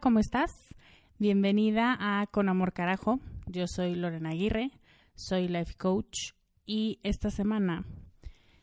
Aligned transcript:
¿Cómo 0.00 0.18
estás? 0.18 0.74
Bienvenida 1.18 1.96
a 1.98 2.26
Con 2.26 2.50
Amor 2.50 2.74
Carajo. 2.74 3.18
Yo 3.46 3.66
soy 3.66 3.94
Lorena 3.94 4.30
Aguirre, 4.30 4.70
soy 5.14 5.48
life 5.48 5.74
coach 5.74 6.32
y 6.66 7.00
esta 7.02 7.30
semana 7.30 7.86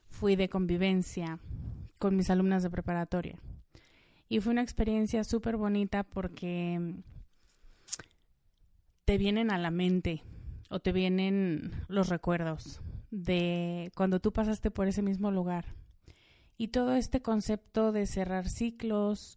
fui 0.09 0.35
de 0.35 0.47
convivencia 0.47 1.39
con 1.97 2.15
mis 2.15 2.29
alumnas 2.29 2.61
de 2.61 2.69
preparatoria. 2.69 3.39
Y 4.29 4.41
fue 4.41 4.51
una 4.51 4.61
experiencia 4.61 5.23
súper 5.23 5.57
bonita 5.57 6.03
porque 6.03 7.01
te 9.05 9.17
vienen 9.17 9.51
a 9.51 9.57
la 9.57 9.71
mente 9.71 10.21
o 10.69 10.81
te 10.81 10.91
vienen 10.91 11.71
los 11.87 12.09
recuerdos 12.09 12.79
de 13.09 13.91
cuando 13.95 14.19
tú 14.19 14.33
pasaste 14.33 14.69
por 14.69 14.87
ese 14.87 15.01
mismo 15.01 15.31
lugar. 15.31 15.65
Y 16.57 16.67
todo 16.67 16.93
este 16.93 17.23
concepto 17.23 17.91
de 17.91 18.05
cerrar 18.05 18.49
ciclos, 18.49 19.35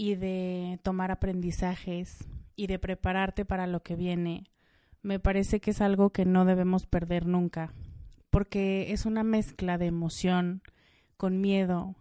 y 0.00 0.14
de 0.14 0.80
tomar 0.82 1.10
aprendizajes 1.10 2.26
y 2.56 2.68
de 2.68 2.78
prepararte 2.78 3.44
para 3.44 3.66
lo 3.66 3.82
que 3.82 3.96
viene, 3.96 4.44
me 5.02 5.20
parece 5.20 5.60
que 5.60 5.72
es 5.72 5.82
algo 5.82 6.08
que 6.08 6.24
no 6.24 6.46
debemos 6.46 6.86
perder 6.86 7.26
nunca, 7.26 7.74
porque 8.30 8.94
es 8.94 9.04
una 9.04 9.24
mezcla 9.24 9.76
de 9.76 9.84
emoción 9.84 10.62
con 11.18 11.42
miedo, 11.42 11.96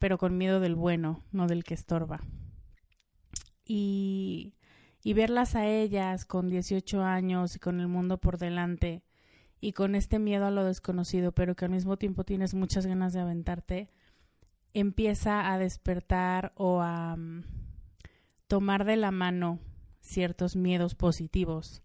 pero 0.00 0.18
con 0.18 0.36
miedo 0.36 0.58
del 0.58 0.74
bueno, 0.74 1.22
no 1.30 1.46
del 1.46 1.62
que 1.62 1.74
estorba. 1.74 2.20
Y, 3.64 4.56
y 5.04 5.12
verlas 5.12 5.54
a 5.54 5.68
ellas 5.68 6.24
con 6.24 6.50
18 6.50 7.00
años 7.00 7.54
y 7.54 7.60
con 7.60 7.78
el 7.78 7.86
mundo 7.86 8.18
por 8.18 8.38
delante 8.38 9.04
y 9.60 9.70
con 9.70 9.94
este 9.94 10.18
miedo 10.18 10.46
a 10.46 10.50
lo 10.50 10.64
desconocido, 10.64 11.30
pero 11.30 11.54
que 11.54 11.66
al 11.66 11.70
mismo 11.70 11.96
tiempo 11.96 12.24
tienes 12.24 12.54
muchas 12.54 12.86
ganas 12.86 13.12
de 13.12 13.20
aventarte, 13.20 13.88
empieza 14.80 15.50
a 15.50 15.58
despertar 15.58 16.52
o 16.54 16.82
a 16.82 17.16
mm, 17.16 17.44
tomar 18.46 18.84
de 18.84 18.96
la 18.96 19.10
mano 19.10 19.58
ciertos 20.00 20.54
miedos 20.54 20.94
positivos 20.94 21.82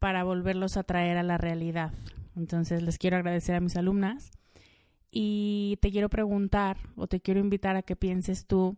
para 0.00 0.24
volverlos 0.24 0.76
a 0.76 0.82
traer 0.82 1.16
a 1.16 1.22
la 1.22 1.38
realidad. 1.38 1.92
Entonces 2.34 2.82
les 2.82 2.98
quiero 2.98 3.16
agradecer 3.16 3.54
a 3.54 3.60
mis 3.60 3.76
alumnas 3.76 4.32
y 5.12 5.78
te 5.80 5.92
quiero 5.92 6.10
preguntar 6.10 6.76
o 6.96 7.06
te 7.06 7.20
quiero 7.20 7.38
invitar 7.38 7.76
a 7.76 7.82
que 7.82 7.94
pienses 7.94 8.46
tú 8.46 8.76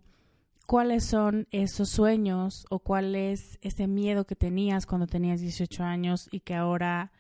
cuáles 0.66 1.04
son 1.04 1.48
esos 1.50 1.88
sueños 1.88 2.66
o 2.68 2.80
cuál 2.80 3.14
es 3.14 3.58
ese 3.62 3.86
miedo 3.86 4.26
que 4.26 4.36
tenías 4.36 4.84
cuando 4.84 5.06
tenías 5.06 5.40
18 5.40 5.82
años 5.82 6.28
y 6.30 6.40
que 6.40 6.54
ahora 6.54 7.10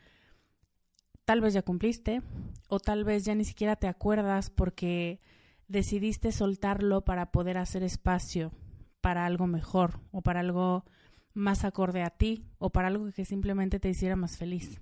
tal 1.24 1.40
vez 1.40 1.54
ya 1.54 1.62
cumpliste 1.62 2.20
o 2.68 2.78
tal 2.78 3.04
vez 3.04 3.24
ya 3.24 3.34
ni 3.34 3.44
siquiera 3.44 3.76
te 3.76 3.88
acuerdas 3.88 4.50
porque 4.50 5.20
decidiste 5.68 6.32
soltarlo 6.32 7.04
para 7.04 7.30
poder 7.32 7.58
hacer 7.58 7.82
espacio 7.82 8.52
para 9.00 9.26
algo 9.26 9.46
mejor 9.46 10.00
o 10.10 10.22
para 10.22 10.40
algo 10.40 10.84
más 11.34 11.64
acorde 11.64 12.02
a 12.02 12.10
ti 12.10 12.44
o 12.58 12.70
para 12.70 12.88
algo 12.88 13.12
que 13.12 13.24
simplemente 13.24 13.78
te 13.78 13.88
hiciera 13.88 14.16
más 14.16 14.36
feliz. 14.36 14.80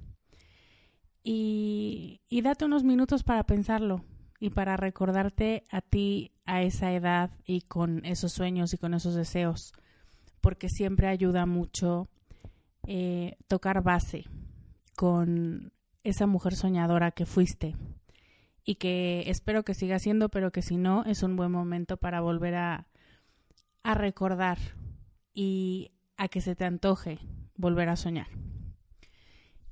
Y, 1.23 2.21
date 2.43 2.67
unos 2.67 2.85
minutos 2.85 3.23
para 3.23 3.45
pensarlo 3.45 4.05
y 4.39 4.51
para 4.51 4.77
recordarte 4.77 5.65
a 5.71 5.81
ti 5.81 6.33
a 6.45 6.63
esa 6.63 6.93
edad 6.93 7.31
y 7.47 7.63
con 7.63 8.05
esos 8.05 8.33
sueños 8.33 8.75
y 8.75 8.79
con 8.79 8.93
esos 8.93 9.15
deseos, 9.15 9.73
porque 10.41 10.69
siempre 10.69 11.09
ayuda 11.09 11.47
mucho 11.47 12.09
eh, 12.87 13.37
tocar 13.49 13.83
base 13.83 14.25
con 14.97 15.73
esa 16.03 16.27
mujer 16.27 16.55
soñadora 16.55 17.11
que 17.11 17.25
fuiste 17.25 17.75
y 18.65 18.77
que 18.77 19.25
espero 19.27 19.63
que 19.63 19.75
siga 19.75 19.99
siendo, 19.99 20.31
pero 20.31 20.51
que 20.51 20.63
si 20.63 20.77
no, 20.77 21.05
es 21.05 21.23
un 21.23 21.37
buen 21.37 21.53
momento 21.53 21.97
para 21.97 22.21
volver 22.21 22.55
a, 22.55 22.87
recordar 23.85 24.59
y 25.35 25.93
a 26.17 26.29
que 26.29 26.41
se 26.41 26.57
te 26.57 26.65
antoje 26.65 27.19
volver 27.55 27.91
a 27.91 27.97
soñar. 27.97 28.29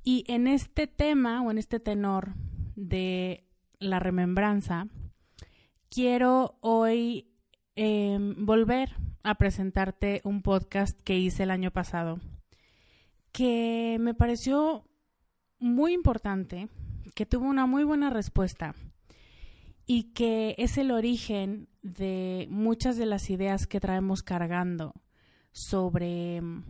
Y 0.03 0.23
en 0.27 0.45
este 0.45 0.85
tema 0.85 1.41
o 1.41 1.49
en 1.49 1.57
este 1.57 1.79
tenor 1.79 2.35
de 2.75 3.49
la 3.79 3.99
remembranza, 3.99 4.87
quiero 5.89 6.57
hoy 6.61 7.33
em, 7.75 8.45
volver 8.45 8.95
a 9.23 9.35
presentarte 9.35 10.21
un 10.23 10.43
podcast 10.43 10.99
que 11.01 11.17
hice 11.17 11.43
el 11.43 11.51
año 11.51 11.71
pasado, 11.71 12.19
que 13.31 13.97
me 13.99 14.13
pareció 14.13 14.87
muy 15.57 15.93
importante, 15.93 16.69
que 17.13 17.25
tuvo 17.25 17.45
una 17.45 17.65
muy 17.65 17.83
buena 17.83 18.09
respuesta 18.09 18.75
y 19.85 20.13
que 20.13 20.55
es 20.57 20.77
el 20.77 20.91
origen 20.91 21.67
de 21.81 22.47
muchas 22.49 22.97
de 22.97 23.05
las 23.05 23.29
ideas 23.29 23.67
que 23.67 23.79
traemos 23.79 24.23
cargando 24.23 24.93
sobre 25.51 26.37
em, 26.37 26.63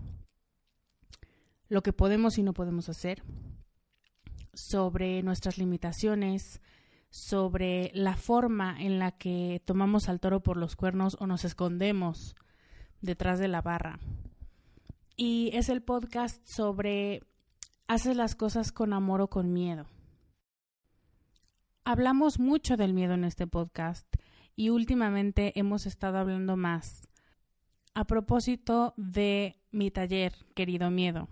lo 1.69 1.81
que 1.81 1.93
podemos 1.93 2.37
y 2.37 2.43
no 2.43 2.53
podemos 2.53 2.89
hacer, 2.89 3.23
sobre 4.53 5.23
nuestras 5.23 5.57
limitaciones, 5.57 6.61
sobre 7.09 7.91
la 7.93 8.15
forma 8.17 8.75
en 8.81 8.99
la 8.99 9.11
que 9.11 9.61
tomamos 9.65 10.09
al 10.09 10.19
toro 10.19 10.41
por 10.41 10.57
los 10.57 10.75
cuernos 10.75 11.15
o 11.19 11.27
nos 11.27 11.45
escondemos 11.45 12.35
detrás 13.01 13.39
de 13.39 13.47
la 13.47 13.61
barra. 13.61 13.99
Y 15.15 15.51
es 15.53 15.69
el 15.69 15.83
podcast 15.83 16.43
sobre 16.47 17.21
haces 17.87 18.15
las 18.15 18.35
cosas 18.35 18.71
con 18.71 18.93
amor 18.93 19.21
o 19.21 19.29
con 19.29 19.53
miedo. 19.53 19.85
Hablamos 21.85 22.39
mucho 22.39 22.77
del 22.77 22.93
miedo 22.93 23.15
en 23.15 23.25
este 23.25 23.45
podcast 23.45 24.07
y 24.55 24.69
últimamente 24.69 25.51
hemos 25.59 25.85
estado 25.85 26.17
hablando 26.17 26.55
más 26.55 27.09
a 27.93 28.05
propósito 28.05 28.93
de 28.95 29.57
mi 29.71 29.91
taller, 29.91 30.33
querido 30.55 30.89
miedo. 30.89 31.27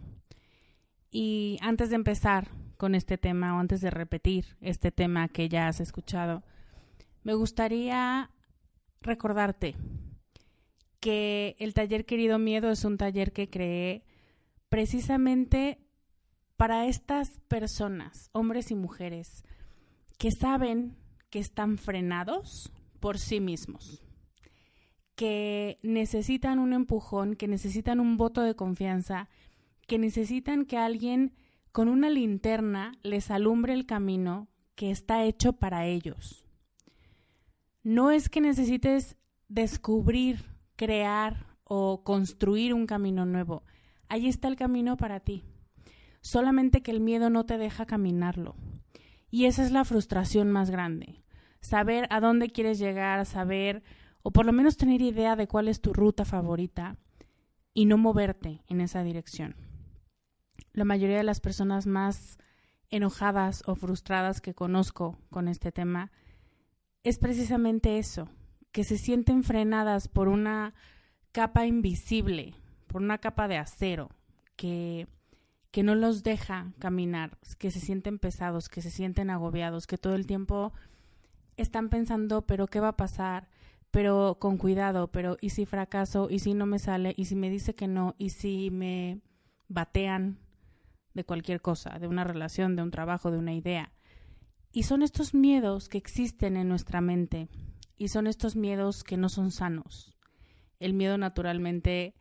Y 1.09 1.57
antes 1.61 1.89
de 1.89 1.95
empezar 1.95 2.49
con 2.75 2.95
este 2.95 3.17
tema 3.17 3.55
o 3.55 3.59
antes 3.59 3.79
de 3.79 3.91
repetir 3.91 4.57
este 4.59 4.91
tema 4.91 5.29
que 5.29 5.47
ya 5.47 5.69
has 5.69 5.79
escuchado, 5.79 6.43
me 7.23 7.33
gustaría 7.33 8.29
recordarte 8.99 9.75
que 10.99 11.55
el 11.59 11.73
taller 11.73 12.05
Querido 12.05 12.39
Miedo 12.39 12.71
es 12.71 12.83
un 12.83 12.97
taller 12.97 13.31
que 13.31 13.49
creé 13.49 14.03
precisamente 14.67 15.79
para 16.57 16.87
estas 16.87 17.39
personas, 17.47 18.29
hombres 18.33 18.69
y 18.69 18.75
mujeres, 18.75 19.45
que 20.21 20.29
saben 20.29 20.95
que 21.31 21.39
están 21.39 21.79
frenados 21.79 22.71
por 22.99 23.17
sí 23.17 23.39
mismos, 23.39 24.03
que 25.15 25.79
necesitan 25.81 26.59
un 26.59 26.73
empujón, 26.73 27.35
que 27.35 27.47
necesitan 27.47 27.99
un 27.99 28.17
voto 28.17 28.43
de 28.43 28.53
confianza 28.53 29.29
que 29.87 29.97
necesitan 29.97 30.65
que 30.65 30.77
alguien 30.77 31.33
con 31.71 31.89
una 31.89 32.11
linterna 32.11 32.91
les 33.01 33.31
alumbre 33.31 33.73
el 33.73 33.87
camino 33.87 34.47
que 34.75 34.91
está 34.91 35.23
hecho 35.23 35.53
para 35.53 35.87
ellos. 35.87 36.45
No 37.81 38.11
es 38.11 38.29
que 38.29 38.41
necesites 38.41 39.17
descubrir, 39.47 40.45
crear 40.75 41.57
o 41.63 42.03
construir 42.03 42.75
un 42.75 42.85
camino 42.85 43.25
nuevo. 43.25 43.63
Ahí 44.07 44.27
está 44.27 44.49
el 44.49 44.55
camino 44.55 44.97
para 44.97 45.19
ti. 45.19 45.43
Solamente 46.21 46.83
que 46.83 46.91
el 46.91 46.99
miedo 46.99 47.31
no 47.31 47.47
te 47.47 47.57
deja 47.57 47.87
caminarlo. 47.87 48.55
Y 49.31 49.45
esa 49.45 49.63
es 49.63 49.71
la 49.71 49.85
frustración 49.85 50.51
más 50.51 50.69
grande. 50.69 51.23
Saber 51.61 52.07
a 52.11 52.19
dónde 52.19 52.49
quieres 52.49 52.77
llegar, 52.77 53.25
saber, 53.25 53.81
o 54.21 54.29
por 54.29 54.45
lo 54.45 54.53
menos 54.53 54.77
tener 54.77 55.01
idea 55.01 55.35
de 55.35 55.47
cuál 55.47 55.67
es 55.67 55.81
tu 55.81 55.93
ruta 55.93 56.25
favorita 56.25 56.97
y 57.73 57.85
no 57.85 57.97
moverte 57.97 58.61
en 58.67 58.81
esa 58.81 59.03
dirección 59.03 59.55
la 60.73 60.85
mayoría 60.85 61.17
de 61.17 61.23
las 61.23 61.39
personas 61.39 61.85
más 61.85 62.37
enojadas 62.89 63.63
o 63.65 63.75
frustradas 63.75 64.41
que 64.41 64.53
conozco 64.53 65.17
con 65.29 65.47
este 65.47 65.71
tema 65.71 66.11
es 67.03 67.17
precisamente 67.17 67.97
eso, 67.97 68.29
que 68.71 68.83
se 68.83 68.97
sienten 68.97 69.43
frenadas 69.43 70.07
por 70.07 70.27
una 70.27 70.73
capa 71.31 71.65
invisible, 71.65 72.53
por 72.87 73.01
una 73.01 73.17
capa 73.17 73.47
de 73.47 73.57
acero, 73.57 74.09
que, 74.55 75.07
que 75.71 75.83
no 75.83 75.95
los 75.95 76.23
deja 76.23 76.73
caminar, 76.79 77.37
que 77.57 77.71
se 77.71 77.79
sienten 77.79 78.19
pesados, 78.19 78.69
que 78.69 78.81
se 78.81 78.91
sienten 78.91 79.29
agobiados, 79.29 79.87
que 79.87 79.97
todo 79.97 80.15
el 80.15 80.27
tiempo 80.27 80.73
están 81.57 81.89
pensando, 81.89 82.43
pero 82.43 82.67
¿qué 82.67 82.79
va 82.79 82.89
a 82.89 82.97
pasar? 82.97 83.49
Pero 83.89 84.37
con 84.39 84.57
cuidado, 84.57 85.11
pero 85.11 85.37
¿y 85.41 85.49
si 85.49 85.65
fracaso? 85.65 86.29
¿Y 86.29 86.39
si 86.39 86.53
no 86.53 86.65
me 86.65 86.79
sale? 86.79 87.13
¿Y 87.17 87.25
si 87.25 87.35
me 87.35 87.49
dice 87.49 87.75
que 87.75 87.87
no? 87.87 88.15
¿Y 88.17 88.29
si 88.29 88.69
me 88.71 89.19
batean? 89.67 90.39
de 91.13 91.23
cualquier 91.23 91.61
cosa, 91.61 91.97
de 91.99 92.07
una 92.07 92.23
relación, 92.23 92.75
de 92.75 92.83
un 92.83 92.91
trabajo, 92.91 93.31
de 93.31 93.37
una 93.37 93.53
idea. 93.53 93.91
Y 94.71 94.83
son 94.83 95.01
estos 95.01 95.33
miedos 95.33 95.89
que 95.89 95.97
existen 95.97 96.55
en 96.55 96.69
nuestra 96.69 97.01
mente 97.01 97.49
y 97.97 98.07
son 98.07 98.27
estos 98.27 98.55
miedos 98.55 99.03
que 99.03 99.17
no 99.17 99.29
son 99.29 99.51
sanos. 99.51 100.17
El 100.79 100.93
miedo 100.93 101.17
naturalmente 101.17 102.15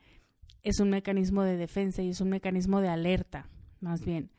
es 0.63 0.81
un 0.81 0.91
mecanismo 0.91 1.43
de 1.43 1.57
defensa 1.57 2.03
y 2.03 2.11
es 2.11 2.21
un 2.21 2.31
mecanismo 2.31 2.81
de 2.81 2.89
alerta, 2.89 3.49
más 3.81 4.05
bien. 4.05 4.31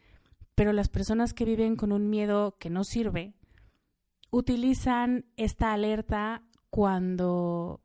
Pero 0.56 0.74
las 0.74 0.90
personas 0.90 1.34
que 1.34 1.46
viven 1.46 1.76
con 1.76 1.92
un 1.92 2.10
miedo 2.10 2.58
que 2.60 2.70
no 2.70 2.84
sirve 2.84 3.34
utilizan 4.30 5.26
esta 5.38 5.74
alerta 5.74 6.44
cuando 6.70 7.82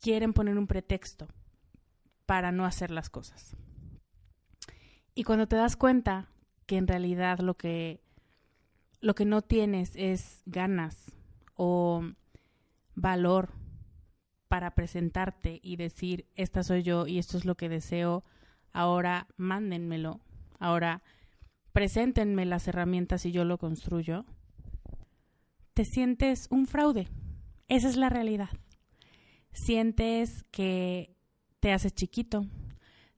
quieren 0.00 0.32
poner 0.32 0.58
un 0.58 0.66
pretexto 0.66 1.28
para 2.26 2.52
no 2.52 2.64
hacer 2.64 2.90
las 2.90 3.08
cosas. 3.08 3.56
Y 5.14 5.24
cuando 5.24 5.46
te 5.46 5.56
das 5.56 5.76
cuenta 5.76 6.28
que 6.66 6.76
en 6.76 6.86
realidad 6.86 7.38
lo 7.38 7.56
que, 7.56 8.02
lo 9.00 9.14
que 9.14 9.24
no 9.24 9.40
tienes 9.42 9.92
es 9.94 10.42
ganas 10.44 11.12
o 11.54 12.02
valor 12.94 13.50
para 14.48 14.74
presentarte 14.74 15.60
y 15.62 15.76
decir, 15.76 16.26
esta 16.34 16.62
soy 16.62 16.82
yo 16.82 17.06
y 17.06 17.18
esto 17.18 17.36
es 17.36 17.44
lo 17.44 17.56
que 17.56 17.68
deseo, 17.68 18.24
ahora 18.72 19.26
mándenmelo, 19.36 20.20
ahora 20.58 21.02
preséntenme 21.72 22.46
las 22.46 22.68
herramientas 22.68 23.26
y 23.26 23.32
yo 23.32 23.44
lo 23.44 23.58
construyo, 23.58 24.24
te 25.74 25.84
sientes 25.84 26.46
un 26.50 26.66
fraude. 26.66 27.08
Esa 27.68 27.88
es 27.88 27.96
la 27.96 28.08
realidad. 28.08 28.48
Sientes 29.52 30.44
que 30.50 31.14
te 31.60 31.72
haces 31.72 31.94
chiquito, 31.94 32.46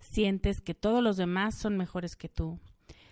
sientes 0.01 0.61
que 0.61 0.75
todos 0.75 1.03
los 1.03 1.17
demás 1.17 1.55
son 1.55 1.77
mejores 1.77 2.17
que 2.17 2.29
tú, 2.29 2.59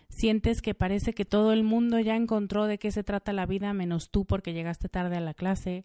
sientes 0.08 0.62
que 0.62 0.74
parece 0.74 1.12
que 1.12 1.24
todo 1.24 1.52
el 1.52 1.62
mundo 1.62 1.98
ya 2.00 2.16
encontró 2.16 2.66
de 2.66 2.78
qué 2.78 2.90
se 2.90 3.04
trata 3.04 3.32
la 3.32 3.46
vida 3.46 3.72
menos 3.72 4.10
tú 4.10 4.24
porque 4.24 4.52
llegaste 4.52 4.88
tarde 4.88 5.16
a 5.16 5.20
la 5.20 5.34
clase, 5.34 5.84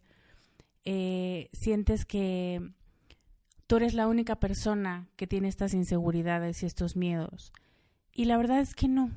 eh, 0.85 1.49
sientes 1.53 2.05
que 2.05 2.71
tú 3.67 3.77
eres 3.77 3.93
la 3.93 4.07
única 4.07 4.39
persona 4.39 5.09
que 5.15 5.27
tiene 5.27 5.47
estas 5.47 5.73
inseguridades 5.73 6.63
y 6.63 6.65
estos 6.65 6.95
miedos. 6.95 7.53
Y 8.13 8.25
la 8.25 8.37
verdad 8.37 8.59
es 8.59 8.75
que 8.75 8.87
no. 8.87 9.11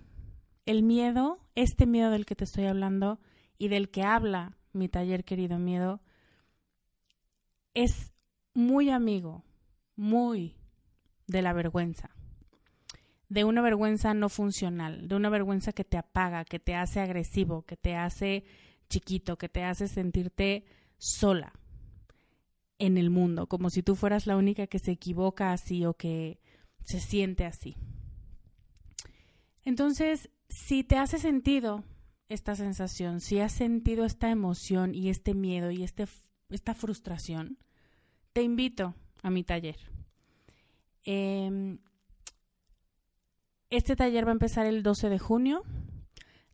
El 0.66 0.82
miedo, 0.82 1.40
este 1.54 1.86
miedo 1.86 2.10
del 2.10 2.26
que 2.26 2.36
te 2.36 2.44
estoy 2.44 2.66
hablando 2.66 3.20
y 3.58 3.68
del 3.68 3.90
que 3.90 4.02
habla 4.02 4.56
mi 4.72 4.88
taller 4.88 5.24
querido 5.24 5.58
miedo, 5.58 6.00
es 7.74 8.12
muy 8.54 8.90
amigo, 8.90 9.44
muy, 9.96 10.56
de 11.26 11.42
la 11.42 11.52
vergüenza, 11.52 12.10
de 13.28 13.44
una 13.44 13.62
vergüenza 13.62 14.14
no 14.14 14.28
funcional, 14.28 15.08
de 15.08 15.16
una 15.16 15.28
vergüenza 15.28 15.72
que 15.72 15.84
te 15.84 15.96
apaga, 15.96 16.44
que 16.44 16.58
te 16.58 16.74
hace 16.74 17.00
agresivo, 17.00 17.62
que 17.62 17.76
te 17.76 17.96
hace 17.96 18.44
chiquito, 18.88 19.36
que 19.38 19.48
te 19.48 19.64
hace 19.64 19.88
sentirte 19.88 20.64
sola 20.98 21.52
en 22.78 22.98
el 22.98 23.10
mundo, 23.10 23.46
como 23.46 23.70
si 23.70 23.82
tú 23.82 23.94
fueras 23.94 24.26
la 24.26 24.36
única 24.36 24.66
que 24.66 24.78
se 24.78 24.92
equivoca 24.92 25.52
así 25.52 25.84
o 25.84 25.94
que 25.94 26.40
se 26.84 27.00
siente 27.00 27.44
así. 27.44 27.76
Entonces, 29.64 30.30
si 30.48 30.84
te 30.84 30.96
hace 30.96 31.18
sentido 31.18 31.84
esta 32.28 32.54
sensación, 32.54 33.20
si 33.20 33.40
has 33.40 33.52
sentido 33.52 34.04
esta 34.04 34.30
emoción 34.30 34.94
y 34.94 35.08
este 35.08 35.34
miedo 35.34 35.70
y 35.70 35.82
este, 35.82 36.06
esta 36.50 36.74
frustración, 36.74 37.58
te 38.32 38.42
invito 38.42 38.94
a 39.22 39.30
mi 39.30 39.44
taller. 39.44 39.76
Em, 41.04 41.78
este 43.70 43.96
taller 43.96 44.26
va 44.26 44.30
a 44.30 44.32
empezar 44.32 44.66
el 44.66 44.82
12 44.82 45.08
de 45.08 45.18
junio. 45.18 45.62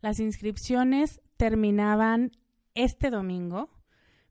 Las 0.01 0.21
inscripciones 0.21 1.21
terminaban 1.37 2.33
este 2.75 3.11
domingo, 3.11 3.71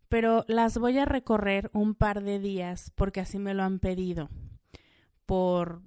pero 0.10 0.44
las 0.48 0.78
voy 0.78 0.98
a 0.98 1.06
recorrer 1.06 1.70
un 1.74 1.96
par 1.96 2.24
de 2.24 2.40
días 2.40 2.92
porque 2.96 3.22
así 3.22 3.40
me 3.40 3.54
lo 3.54 3.64
han 3.64 3.80
pedido 3.80 4.30
por 5.26 5.82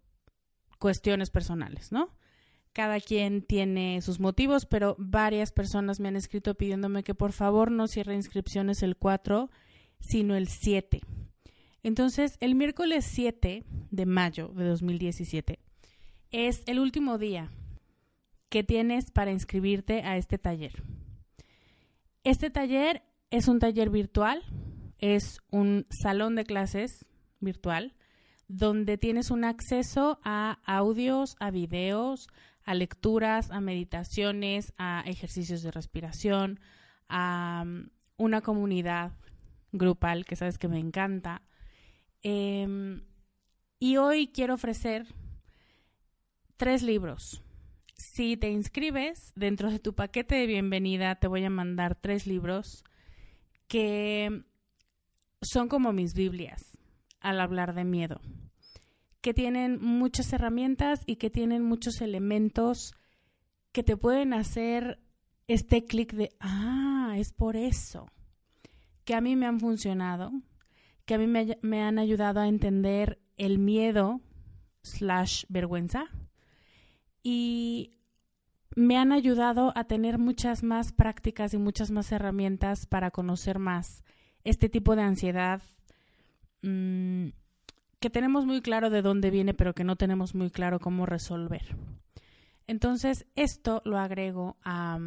cuestiones 0.79 1.31
personales, 1.31 1.93
¿no? 1.93 2.09
Cada 2.73 3.01
quien 3.01 3.43
tiene 3.43 4.01
sus 4.01 4.19
motivos, 4.19 4.65
pero 4.65 4.97
varias 4.99 5.53
personas 5.53 6.01
me 6.01 6.09
han 6.09 6.17
escrito 6.17 6.55
pidiéndome 6.55 7.03
que 7.03 7.15
por 7.15 7.33
favor 7.33 7.71
no 7.71 7.87
cierre 7.87 8.15
inscripciones 8.15 8.83
el 8.83 8.97
4, 8.97 9.51
sino 10.01 10.37
el 10.37 10.49
7 10.49 11.03
entonces, 11.83 12.37
el 12.41 12.55
miércoles 12.55 13.05
7 13.05 13.65
de 13.91 14.07
mayo 14.07 14.49
de 14.49 14.65
2017 14.65 15.59
es 16.31 16.63
el 16.67 16.79
último 16.79 17.19
día 17.19 17.51
que 18.49 18.63
tienes 18.63 19.11
para 19.11 19.33
inscribirte 19.33 20.03
a 20.03 20.17
este 20.17 20.39
taller. 20.39 20.83
Este 22.23 22.51
taller 22.51 23.03
es 23.33 23.49
un 23.49 23.59
taller 23.59 23.89
virtual, 23.89 24.43
es 24.99 25.41
un 25.51 25.87
salón 25.89 26.37
de 26.37 26.45
clases 26.45 27.07
virtual 27.41 27.95
donde 28.47 28.99
tienes 28.99 29.31
un 29.31 29.45
acceso 29.45 30.21
a 30.23 30.59
audios, 30.67 31.37
a 31.41 31.51
videos, 31.51 32.29
a 32.63 32.75
lecturas, 32.75 33.51
a 33.51 33.63
meditaciones, 33.63 34.75
a 34.77 35.03
ejercicios 35.07 35.63
de 35.63 35.71
respiración, 35.71 36.61
a 37.09 37.65
mm, 37.67 37.91
una 38.19 38.43
comunidad 38.43 39.13
grupal 39.73 40.27
que 40.27 40.37
sabes 40.37 40.59
que 40.59 40.69
me 40.69 40.79
encanta. 40.79 41.41
Em, 42.23 43.03
y 43.79 43.97
hoy 43.97 44.29
quiero 44.29 44.55
ofrecer 44.55 45.07
tres 46.59 46.83
libros. 46.83 47.43
Si 47.97 48.37
te 48.37 48.51
inscribes, 48.51 49.33
dentro 49.35 49.71
de 49.71 49.79
tu 49.79 49.95
paquete 49.95 50.35
de 50.35 50.47
bienvenida 50.47 51.15
te 51.15 51.29
voy 51.29 51.45
a 51.45 51.51
mandar 51.51 51.95
tres 51.95 52.27
libros 52.27 52.85
que 53.73 54.45
son 55.41 55.69
como 55.69 55.95
mis 55.95 56.13
Biblias 56.13 56.77
al 57.21 57.41
hablar 57.41 57.75
de 57.75 57.85
miedo, 57.85 58.21
que 59.23 59.33
tienen 59.33 59.81
muchas 59.81 60.31
herramientas 60.35 61.01
y 61.07 61.17
que 61.17 61.31
tienen 61.31 61.65
muchos 61.65 62.03
elementos 62.03 62.93
que 63.73 63.83
te 63.83 63.97
pueden 63.97 64.35
hacer 64.35 65.01
este 65.49 65.87
clic 65.87 66.13
de, 66.13 66.37
ah, 66.39 67.15
es 67.17 67.33
por 67.33 67.57
eso, 67.57 68.11
que 69.07 69.15
a 69.15 69.23
mí 69.23 69.37
me 69.37 69.47
han 69.47 69.59
funcionado, 69.59 70.33
que 71.07 71.15
a 71.15 71.19
mí 71.19 71.27
me, 71.27 71.83
han 71.83 71.99
ayudado 71.99 72.41
a 72.41 72.49
entender 72.49 73.23
el 73.39 73.59
miedo 73.59 74.21
slash 74.83 75.47
vergüenza 75.49 76.11
y 77.23 77.95
me 78.77 78.97
han 78.97 79.13
ayudado 79.13 79.73
a 79.77 79.85
tener 79.85 80.19
muchas 80.19 80.63
más 80.63 80.93
prácticas 80.93 81.55
y 81.55 81.59
muchas 81.59 81.91
más 81.91 82.11
herramientas 82.13 82.87
para 82.87 83.11
conocer 83.11 83.59
más 83.59 84.05
este 84.45 84.69
tipo 84.69 84.97
de 84.97 85.03
ansiedad 85.03 85.63
mmm, 86.63 87.29
que 88.01 88.11
tenemos 88.11 88.47
muy 88.47 88.61
claro 88.61 88.91
de 88.91 89.03
dónde 89.03 89.31
viene, 89.31 89.55
pero 89.55 89.75
que 89.75 89.85
no 89.85 89.97
tenemos 89.97 90.35
muy 90.35 90.51
claro 90.51 90.81
cómo 90.81 91.07
resolver. 91.07 91.77
Entonces, 92.67 93.27
esto 93.37 93.81
lo 93.85 93.99
agrego 93.99 94.57
a, 94.65 94.99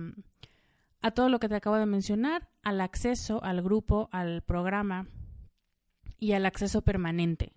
a 1.01 1.11
todo 1.11 1.29
lo 1.29 1.39
que 1.39 1.49
te 1.49 1.55
acabo 1.55 1.75
de 1.75 1.85
mencionar, 1.85 2.47
al 2.63 2.79
acceso 2.79 3.43
al 3.43 3.61
grupo, 3.61 4.09
al 4.11 4.43
programa 4.43 5.07
y 6.19 6.31
al 6.31 6.45
acceso 6.45 6.83
permanente. 6.83 7.53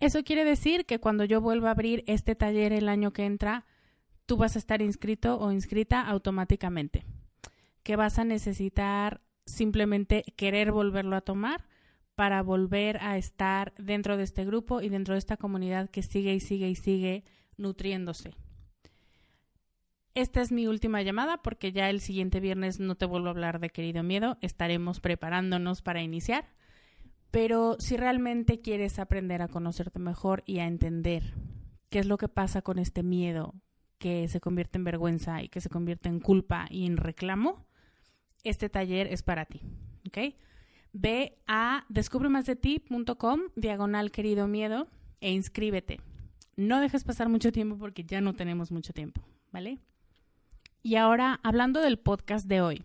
Eso 0.00 0.24
quiere 0.24 0.44
decir 0.44 0.84
que 0.84 0.98
cuando 0.98 1.24
yo 1.24 1.40
vuelva 1.40 1.68
a 1.68 1.72
abrir 1.72 2.02
este 2.08 2.34
taller 2.34 2.72
el 2.72 2.88
año 2.88 3.12
que 3.12 3.24
entra, 3.24 3.64
tú 4.26 4.36
vas 4.36 4.56
a 4.56 4.58
estar 4.58 4.82
inscrito 4.82 5.38
o 5.38 5.52
inscrita 5.52 6.00
automáticamente. 6.00 7.04
Que 7.82 7.96
vas 7.96 8.18
a 8.18 8.24
necesitar 8.24 9.20
simplemente 9.46 10.24
querer 10.36 10.72
volverlo 10.72 11.16
a 11.16 11.20
tomar 11.20 11.66
para 12.14 12.42
volver 12.42 12.98
a 13.02 13.16
estar 13.16 13.74
dentro 13.76 14.16
de 14.16 14.24
este 14.24 14.44
grupo 14.44 14.80
y 14.82 14.88
dentro 14.88 15.14
de 15.14 15.18
esta 15.18 15.36
comunidad 15.36 15.90
que 15.90 16.02
sigue 16.02 16.34
y 16.34 16.40
sigue 16.40 16.68
y 16.68 16.76
sigue 16.76 17.24
nutriéndose. 17.56 18.34
Esta 20.14 20.42
es 20.42 20.52
mi 20.52 20.66
última 20.66 21.00
llamada 21.00 21.42
porque 21.42 21.72
ya 21.72 21.88
el 21.88 22.00
siguiente 22.00 22.38
viernes 22.38 22.80
no 22.80 22.96
te 22.96 23.06
vuelvo 23.06 23.28
a 23.28 23.30
hablar 23.30 23.60
de 23.60 23.70
querido 23.70 24.02
miedo, 24.02 24.36
estaremos 24.42 25.00
preparándonos 25.00 25.80
para 25.80 26.02
iniciar. 26.02 26.50
Pero 27.30 27.76
si 27.78 27.96
realmente 27.96 28.60
quieres 28.60 28.98
aprender 28.98 29.40
a 29.40 29.48
conocerte 29.48 29.98
mejor 29.98 30.42
y 30.44 30.58
a 30.58 30.66
entender 30.66 31.34
qué 31.88 31.98
es 31.98 32.06
lo 32.06 32.18
que 32.18 32.28
pasa 32.28 32.60
con 32.60 32.78
este 32.78 33.02
miedo 33.02 33.54
que 34.02 34.26
se 34.26 34.40
convierte 34.40 34.78
en 34.78 34.84
vergüenza 34.84 35.44
y 35.44 35.48
que 35.48 35.60
se 35.60 35.68
convierte 35.68 36.08
en 36.08 36.18
culpa 36.18 36.66
y 36.68 36.86
en 36.86 36.96
reclamo, 36.96 37.64
este 38.42 38.68
taller 38.68 39.06
es 39.06 39.22
para 39.22 39.44
ti. 39.44 39.60
¿Ok? 40.08 40.34
Ve 40.92 41.38
a 41.46 41.86
descubremasdeti.com, 41.88 43.40
diagonal 43.54 44.10
querido 44.10 44.48
miedo, 44.48 44.88
e 45.20 45.30
inscríbete. 45.30 46.00
No 46.56 46.80
dejes 46.80 47.04
pasar 47.04 47.28
mucho 47.28 47.52
tiempo 47.52 47.78
porque 47.78 48.02
ya 48.02 48.20
no 48.20 48.34
tenemos 48.34 48.72
mucho 48.72 48.92
tiempo, 48.92 49.22
¿vale? 49.52 49.78
Y 50.82 50.96
ahora, 50.96 51.38
hablando 51.44 51.80
del 51.80 51.96
podcast 51.96 52.48
de 52.48 52.60
hoy, 52.60 52.82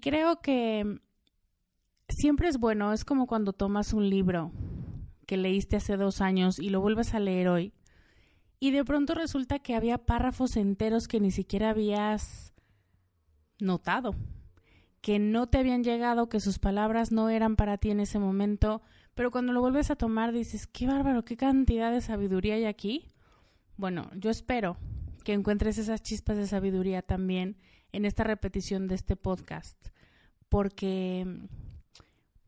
creo 0.00 0.40
que 0.40 0.98
siempre 2.08 2.48
es 2.48 2.58
bueno, 2.58 2.92
es 2.92 3.04
como 3.04 3.28
cuando 3.28 3.52
tomas 3.52 3.92
un 3.92 4.10
libro 4.10 4.50
que 5.26 5.36
leíste 5.36 5.76
hace 5.76 5.96
dos 5.96 6.20
años 6.20 6.58
y 6.58 6.70
lo 6.70 6.80
vuelves 6.80 7.14
a 7.14 7.20
leer 7.20 7.46
hoy, 7.46 7.72
y 8.58 8.70
de 8.70 8.84
pronto 8.84 9.14
resulta 9.14 9.58
que 9.58 9.74
había 9.74 9.98
párrafos 9.98 10.56
enteros 10.56 11.08
que 11.08 11.20
ni 11.20 11.30
siquiera 11.30 11.70
habías 11.70 12.54
notado 13.58 14.14
que 15.06 15.20
no 15.20 15.46
te 15.46 15.58
habían 15.58 15.84
llegado, 15.84 16.28
que 16.28 16.40
sus 16.40 16.58
palabras 16.58 17.12
no 17.12 17.30
eran 17.30 17.54
para 17.54 17.78
ti 17.78 17.92
en 17.92 18.00
ese 18.00 18.18
momento, 18.18 18.82
pero 19.14 19.30
cuando 19.30 19.52
lo 19.52 19.60
vuelves 19.60 19.92
a 19.92 19.94
tomar 19.94 20.32
dices, 20.32 20.66
qué 20.66 20.88
bárbaro, 20.88 21.24
qué 21.24 21.36
cantidad 21.36 21.92
de 21.92 22.00
sabiduría 22.00 22.56
hay 22.56 22.64
aquí. 22.64 23.06
Bueno, 23.76 24.10
yo 24.16 24.30
espero 24.30 24.76
que 25.22 25.32
encuentres 25.32 25.78
esas 25.78 26.02
chispas 26.02 26.36
de 26.36 26.48
sabiduría 26.48 27.02
también 27.02 27.56
en 27.92 28.04
esta 28.04 28.24
repetición 28.24 28.88
de 28.88 28.96
este 28.96 29.14
podcast, 29.14 29.90
porque 30.48 31.24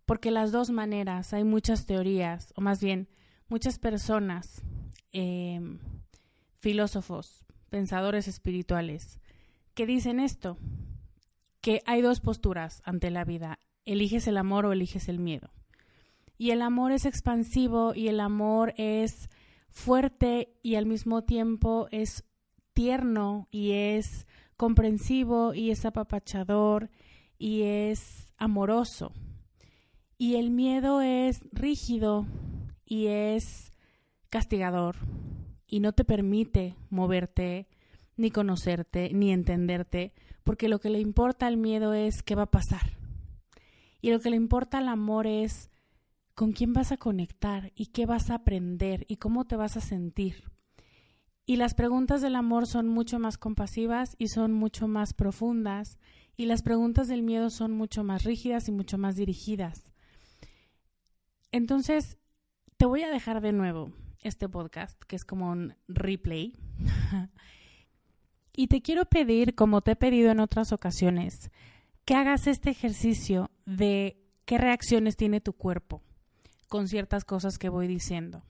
porque 0.05 0.33
las 0.33 0.51
dos 0.51 0.71
maneras, 0.71 1.33
hay 1.35 1.45
muchas 1.45 1.87
teorías, 1.87 2.53
o 2.57 2.61
más 2.61 2.81
bien 2.81 3.09
muchas 3.49 3.79
personas, 3.79 4.63
em, 5.13 5.79
filósofos, 6.59 7.47
pensadores 7.69 8.29
espirituales, 8.29 9.21
que 9.75 9.87
dicen 9.87 10.21
esto, 10.21 10.59
que 11.61 11.83
hay 11.87 12.03
dos 12.03 12.21
posturas 12.21 12.83
ante 12.85 13.11
la 13.11 13.25
vida. 13.25 13.61
Eliges 13.85 14.27
el 14.27 14.37
amor 14.37 14.67
o 14.67 14.73
eliges 14.73 15.09
el 15.09 15.19
miedo. 15.19 15.51
Y 16.37 16.51
el 16.51 16.63
amor 16.63 16.93
es 16.93 17.05
expansivo 17.05 17.95
y 17.95 18.09
el 18.09 18.21
amor 18.21 18.75
es 18.77 19.29
fuerte 19.71 20.57
y 20.63 20.77
al 20.77 20.87
mismo 20.87 21.23
tiempo 21.23 21.89
es 21.91 22.25
tierno 22.75 23.49
y 23.51 23.73
es 23.73 24.27
comprensivo 24.57 25.55
y 25.55 25.71
es 25.71 25.85
apapachador 25.85 26.91
y 27.39 27.63
es 27.63 28.33
amoroso. 28.37 29.13
Y 30.17 30.37
el 30.37 30.51
miedo 30.51 31.01
es 31.01 31.41
rígido 31.53 32.27
y 32.85 33.07
es 33.07 33.73
castigador 34.31 34.97
y 35.69 35.81
no 35.81 35.93
te 35.93 36.05
permite 36.05 36.75
moverte, 36.91 37.69
ni 38.17 38.31
conocerte, 38.31 39.11
ni 39.13 39.31
entenderte, 39.31 40.13
porque 40.43 40.69
lo 40.69 40.81
que 40.81 40.91
le 40.91 40.99
importa 40.99 41.47
al 41.47 41.59
miedo 41.59 41.93
es 41.93 42.23
qué 42.23 42.35
va 42.35 42.45
a 42.45 42.51
pasar. 42.51 42.97
Y 44.01 44.11
lo 44.11 44.21
que 44.21 44.31
le 44.31 44.37
importa 44.37 44.79
al 44.79 44.89
amor 44.89 45.27
es 45.27 45.71
con 46.35 46.53
quién 46.53 46.73
vas 46.73 46.91
a 46.91 46.97
conectar 46.97 47.73
y 47.75 47.87
qué 47.87 48.07
vas 48.07 48.31
a 48.31 48.37
aprender 48.37 49.05
y 49.09 49.17
cómo 49.17 49.45
te 49.45 49.57
vas 49.57 49.77
a 49.77 49.81
sentir. 49.81 50.45
Y 51.45 51.57
las 51.57 51.75
preguntas 51.75 52.23
del 52.23 52.37
amor 52.37 52.67
son 52.67 52.89
mucho 52.89 53.19
más 53.19 53.39
compasivas 53.39 54.15
y 54.19 54.29
son 54.29 54.53
mucho 54.53 54.89
más 54.89 55.15
profundas 55.15 55.99
y 56.37 56.47
las 56.47 56.63
preguntas 56.63 57.09
del 57.09 57.23
miedo 57.23 57.51
son 57.51 57.73
mucho 57.73 58.05
más 58.05 58.25
rígidas 58.25 58.69
y 58.69 58.73
mucho 58.73 58.99
más 58.99 59.17
dirigidas. 59.17 59.93
Entonces, 61.51 62.19
te 62.77 62.87
voy 62.87 63.03
a 63.03 63.11
dejar 63.11 63.41
de 63.41 63.53
nuevo 63.53 63.93
este 64.23 64.49
podcast, 64.49 65.01
que 65.05 65.17
es 65.17 65.25
como 65.25 65.51
un 65.51 65.75
replay, 65.89 66.55
Y 68.59 68.67
te 68.67 68.83
quiero 68.83 69.05
pedir, 69.05 69.55
como 69.55 69.83
te 69.83 69.93
he 69.93 69.97
pedido 69.97 70.33
en 70.33 70.41
otras 70.41 70.73
ocasiones, 70.73 71.53
que 72.05 72.17
hagas 72.17 72.49
este 72.49 72.71
ejercicio 72.71 73.53
de 73.67 74.21
qué 74.47 74.59
reacciones 74.59 75.15
tiene 75.15 75.41
tu 75.41 75.53
cuerpo 75.53 76.03
con 76.69 76.89
ciertas 76.89 77.25
cosas 77.25 77.57
que 77.57 77.69
voy 77.69 77.87
diciendo. 77.87 78.43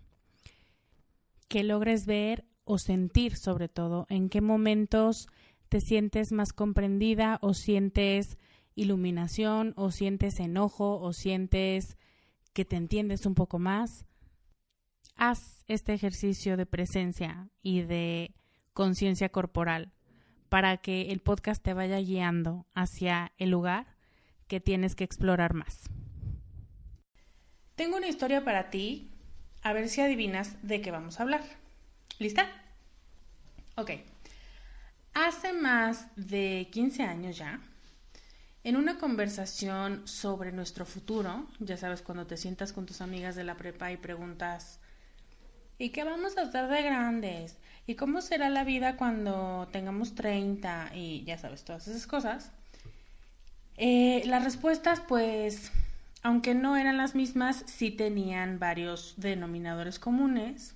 Que 1.47 1.63
logres 1.63 2.07
ver 2.07 2.47
o 2.65 2.79
sentir 2.79 3.37
sobre 3.37 3.69
todo 3.69 4.07
en 4.09 4.31
qué 4.31 4.41
momentos 4.41 5.27
te 5.69 5.83
sientes 5.83 6.33
más 6.33 6.55
comprendida 6.55 7.39
o 7.43 7.53
sientes 7.53 8.39
iluminación 8.75 9.75
o 9.77 9.91
sientes 9.91 10.41
enojo 10.41 10.99
o 11.03 11.13
sientes 11.13 11.99
que 12.55 12.65
te 12.65 12.77
entiendes 12.77 13.27
un 13.27 13.35
poco 13.35 13.59
más. 13.59 14.07
Haz 15.21 15.65
este 15.67 15.95
ejercicio 15.95 16.57
de 16.57 16.65
presencia 16.65 17.49
y 17.61 17.83
de 17.83 18.37
conciencia 18.73 19.31
corporal 19.31 19.91
para 20.49 20.77
que 20.77 21.11
el 21.11 21.19
podcast 21.19 21.61
te 21.61 21.75
vaya 21.75 21.99
guiando 21.99 22.67
hacia 22.73 23.33
el 23.37 23.51
lugar 23.51 23.97
que 24.47 24.61
tienes 24.61 24.95
que 24.95 25.03
explorar 25.03 25.55
más. 25.55 25.91
Tengo 27.75 27.97
una 27.97 28.07
historia 28.07 28.45
para 28.45 28.71
ti, 28.71 29.11
a 29.63 29.73
ver 29.73 29.89
si 29.89 30.01
adivinas 30.01 30.57
de 30.63 30.81
qué 30.81 30.93
vamos 30.93 31.19
a 31.19 31.25
hablar. 31.25 31.43
¿Lista? 32.21 32.47
Ok. 33.75 33.91
Hace 35.15 35.53
más 35.53 36.07
de 36.15 36.69
15 36.71 37.03
años 37.03 37.37
ya, 37.37 37.61
en 38.63 38.77
una 38.77 38.99
conversación 38.99 40.07
sobre 40.07 40.53
nuestro 40.53 40.85
futuro, 40.85 41.49
ya 41.59 41.77
sabes, 41.77 42.03
cuando 42.03 42.25
te 42.29 42.37
sientas 42.37 42.73
con 42.73 42.87
tus 42.87 43.01
amigas 43.01 43.35
de 43.35 43.43
la 43.43 43.57
prepa 43.57 43.91
y 43.91 43.97
preguntas, 43.97 44.79
¿y 45.79 45.91
qué 45.91 46.05
vamos 46.05 46.37
a 46.37 46.43
hacer 46.43 46.69
de 46.69 46.83
grandes? 46.83 47.57
¿Y 47.87 47.95
cómo 47.95 48.21
será 48.21 48.51
la 48.51 48.65
vida 48.65 48.97
cuando 48.97 49.69
tengamos 49.73 50.15
30? 50.15 50.91
Y 50.95 51.25
ya 51.25 51.39
sabes, 51.39 51.65
todas 51.65 51.89
esas 51.89 52.07
cosas. 52.07 52.53
Eh, 53.77 54.23
las 54.27 54.45
respuestas, 54.45 55.01
pues, 55.01 55.73
aunque 56.23 56.55
no 56.55 56.77
eran 56.77 56.97
las 56.97 57.15
mismas, 57.15 57.63
sí 57.67 57.91
tenían 57.91 58.59
varios 58.59 59.15
denominadores 59.17 59.99
comunes 59.99 60.75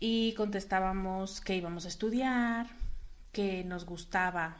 y 0.00 0.34
contestábamos 0.34 1.40
que 1.40 1.56
íbamos 1.56 1.84
a 1.84 1.88
estudiar, 1.88 2.66
que 3.32 3.64
nos 3.64 3.86
gustaba 3.86 4.56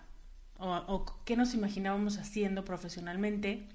o, 0.59 0.71
o 0.87 1.05
qué 1.25 1.37
nos 1.37 1.55
imaginábamos 1.55 2.19
haciendo 2.19 2.65
profesionalmente. 2.65 3.67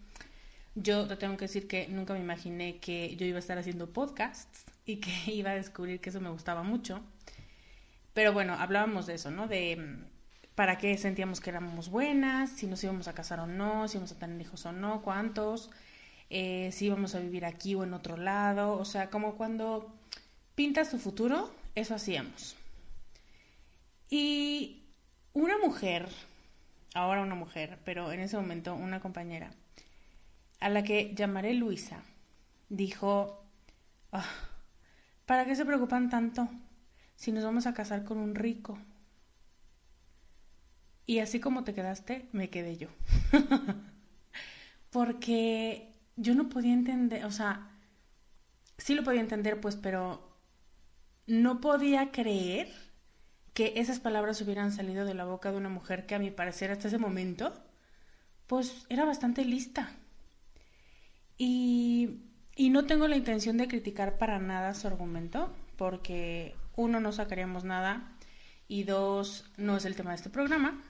Yo 0.76 1.08
te 1.08 1.18
tengo 1.18 1.38
que 1.38 1.46
decir 1.46 1.68
que 1.68 1.88
nunca 1.88 2.14
me 2.14 2.20
imaginé 2.20 2.78
que 2.78 3.16
yo 3.18 3.26
iba 3.26 3.38
a 3.38 3.40
estar 3.40 3.58
haciendo 3.58 3.92
podcasts 3.92 4.66
y 4.86 4.98
que 4.98 5.12
iba 5.32 5.52
a 5.52 5.56
descubrir 5.56 6.00
que 6.00 6.10
eso 6.10 6.22
me 6.22 6.30
gustaba 6.30 6.64
mucho. 6.64 7.02
Pero 8.14 8.34
bueno, 8.34 8.54
hablábamos 8.54 9.08
de 9.08 9.16
eso, 9.16 9.32
¿no? 9.32 9.48
De 9.48 9.76
mm, 9.76 10.06
para 10.56 10.78
qué 10.78 10.98
sentíamos 10.98 11.42
que 11.42 11.50
éramos 11.50 11.90
buenas, 11.90 12.50
si 12.50 12.68
nos 12.68 12.84
íbamos 12.84 13.08
a 13.08 13.14
casar 13.14 13.40
o 13.42 13.48
no, 13.48 13.88
si 13.88 13.98
íbamos 13.98 14.12
a 14.14 14.20
tener 14.20 14.40
hijos 14.42 14.66
o 14.66 14.72
no, 14.72 15.02
cuántos, 15.02 15.70
eh, 16.30 16.70
si 16.72 16.86
íbamos 16.86 17.14
a 17.16 17.20
vivir 17.20 17.46
aquí 17.46 17.76
o 17.76 17.84
en 17.84 17.94
otro 17.94 18.18
lado. 18.18 18.74
O 18.78 18.86
sea, 18.86 19.10
como 19.10 19.36
cuando 19.36 19.94
pintas 20.56 20.92
tu 20.92 20.98
futuro, 20.98 21.52
eso 21.76 21.96
hacíamos. 21.96 22.56
Y 24.10 24.84
una 25.34 25.58
mujer, 25.58 26.08
ahora 26.94 27.22
una 27.22 27.36
mujer, 27.36 27.80
pero 27.84 28.12
en 28.14 28.22
ese 28.22 28.38
momento 28.38 28.76
una 28.76 29.02
compañera, 29.02 29.52
a 30.62 30.70
la 30.70 30.84
que 30.84 31.14
llamaré 31.14 31.54
Luisa, 31.54 32.02
dijo, 32.70 33.44
ah, 34.14 34.26
¿para 35.26 35.46
qué 35.46 35.56
se 35.56 35.66
preocupan 35.66 36.10
tanto? 36.10 36.50
si 37.16 37.32
nos 37.32 37.44
vamos 37.44 37.66
a 37.66 37.74
casar 37.74 38.04
con 38.04 38.18
un 38.18 38.36
rico. 38.36 38.78
Y 41.06 41.20
así 41.20 41.40
como 41.40 41.64
te 41.64 41.74
quedaste, 41.74 42.28
me 42.32 42.50
quedé 42.50 42.78
yo. 42.78 42.90
Porque 44.90 45.94
yo 46.16 46.36
no 46.36 46.50
podía 46.50 46.74
entender, 46.74 47.26
o 47.26 47.32
sea, 47.32 47.70
sí 48.78 48.96
lo 48.96 49.04
podía 49.04 49.22
entender, 49.22 49.60
pues, 49.62 49.76
pero 49.76 50.36
no 51.28 51.62
podía 51.62 52.12
creer 52.12 52.72
que 53.54 53.74
esas 53.78 54.00
palabras 54.00 54.42
hubieran 54.42 54.72
salido 54.72 55.06
de 55.06 55.14
la 55.14 55.26
boca 55.26 55.52
de 55.52 55.58
una 55.58 55.70
mujer 55.70 56.06
que 56.06 56.16
a 56.16 56.20
mi 56.20 56.32
parecer 56.32 56.72
hasta 56.72 56.88
ese 56.88 56.98
momento, 56.98 57.54
pues, 58.48 58.86
era 58.90 59.06
bastante 59.06 59.46
lista. 59.46 59.92
Y, 61.38 62.22
y 62.56 62.70
no 62.70 62.86
tengo 62.86 63.08
la 63.08 63.18
intención 63.18 63.58
de 63.58 63.68
criticar 63.68 64.18
para 64.18 64.40
nada 64.40 64.74
su 64.74 64.88
argumento, 64.88 65.54
porque 65.78 66.56
uno, 66.76 67.00
no 67.00 67.12
sacaríamos 67.12 67.66
nada 67.66 68.16
y 68.68 68.84
dos, 68.84 69.46
no 69.58 69.78
es 69.78 69.86
el 69.86 69.96
tema 69.96 70.12
de 70.12 70.18
este 70.18 70.30
programa. 70.30 70.82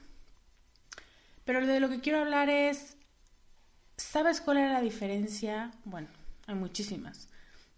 Pero 1.44 1.66
de 1.66 1.80
lo 1.80 1.88
que 1.88 2.00
quiero 2.00 2.20
hablar 2.20 2.48
es, 2.48 2.96
¿sabes 3.96 4.40
cuál 4.40 4.58
era 4.58 4.72
la 4.72 4.80
diferencia? 4.80 5.72
Bueno, 5.84 6.08
hay 6.46 6.54
muchísimas, 6.54 7.28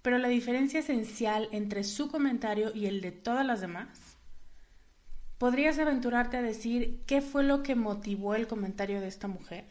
pero 0.02 0.18
la 0.18 0.28
diferencia 0.28 0.80
esencial 0.80 1.48
entre 1.52 1.84
su 1.84 2.10
comentario 2.10 2.74
y 2.74 2.86
el 2.86 3.00
de 3.00 3.12
todas 3.12 3.44
las 3.44 3.60
demás. 3.60 3.88
¿Podrías 5.38 5.78
aventurarte 5.78 6.36
a 6.36 6.42
decir 6.42 7.00
qué 7.06 7.20
fue 7.20 7.44
lo 7.44 7.62
que 7.62 7.76
motivó 7.76 8.34
el 8.34 8.48
comentario 8.48 9.00
de 9.00 9.06
esta 9.06 9.28
mujer? 9.28 9.64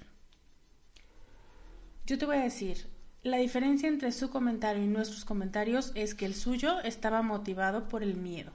Yo 2.06 2.18
te 2.18 2.26
voy 2.26 2.38
a 2.38 2.44
decir, 2.44 2.88
la 3.28 3.38
diferencia 3.38 3.90
entre 3.90 4.12
su 4.12 4.30
comentario 4.30 4.84
y 4.84 4.88
nuestros 4.88 5.26
comentarios 5.26 5.92
es 5.96 6.16
que 6.16 6.26
el 6.26 6.34
suyo 6.34 6.80
estaba 6.82 7.22
motivado 7.22 7.88
por 7.88 8.04
el 8.04 8.16
miedo. 8.16 8.52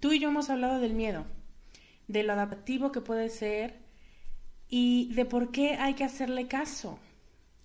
Tú 0.00 0.12
y 0.12 0.20
yo 0.20 0.28
hemos 0.28 0.50
hablado 0.50 0.78
del 0.80 0.94
miedo, 0.94 1.24
de 2.06 2.22
lo 2.22 2.34
adaptativo 2.34 2.92
que 2.92 3.00
puede 3.00 3.28
ser 3.30 3.78
y 4.68 5.12
de 5.14 5.24
por 5.24 5.50
qué 5.50 5.74
hay 5.74 5.94
que 5.94 6.04
hacerle 6.04 6.46
caso. 6.46 6.98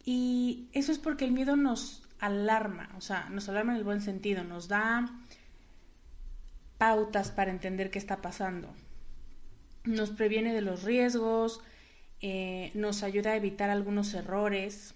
Y 0.03 0.69
eso 0.73 0.91
es 0.91 0.99
porque 0.99 1.25
el 1.25 1.31
miedo 1.31 1.55
nos 1.55 2.03
alarma, 2.19 2.89
o 2.97 3.01
sea, 3.01 3.29
nos 3.29 3.49
alarma 3.49 3.73
en 3.73 3.79
el 3.79 3.83
buen 3.83 4.01
sentido, 4.01 4.43
nos 4.43 4.67
da 4.67 5.09
pautas 6.77 7.31
para 7.31 7.51
entender 7.51 7.91
qué 7.91 7.99
está 7.99 8.21
pasando. 8.21 8.73
Nos 9.83 10.11
previene 10.11 10.53
de 10.53 10.61
los 10.61 10.83
riesgos, 10.83 11.61
eh, 12.21 12.71
nos 12.73 13.03
ayuda 13.03 13.31
a 13.31 13.35
evitar 13.35 13.69
algunos 13.69 14.13
errores, 14.13 14.95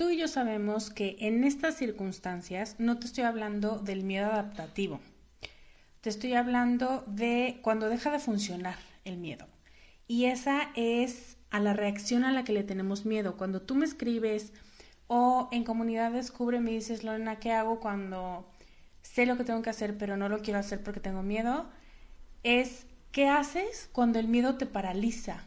Tú 0.00 0.08
y 0.08 0.16
yo 0.16 0.28
sabemos 0.28 0.88
que 0.88 1.18
en 1.20 1.44
estas 1.44 1.76
circunstancias 1.76 2.74
no 2.78 2.98
te 2.98 3.06
estoy 3.06 3.24
hablando 3.24 3.76
del 3.76 4.02
miedo 4.02 4.28
adaptativo. 4.28 4.98
Te 6.00 6.08
estoy 6.08 6.32
hablando 6.32 7.04
de 7.06 7.58
cuando 7.60 7.90
deja 7.90 8.10
de 8.10 8.18
funcionar 8.18 8.76
el 9.04 9.18
miedo. 9.18 9.46
Y 10.08 10.24
esa 10.24 10.70
es 10.74 11.36
a 11.50 11.60
la 11.60 11.74
reacción 11.74 12.24
a 12.24 12.32
la 12.32 12.44
que 12.44 12.54
le 12.54 12.62
tenemos 12.62 13.04
miedo. 13.04 13.36
Cuando 13.36 13.60
tú 13.60 13.74
me 13.74 13.84
escribes 13.84 14.54
o 15.06 15.50
en 15.52 15.64
comunidad 15.64 16.12
descubre, 16.12 16.60
me 16.60 16.70
dices, 16.70 17.04
Lorena, 17.04 17.38
¿qué 17.38 17.52
hago 17.52 17.78
cuando 17.78 18.50
sé 19.02 19.26
lo 19.26 19.36
que 19.36 19.44
tengo 19.44 19.60
que 19.60 19.68
hacer 19.68 19.98
pero 19.98 20.16
no 20.16 20.30
lo 20.30 20.40
quiero 20.40 20.60
hacer 20.60 20.82
porque 20.82 21.00
tengo 21.00 21.22
miedo? 21.22 21.68
Es, 22.42 22.86
¿qué 23.12 23.28
haces 23.28 23.90
cuando 23.92 24.18
el 24.18 24.28
miedo 24.28 24.56
te 24.56 24.64
paraliza? 24.64 25.44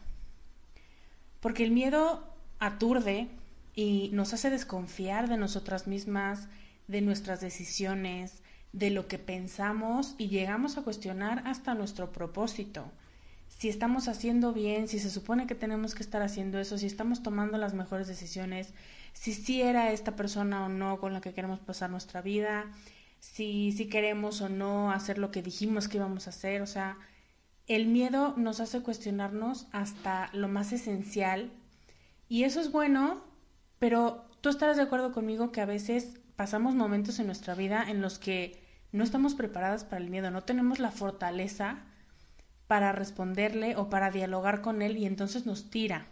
Porque 1.40 1.64
el 1.64 1.72
miedo 1.72 2.32
aturde, 2.60 3.28
y 3.74 4.10
nos 4.12 4.32
hace 4.32 4.50
desconfiar 4.50 5.28
de 5.28 5.36
nosotras 5.36 5.86
mismas, 5.86 6.48
de 6.86 7.00
nuestras 7.00 7.40
decisiones, 7.40 8.42
de 8.72 8.90
lo 8.90 9.06
que 9.06 9.18
pensamos 9.18 10.14
y 10.18 10.28
llegamos 10.28 10.76
a 10.76 10.82
cuestionar 10.82 11.42
hasta 11.46 11.74
nuestro 11.74 12.12
propósito. 12.12 12.84
Si 13.48 13.68
estamos 13.68 14.08
haciendo 14.08 14.52
bien, 14.52 14.88
si 14.88 14.98
se 14.98 15.10
supone 15.10 15.46
que 15.46 15.54
tenemos 15.54 15.94
que 15.94 16.02
estar 16.02 16.22
haciendo 16.22 16.58
eso, 16.58 16.76
si 16.76 16.86
estamos 16.86 17.22
tomando 17.22 17.56
las 17.56 17.72
mejores 17.72 18.08
decisiones, 18.08 18.74
si 19.12 19.32
sí 19.32 19.62
era 19.62 19.92
esta 19.92 20.16
persona 20.16 20.66
o 20.66 20.68
no 20.68 20.98
con 20.98 21.12
la 21.12 21.20
que 21.20 21.32
queremos 21.32 21.60
pasar 21.60 21.90
nuestra 21.90 22.20
vida, 22.20 22.64
si, 23.20 23.72
si 23.72 23.86
queremos 23.86 24.40
o 24.40 24.48
no 24.48 24.90
hacer 24.90 25.18
lo 25.18 25.30
que 25.30 25.40
dijimos 25.40 25.88
que 25.88 25.98
íbamos 25.98 26.26
a 26.26 26.30
hacer. 26.30 26.62
O 26.62 26.66
sea, 26.66 26.98
el 27.68 27.86
miedo 27.86 28.34
nos 28.36 28.60
hace 28.60 28.80
cuestionarnos 28.80 29.66
hasta 29.72 30.30
lo 30.32 30.48
más 30.48 30.72
esencial 30.72 31.52
y 32.28 32.42
eso 32.42 32.60
es 32.60 32.72
bueno 32.72 33.22
pero 33.78 34.24
tú 34.40 34.48
estarás 34.48 34.76
de 34.76 34.82
acuerdo 34.82 35.12
conmigo 35.12 35.52
que 35.52 35.60
a 35.60 35.66
veces 35.66 36.20
pasamos 36.36 36.74
momentos 36.74 37.18
en 37.18 37.26
nuestra 37.26 37.54
vida 37.54 37.84
en 37.88 38.00
los 38.00 38.18
que 38.18 38.62
no 38.92 39.04
estamos 39.04 39.34
preparadas 39.34 39.84
para 39.84 40.02
el 40.02 40.10
miedo, 40.10 40.30
no 40.30 40.42
tenemos 40.42 40.78
la 40.78 40.90
fortaleza 40.90 41.78
para 42.66 42.92
responderle 42.92 43.76
o 43.76 43.90
para 43.90 44.10
dialogar 44.10 44.60
con 44.60 44.82
él 44.82 44.96
y 44.96 45.06
entonces 45.06 45.46
nos 45.46 45.70
tira. 45.70 46.06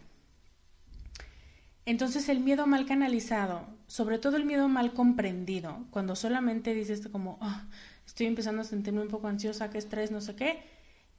Entonces 1.85 2.29
el 2.29 2.39
miedo 2.39 2.65
mal 2.65 2.85
canalizado, 2.85 3.67
sobre 3.87 4.17
todo 4.17 4.37
el 4.37 4.45
miedo 4.45 4.69
mal 4.69 4.93
comprendido, 4.93 5.85
cuando 5.91 6.15
solamente 6.15 6.73
dices 6.73 7.07
como, 7.09 7.37
ah, 7.41 7.67
estoy 8.05 8.27
empezando 8.27 8.61
a 8.61 8.65
sentirme 8.65 9.01
un 9.01 9.09
poco 9.09 9.27
ansiosa, 9.27 9.69
qué 9.69 9.77
estrés, 9.77 10.11
no 10.11 10.21
sé 10.21 10.35
qué, 10.35 10.63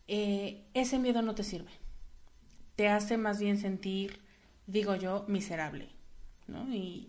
eh, 0.09 0.67
ese 0.75 0.99
miedo 0.99 1.23
no 1.23 1.35
te 1.35 1.45
sirve. 1.45 1.71
Te 2.77 2.89
hace 2.89 3.17
más 3.19 3.39
bien 3.39 3.59
sentir, 3.59 4.21
digo 4.67 4.97
yo, 4.97 5.25
miserable. 5.29 5.94
¿No? 6.47 6.73
Y 6.73 7.09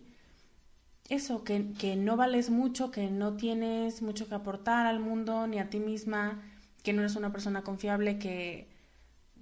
eso, 1.10 1.44
que, 1.44 1.74
que 1.74 1.96
no 1.96 2.18
vales 2.18 2.50
mucho, 2.50 2.92
que 2.92 3.10
no 3.10 3.38
tienes 3.38 4.02
mucho 4.02 4.28
que 4.28 4.36
aportar 4.36 4.88
al 4.88 5.00
mundo 5.00 5.48
ni 5.48 5.60
a 5.60 5.70
ti 5.70 5.80
misma, 5.80 6.42
que 6.84 6.94
no 6.94 7.02
eres 7.02 7.16
una 7.16 7.32
persona 7.32 7.64
confiable, 7.64 8.20
que 8.20 8.68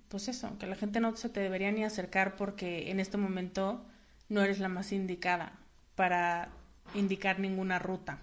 pues 0.09 0.27
eso, 0.27 0.57
que 0.59 0.67
la 0.67 0.75
gente 0.75 0.99
no 0.99 1.15
se 1.15 1.29
te 1.29 1.39
debería 1.39 1.71
ni 1.71 1.83
acercar 1.83 2.35
porque 2.35 2.91
en 2.91 2.99
este 2.99 3.17
momento 3.17 3.83
no 4.29 4.43
eres 4.43 4.59
la 4.59 4.69
más 4.69 4.91
indicada 4.91 5.53
para 5.95 6.49
indicar 6.93 7.39
ninguna 7.39 7.79
ruta. 7.79 8.19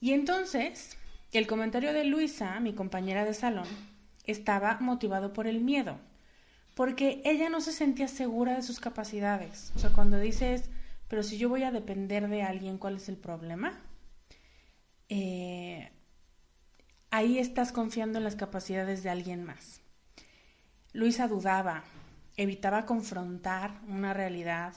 Y 0.00 0.12
entonces, 0.12 0.98
el 1.32 1.46
comentario 1.46 1.92
de 1.92 2.04
Luisa, 2.04 2.60
mi 2.60 2.74
compañera 2.74 3.24
de 3.24 3.32
salón, 3.32 3.66
estaba 4.24 4.78
motivado 4.80 5.32
por 5.32 5.46
el 5.46 5.60
miedo 5.60 5.98
porque 6.74 7.20
ella 7.24 7.48
no 7.48 7.60
se 7.60 7.72
sentía 7.72 8.08
segura 8.08 8.54
de 8.54 8.62
sus 8.62 8.80
capacidades. 8.80 9.72
O 9.76 9.78
sea, 9.78 9.90
cuando 9.90 10.18
dices, 10.18 10.70
pero 11.08 11.22
si 11.22 11.36
yo 11.36 11.48
voy 11.48 11.62
a 11.64 11.70
depender 11.70 12.28
de 12.28 12.42
alguien, 12.42 12.78
¿cuál 12.78 12.96
es 12.96 13.08
el 13.08 13.16
problema? 13.16 13.78
Eh, 15.08 15.90
ahí 17.10 17.38
estás 17.38 17.72
confiando 17.72 18.18
en 18.18 18.24
las 18.24 18.36
capacidades 18.36 19.02
de 19.02 19.10
alguien 19.10 19.44
más. 19.44 19.82
Luisa 20.94 21.28
dudaba, 21.28 21.84
evitaba 22.36 22.86
confrontar 22.86 23.80
una 23.88 24.14
realidad, 24.14 24.74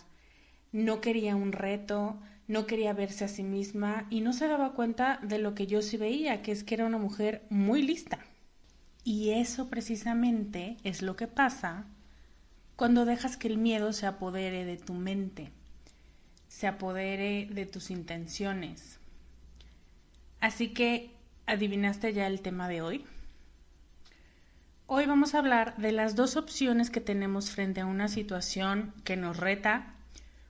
no 0.71 0.99
quería 0.99 1.35
un 1.35 1.53
reto, 1.53 2.19
no 2.47 2.67
quería 2.67 2.93
verse 2.93 3.25
a 3.25 3.29
sí 3.29 3.43
misma 3.43 4.07
y 4.09 4.21
no 4.21 4.33
se 4.33 4.47
daba 4.47 4.73
cuenta 4.73 5.19
de 5.23 5.39
lo 5.39 5.55
que 5.55 5.67
yo 5.67 5.81
sí 5.81 5.97
veía, 5.97 6.41
que 6.41 6.51
es 6.51 6.63
que 6.63 6.75
era 6.75 6.85
una 6.85 6.97
mujer 6.97 7.45
muy 7.49 7.81
lista. 7.81 8.19
Y 9.05 9.29
eso 9.29 9.69
precisamente 9.69 10.77
es 10.83 11.03
lo 11.03 11.15
que 11.15 11.27
pasa 11.27 11.85
cuando 12.75 13.05
dejas 13.05 13.37
que 13.37 13.47
el 13.47 13.59
miedo 13.59 13.93
se 13.93 14.07
apodere 14.07 14.65
de 14.65 14.77
tu 14.77 14.95
mente, 14.95 15.51
se 16.47 16.65
apodere 16.65 17.47
de 17.51 17.67
tus 17.67 17.91
intenciones. 17.91 18.99
Así 20.41 20.69
que, 20.69 21.11
¿adivinaste 21.45 22.13
ya 22.13 22.25
el 22.25 22.41
tema 22.41 22.67
de 22.67 22.81
hoy? 22.81 23.05
Hoy 24.87 25.05
vamos 25.05 25.35
a 25.35 25.37
hablar 25.37 25.77
de 25.77 25.91
las 25.91 26.15
dos 26.15 26.35
opciones 26.35 26.89
que 26.89 26.99
tenemos 26.99 27.51
frente 27.51 27.81
a 27.81 27.85
una 27.85 28.07
situación 28.07 28.91
que 29.03 29.17
nos 29.17 29.37
reta 29.37 29.93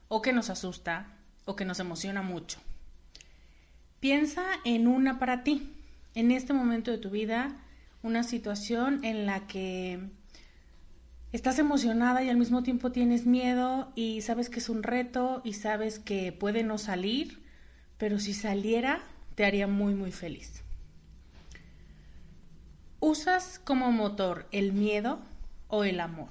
o 0.08 0.22
que 0.22 0.32
nos 0.32 0.48
asusta 0.48 1.08
o 1.44 1.56
que 1.56 1.66
nos 1.66 1.78
emociona 1.78 2.22
mucho. 2.22 2.58
Piensa 4.00 4.44
en 4.64 4.86
una 4.86 5.18
para 5.18 5.44
ti, 5.44 5.74
en 6.14 6.30
este 6.30 6.54
momento 6.54 6.90
de 6.90 6.98
tu 6.98 7.10
vida, 7.10 7.62
una 8.06 8.22
situación 8.22 9.04
en 9.04 9.26
la 9.26 9.48
que 9.48 9.98
estás 11.32 11.58
emocionada 11.58 12.22
y 12.22 12.30
al 12.30 12.36
mismo 12.36 12.62
tiempo 12.62 12.92
tienes 12.92 13.26
miedo 13.26 13.92
y 13.96 14.22
sabes 14.22 14.48
que 14.48 14.60
es 14.60 14.68
un 14.68 14.84
reto 14.84 15.42
y 15.44 15.54
sabes 15.54 15.98
que 15.98 16.30
puede 16.30 16.62
no 16.62 16.78
salir, 16.78 17.42
pero 17.98 18.20
si 18.20 18.32
saliera 18.32 19.00
te 19.34 19.44
haría 19.44 19.66
muy 19.66 19.94
muy 19.94 20.12
feliz. 20.12 20.62
¿Usas 23.00 23.58
como 23.58 23.90
motor 23.90 24.46
el 24.52 24.72
miedo 24.72 25.18
o 25.66 25.82
el 25.84 25.98
amor? 25.98 26.30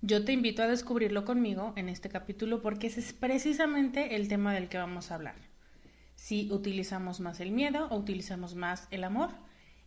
Yo 0.00 0.24
te 0.24 0.32
invito 0.32 0.64
a 0.64 0.66
descubrirlo 0.66 1.24
conmigo 1.24 1.72
en 1.76 1.88
este 1.88 2.08
capítulo 2.08 2.60
porque 2.60 2.88
ese 2.88 2.98
es 2.98 3.12
precisamente 3.12 4.16
el 4.16 4.26
tema 4.26 4.52
del 4.52 4.68
que 4.68 4.78
vamos 4.78 5.10
a 5.10 5.14
hablar. 5.14 5.36
Si 6.16 6.50
utilizamos 6.50 7.20
más 7.20 7.38
el 7.38 7.52
miedo 7.52 7.86
o 7.86 7.96
utilizamos 7.96 8.56
más 8.56 8.88
el 8.90 9.04
amor 9.04 9.30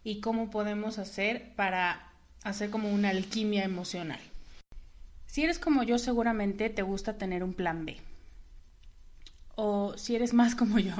y 0.06 0.22
cómo 0.22 0.50
podemos 0.50 1.00
hacer 1.00 1.52
para 1.58 2.13
hacer 2.44 2.70
como 2.70 2.94
una 2.94 3.10
alquimia 3.10 3.65
emocional. 3.65 4.22
Si 5.26 5.44
eres 5.44 5.60
como 5.60 5.84
yo, 5.84 5.98
seguramente 5.98 6.70
te 6.70 6.82
gusta 6.82 7.18
tener 7.18 7.44
un 7.44 7.54
plan 7.54 7.86
B. 7.86 7.98
O 9.56 9.98
si 9.98 10.15
eres 10.15 10.34
más 10.34 10.56
como 10.56 10.80
yo, 10.80 10.94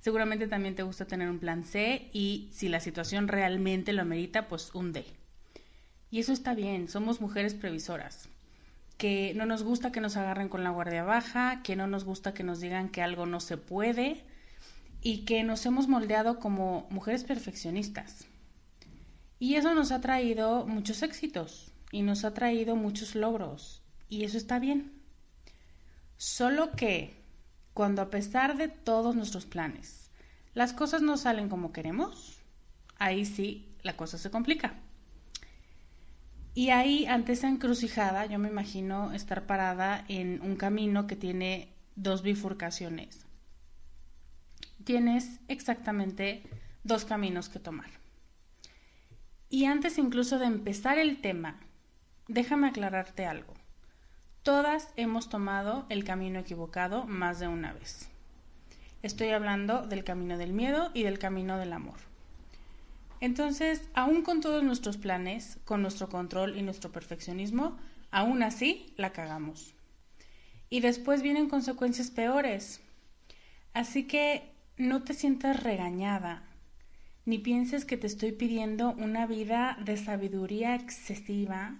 Seguramente 0.00 0.46
también 0.46 0.74
te 0.74 0.84
gusta 0.84 1.06
tener 1.06 1.28
un 1.28 1.38
plan 1.38 1.64
C 1.64 2.08
y 2.12 2.48
si 2.52 2.68
la 2.68 2.80
situación 2.80 3.28
realmente 3.28 3.92
lo 3.92 4.02
amerita, 4.02 4.48
pues 4.48 4.74
un 4.74 4.92
D. 4.92 5.04
Y 6.10 6.20
eso 6.20 6.32
está 6.32 6.54
bien, 6.54 6.88
somos 6.88 7.20
mujeres 7.20 7.54
previsoras, 7.54 8.28
que 8.96 9.34
no 9.34 9.44
nos 9.44 9.64
gusta 9.64 9.92
que 9.92 10.00
nos 10.00 10.16
agarren 10.16 10.48
con 10.48 10.62
la 10.64 10.70
guardia 10.70 11.02
baja, 11.02 11.62
que 11.62 11.76
no 11.76 11.86
nos 11.86 12.04
gusta 12.04 12.32
que 12.32 12.44
nos 12.44 12.60
digan 12.60 12.88
que 12.88 13.02
algo 13.02 13.26
no 13.26 13.40
se 13.40 13.56
puede 13.56 14.22
y 15.02 15.24
que 15.24 15.42
nos 15.42 15.66
hemos 15.66 15.88
moldeado 15.88 16.38
como 16.38 16.86
mujeres 16.90 17.24
perfeccionistas. 17.24 18.27
Y 19.38 19.54
eso 19.54 19.74
nos 19.74 19.92
ha 19.92 20.00
traído 20.00 20.66
muchos 20.66 21.02
éxitos 21.02 21.72
y 21.92 22.02
nos 22.02 22.24
ha 22.24 22.34
traído 22.34 22.76
muchos 22.76 23.14
logros 23.14 23.82
y 24.08 24.24
eso 24.24 24.36
está 24.36 24.58
bien. 24.58 24.92
Solo 26.16 26.72
que 26.72 27.22
cuando 27.74 28.02
a 28.02 28.10
pesar 28.10 28.56
de 28.56 28.68
todos 28.68 29.14
nuestros 29.14 29.46
planes, 29.46 30.10
las 30.54 30.72
cosas 30.72 31.02
no 31.02 31.16
salen 31.16 31.48
como 31.48 31.72
queremos, 31.72 32.38
ahí 32.98 33.24
sí 33.24 33.68
la 33.82 33.96
cosa 33.96 34.18
se 34.18 34.30
complica. 34.30 34.74
Y 36.54 36.70
ahí, 36.70 37.06
ante 37.06 37.34
esa 37.34 37.48
encrucijada, 37.48 38.26
yo 38.26 38.40
me 38.40 38.48
imagino 38.48 39.12
estar 39.12 39.46
parada 39.46 40.04
en 40.08 40.40
un 40.42 40.56
camino 40.56 41.06
que 41.06 41.14
tiene 41.14 41.72
dos 41.94 42.22
bifurcaciones. 42.22 43.26
Tienes 44.82 45.38
exactamente 45.46 46.42
dos 46.82 47.04
caminos 47.04 47.48
que 47.48 47.60
tomar. 47.60 47.97
Y 49.50 49.64
antes 49.64 49.96
incluso 49.98 50.38
de 50.38 50.46
empezar 50.46 50.98
el 50.98 51.20
tema, 51.20 51.58
déjame 52.26 52.68
aclararte 52.68 53.24
algo. 53.24 53.54
Todas 54.42 54.92
hemos 54.96 55.28
tomado 55.28 55.86
el 55.88 56.04
camino 56.04 56.38
equivocado 56.38 57.06
más 57.06 57.40
de 57.40 57.48
una 57.48 57.72
vez. 57.72 58.08
Estoy 59.02 59.28
hablando 59.28 59.86
del 59.86 60.04
camino 60.04 60.36
del 60.36 60.52
miedo 60.52 60.90
y 60.92 61.02
del 61.02 61.18
camino 61.18 61.56
del 61.58 61.72
amor. 61.72 61.96
Entonces, 63.20 63.82
aún 63.94 64.22
con 64.22 64.40
todos 64.40 64.62
nuestros 64.62 64.96
planes, 64.96 65.58
con 65.64 65.82
nuestro 65.82 66.08
control 66.08 66.56
y 66.56 66.62
nuestro 66.62 66.92
perfeccionismo, 66.92 67.76
aún 68.10 68.42
así 68.42 68.92
la 68.96 69.12
cagamos. 69.12 69.74
Y 70.70 70.80
después 70.80 71.22
vienen 71.22 71.48
consecuencias 71.48 72.10
peores. 72.10 72.80
Así 73.72 74.06
que 74.06 74.52
no 74.76 75.02
te 75.02 75.14
sientas 75.14 75.62
regañada, 75.62 76.47
ni 77.28 77.38
pienses 77.38 77.84
que 77.84 77.98
te 77.98 78.06
estoy 78.06 78.32
pidiendo 78.32 78.92
una 78.92 79.26
vida 79.26 79.76
de 79.84 79.98
sabiduría 79.98 80.74
excesiva, 80.74 81.76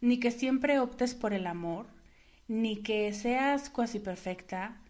ni 0.00 0.20
que 0.20 0.30
siempre 0.30 0.78
optes 0.78 1.16
por 1.16 1.32
el 1.32 1.48
amor, 1.48 1.86
ni 2.46 2.76
que 2.76 3.12
seas 3.12 3.70
cuasi 3.70 3.98
perfecta, 3.98 4.80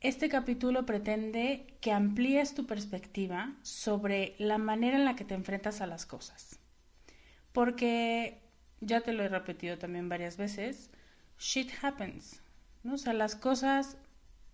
este 0.00 0.28
capítulo 0.28 0.86
pretende 0.86 1.66
que 1.80 1.90
amplíes 1.90 2.54
tu 2.54 2.64
perspectiva 2.64 3.56
sobre 3.62 4.36
la 4.38 4.56
manera 4.56 4.96
en 4.96 5.04
la 5.04 5.16
que 5.16 5.24
te 5.24 5.34
enfrentas 5.34 5.80
a 5.80 5.88
las 5.88 6.06
cosas. 6.06 6.60
Porque, 7.52 8.40
ya 8.80 9.00
te 9.00 9.12
lo 9.12 9.24
he 9.24 9.28
repetido 9.28 9.78
también 9.78 10.08
varias 10.08 10.36
veces, 10.36 10.92
shit 11.40 11.72
happens. 11.82 12.40
¿no? 12.84 12.94
O 12.94 12.98
sea, 12.98 13.14
las 13.14 13.34
cosas 13.34 13.96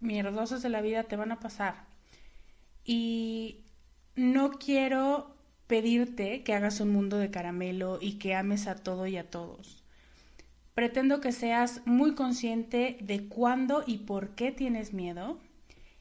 mierdosas 0.00 0.62
de 0.62 0.70
la 0.70 0.81
vida 0.81 1.03
te 1.03 1.16
van 1.16 1.33
a 1.33 1.40
pasar. 1.40 1.85
Y 2.87 3.63
no 4.16 4.53
quiero 4.53 5.35
pedirte 5.66 6.42
que 6.42 6.55
hagas 6.55 6.81
un 6.81 6.90
mundo 6.90 7.18
de 7.18 7.31
caramelo 7.31 7.98
y 8.00 8.18
que 8.18 8.35
ames 8.35 8.66
a 8.66 8.77
todo 8.77 9.07
y 9.07 9.16
a 9.16 9.31
todos 9.31 9.85
pretendo 10.74 11.20
que 11.20 11.33
seas 11.33 11.83
muy 11.87 12.14
consciente 12.14 12.98
de 13.00 13.29
cuándo 13.29 13.85
y 13.87 13.98
por 13.98 14.31
qué 14.31 14.50
tienes 14.50 14.92
miedo 14.92 15.38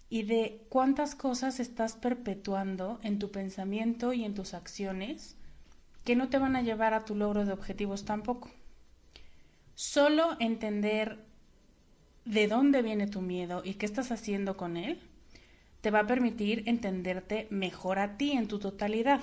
y 0.10 0.24
de 0.24 0.66
cuántas 0.70 1.16
cosas 1.16 1.60
estás 1.60 1.96
perpetuando 1.96 3.00
en 3.04 3.20
tu 3.20 3.32
pensamiento 3.32 4.14
y 4.14 4.26
en 4.26 4.34
tus 4.34 4.54
acciones 4.54 5.38
que 6.04 6.16
no 6.16 6.30
te 6.30 6.40
van 6.40 6.56
a 6.56 6.62
llevar 6.62 6.94
a 6.94 7.06
tu 7.06 7.16
logro 7.16 7.46
de 7.46 7.54
objetivos 7.54 8.04
tampoco. 8.04 8.52
Solo 9.76 10.36
entender 10.40 11.20
de 12.26 12.48
dónde 12.48 12.82
viene 12.82 13.08
tu 13.08 13.22
miedo 13.22 13.62
y 13.64 13.76
qué 13.76 13.86
estás 13.86 14.12
haciendo 14.12 14.58
con 14.58 14.76
él 14.76 15.00
te 15.84 15.92
va 15.92 16.00
a 16.00 16.08
permitir 16.08 16.64
entenderte 16.66 17.46
mejor 17.52 18.00
a 18.00 18.18
ti 18.18 18.32
en 18.32 18.48
tu 18.48 18.58
totalidad. 18.58 19.22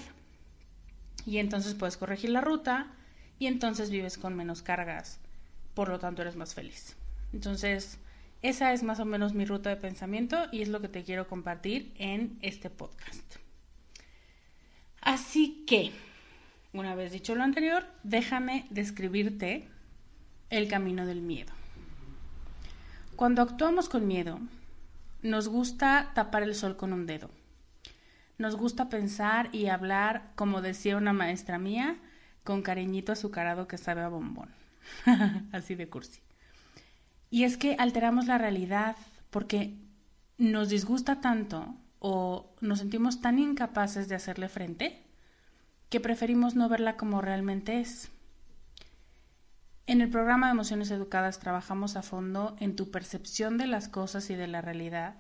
Y 1.27 1.39
entonces 1.39 1.75
puedes 1.75 1.97
corregir 1.97 2.31
la 2.31 2.41
ruta 2.41 2.93
y 3.41 3.47
entonces 3.47 3.91
vives 3.91 4.17
con 4.19 4.37
menos 4.37 4.63
cargas 4.63 5.19
por 5.75 5.89
lo 5.89 5.99
tanto 5.99 6.21
eres 6.21 6.37
más 6.37 6.55
feliz. 6.55 6.95
Entonces, 7.33 7.97
esa 8.43 8.75
es 8.75 8.83
más 8.83 9.01
o 9.01 9.07
menos 9.07 9.33
mi 9.33 9.47
ruta 9.47 9.71
de 9.71 9.77
pensamiento 9.77 10.37
y 10.53 10.61
es 10.61 10.69
lo 10.69 10.83
que 10.83 10.89
te 10.89 11.05
quiero 11.05 11.27
compartir 11.27 11.95
en 11.97 12.39
este 12.43 12.69
podcast. 12.69 13.37
Así 15.01 15.65
que, 15.67 15.91
una 16.75 16.95
vez 16.95 17.13
dicho 17.13 17.35
lo 17.35 17.43
anterior, 17.43 17.87
déjame 18.03 18.67
describirte 18.69 19.69
el 20.51 20.69
camino 20.69 21.07
del 21.07 21.23
miedo. 21.23 21.53
Cuando 23.17 23.41
actuamos 23.41 23.89
con 23.89 24.07
miedo, 24.07 24.39
nos 25.23 25.49
gusta 25.49 26.13
tapar 26.15 26.43
el 26.43 26.55
sol 26.55 26.77
con 26.77 26.93
un 26.93 27.07
dedo. 27.07 27.31
Nos 28.39 28.57
gusta 28.57 28.89
pensar 28.89 29.49
y 29.53 29.67
hablar, 29.67 30.33
como 30.35 30.63
decía 30.63 30.97
una 30.97 31.13
maestra 31.13 31.59
mía, 31.59 31.99
con 32.45 32.63
cariñito 32.63 33.13
azucarado 33.13 33.69
que 33.69 33.79
sabe 33.79 34.01
a 34.01 34.09
bombón. 34.09 34.49
Así 35.53 35.75
de 35.75 35.89
cursi. 35.89 36.21
Y 37.31 37.45
es 37.45 37.57
que 37.57 37.77
alteramos 37.79 38.27
la 38.27 38.39
realidad 38.39 38.97
porque 39.31 39.77
nos 40.39 40.69
disgusta 40.69 41.21
tanto 41.21 41.75
o 41.99 42.51
nos 42.61 42.79
sentimos 42.79 43.21
tan 43.21 43.39
incapaces 43.39 44.09
de 44.09 44.15
hacerle 44.15 44.49
frente 44.49 45.03
que 45.91 46.01
preferimos 46.01 46.55
no 46.55 46.69
verla 46.69 46.97
como 46.97 47.21
realmente 47.21 47.81
es. 47.81 48.11
En 49.91 50.01
el 50.01 50.09
programa 50.09 50.47
de 50.47 50.53
Emociones 50.53 50.93
Educadas 50.93 51.41
trabajamos 51.41 51.97
a 51.97 52.03
fondo 52.03 52.55
en 52.61 52.77
tu 52.77 52.93
percepción 52.93 53.59
de 53.59 53.67
las 53.67 53.89
cosas 53.89 54.31
y 54.31 54.37
de 54.37 54.47
la 54.47 54.61
realidad 54.61 55.17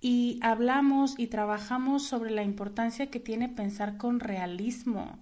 y 0.00 0.40
hablamos 0.42 1.14
y 1.16 1.28
trabajamos 1.28 2.04
sobre 2.04 2.32
la 2.32 2.42
importancia 2.42 3.08
que 3.08 3.20
tiene 3.20 3.48
pensar 3.48 3.96
con 3.96 4.18
realismo 4.18 5.16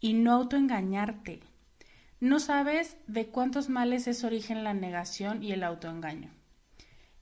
y 0.00 0.12
no 0.12 0.32
autoengañarte. 0.32 1.40
No 2.20 2.40
sabes 2.40 2.98
de 3.06 3.28
cuántos 3.28 3.70
males 3.70 4.06
es 4.06 4.22
origen 4.22 4.64
la 4.64 4.74
negación 4.74 5.42
y 5.42 5.52
el 5.52 5.64
autoengaño. 5.64 6.28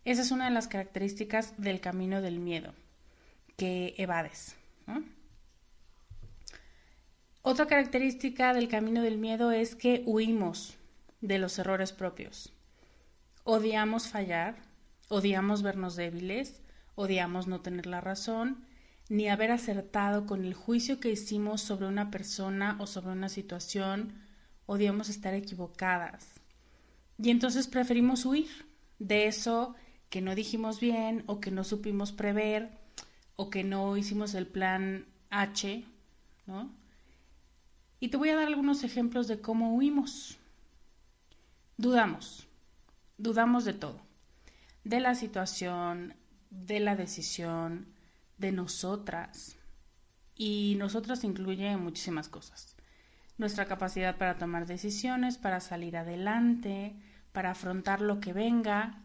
Esa 0.04 0.22
es 0.22 0.32
una 0.32 0.46
de 0.46 0.50
las 0.50 0.66
características 0.66 1.54
del 1.58 1.80
camino 1.80 2.22
del 2.22 2.40
miedo, 2.40 2.74
que 3.56 3.94
evades. 3.98 4.56
Otra 7.42 7.66
característica 7.66 8.52
del 8.52 8.66
camino 8.66 9.00
del 9.00 9.16
miedo 9.16 9.52
es 9.52 9.76
que 9.76 10.02
huimos 10.04 10.77
de 11.20 11.38
los 11.38 11.58
errores 11.58 11.92
propios. 11.92 12.52
Odiamos 13.44 14.08
fallar, 14.08 14.56
odiamos 15.08 15.62
vernos 15.62 15.96
débiles, 15.96 16.62
odiamos 16.94 17.46
no 17.46 17.60
tener 17.60 17.86
la 17.86 18.00
razón, 18.00 18.64
ni 19.08 19.28
haber 19.28 19.50
acertado 19.50 20.26
con 20.26 20.44
el 20.44 20.54
juicio 20.54 21.00
que 21.00 21.10
hicimos 21.10 21.62
sobre 21.62 21.86
una 21.86 22.10
persona 22.10 22.76
o 22.78 22.86
sobre 22.86 23.12
una 23.12 23.28
situación 23.28 24.12
odiamos 24.66 25.08
estar 25.08 25.32
equivocadas. 25.32 26.28
Y 27.16 27.30
entonces 27.30 27.66
preferimos 27.66 28.26
huir 28.26 28.48
de 28.98 29.26
eso 29.26 29.74
que 30.10 30.20
no 30.20 30.34
dijimos 30.34 30.78
bien 30.78 31.24
o 31.26 31.40
que 31.40 31.50
no 31.50 31.64
supimos 31.64 32.12
prever 32.12 32.70
o 33.36 33.50
que 33.50 33.64
no 33.64 33.96
hicimos 33.96 34.34
el 34.34 34.46
plan 34.46 35.06
H, 35.30 35.84
¿no? 36.46 36.70
Y 37.98 38.08
te 38.08 38.16
voy 38.16 38.28
a 38.28 38.36
dar 38.36 38.46
algunos 38.46 38.84
ejemplos 38.84 39.26
de 39.26 39.40
cómo 39.40 39.74
huimos. 39.74 40.37
Dudamos, 41.80 42.48
dudamos 43.18 43.64
de 43.64 43.72
todo, 43.72 44.00
de 44.82 44.98
la 44.98 45.14
situación, 45.14 46.16
de 46.50 46.80
la 46.80 46.96
decisión, 46.96 47.86
de 48.36 48.50
nosotras. 48.50 49.56
Y 50.34 50.74
nosotras 50.76 51.22
incluye 51.22 51.76
muchísimas 51.76 52.28
cosas. 52.28 52.74
Nuestra 53.36 53.66
capacidad 53.66 54.16
para 54.16 54.38
tomar 54.38 54.66
decisiones, 54.66 55.38
para 55.38 55.60
salir 55.60 55.96
adelante, 55.96 56.96
para 57.30 57.52
afrontar 57.52 58.00
lo 58.00 58.18
que 58.18 58.32
venga. 58.32 59.04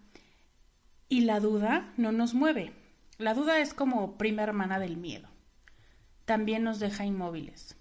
Y 1.10 1.22
la 1.22 1.40
duda 1.40 1.94
no 1.96 2.12
nos 2.12 2.34
mueve. 2.34 2.74
La 3.20 3.36
duda 3.36 3.60
es 3.60 3.76
como 3.76 4.18
prima 4.18 4.42
hermana 4.42 4.80
del 4.80 4.98
miedo. 4.98 5.30
También 6.26 6.64
nos 6.64 6.80
deja 6.80 7.06
inmóviles. 7.06 7.78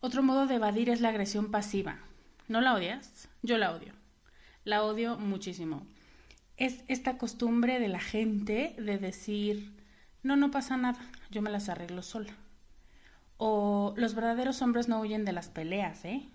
Otro 0.00 0.22
modo 0.22 0.46
de 0.46 0.56
evadir 0.56 0.90
es 0.90 1.00
la 1.00 1.08
agresión 1.08 1.50
pasiva. 1.50 2.00
¿No 2.48 2.60
la 2.60 2.74
odias? 2.74 3.28
Yo 3.42 3.58
la 3.58 3.72
odio. 3.72 3.92
La 4.64 4.84
odio 4.84 5.16
muchísimo. 5.18 5.86
Es 6.56 6.84
esta 6.86 7.18
costumbre 7.18 7.80
de 7.80 7.88
la 7.88 8.00
gente 8.00 8.74
de 8.78 8.98
decir, 8.98 9.72
no, 10.22 10.36
no 10.36 10.50
pasa 10.50 10.76
nada, 10.76 11.00
yo 11.30 11.42
me 11.42 11.50
las 11.50 11.68
arreglo 11.68 12.02
sola. 12.02 12.32
O 13.36 13.94
los 13.96 14.14
verdaderos 14.14 14.62
hombres 14.62 14.88
no 14.88 15.00
huyen 15.00 15.24
de 15.24 15.32
las 15.32 15.48
peleas, 15.48 16.04
¿eh? 16.04 16.28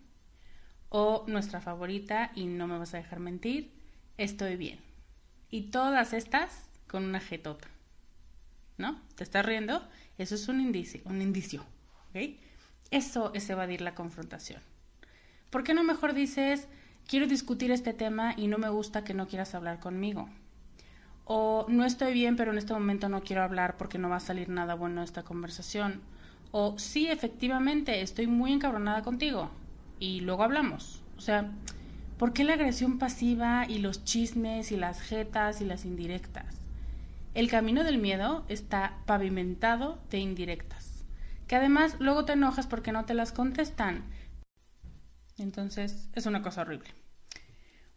O 0.90 1.24
nuestra 1.28 1.62
favorita, 1.62 2.32
y 2.36 2.46
no 2.46 2.68
me 2.68 2.78
vas 2.78 2.94
a 2.94 2.98
dejar 2.98 3.20
mentir, 3.20 3.72
estoy 4.18 4.58
bien. 4.58 4.80
Y 5.50 5.72
todas 5.72 6.14
estas 6.14 6.70
con 6.88 7.06
una 7.06 7.22
jetota. 7.22 7.68
¿No? 8.78 9.02
¿Te 9.16 9.24
estás 9.24 9.46
riendo? 9.46 9.88
Eso 10.18 10.36
es 10.36 10.48
un 10.48 10.60
indicio, 10.60 11.02
un 11.06 11.22
indicio. 11.22 11.66
Eso 12.92 13.34
es 13.34 13.50
evadir 13.50 13.82
la 13.82 13.96
confrontación. 13.96 14.62
¿Por 15.52 15.64
qué 15.66 15.74
no 15.74 15.84
mejor 15.84 16.14
dices, 16.14 16.70
quiero 17.06 17.28
discutir 17.28 17.72
este 17.72 17.94
tema 17.94 18.34
y 18.38 18.48
no 18.48 18.58
me 18.58 18.70
gusta 18.70 19.04
que 19.04 19.14
no 19.14 19.28
quieras 19.28 19.54
hablar 19.54 19.82
conmigo? 19.82 20.30
O 21.26 21.66
no 21.68 21.84
estoy 21.84 22.14
bien, 22.14 22.38
pero 22.38 22.52
en 22.52 22.58
este 22.58 22.74
momento 22.74 23.10
no 23.10 23.22
quiero 23.22 23.44
hablar 23.44 23.76
porque 23.76 23.98
no 23.98 24.10
va 24.10 24.16
a 24.16 24.22
salir 24.22 24.48
nada 24.48 24.76
bueno 24.76 25.02
de 25.02 25.06
esta 25.06 25.24
conversación. 25.24 26.02
O 26.52 26.80
sí, 26.80 27.08
efectivamente, 27.08 28.02
estoy 28.02 28.28
muy 28.28 28.54
encabronada 28.54 29.02
contigo 29.02 29.52
y 30.00 30.22
luego 30.22 30.44
hablamos. 30.44 31.04
O 31.18 31.22
sea, 31.22 31.52
¿por 32.18 32.32
qué 32.32 32.46
la 32.46 32.54
agresión 32.54 32.98
pasiva 32.98 33.66
y 33.68 33.80
los 33.80 34.06
chismes 34.06 34.72
y 34.72 34.78
las 34.78 35.02
jetas 35.02 35.60
y 35.60 35.66
las 35.66 35.84
indirectas? 35.84 36.46
El 37.34 37.50
camino 37.50 37.84
del 37.84 37.98
miedo 37.98 38.46
está 38.48 39.00
pavimentado 39.06 40.00
de 40.10 40.20
indirectas 40.20 40.92
que 41.52 41.58
además 41.58 41.98
luego 42.00 42.24
te 42.24 42.32
enojas 42.32 42.66
porque 42.66 42.94
no 42.94 43.04
te 43.04 43.14
las 43.14 43.34
contestan. 43.34 44.06
Entonces 45.42 46.08
es 46.14 46.26
una 46.26 46.42
cosa 46.42 46.62
horrible. 46.62 46.90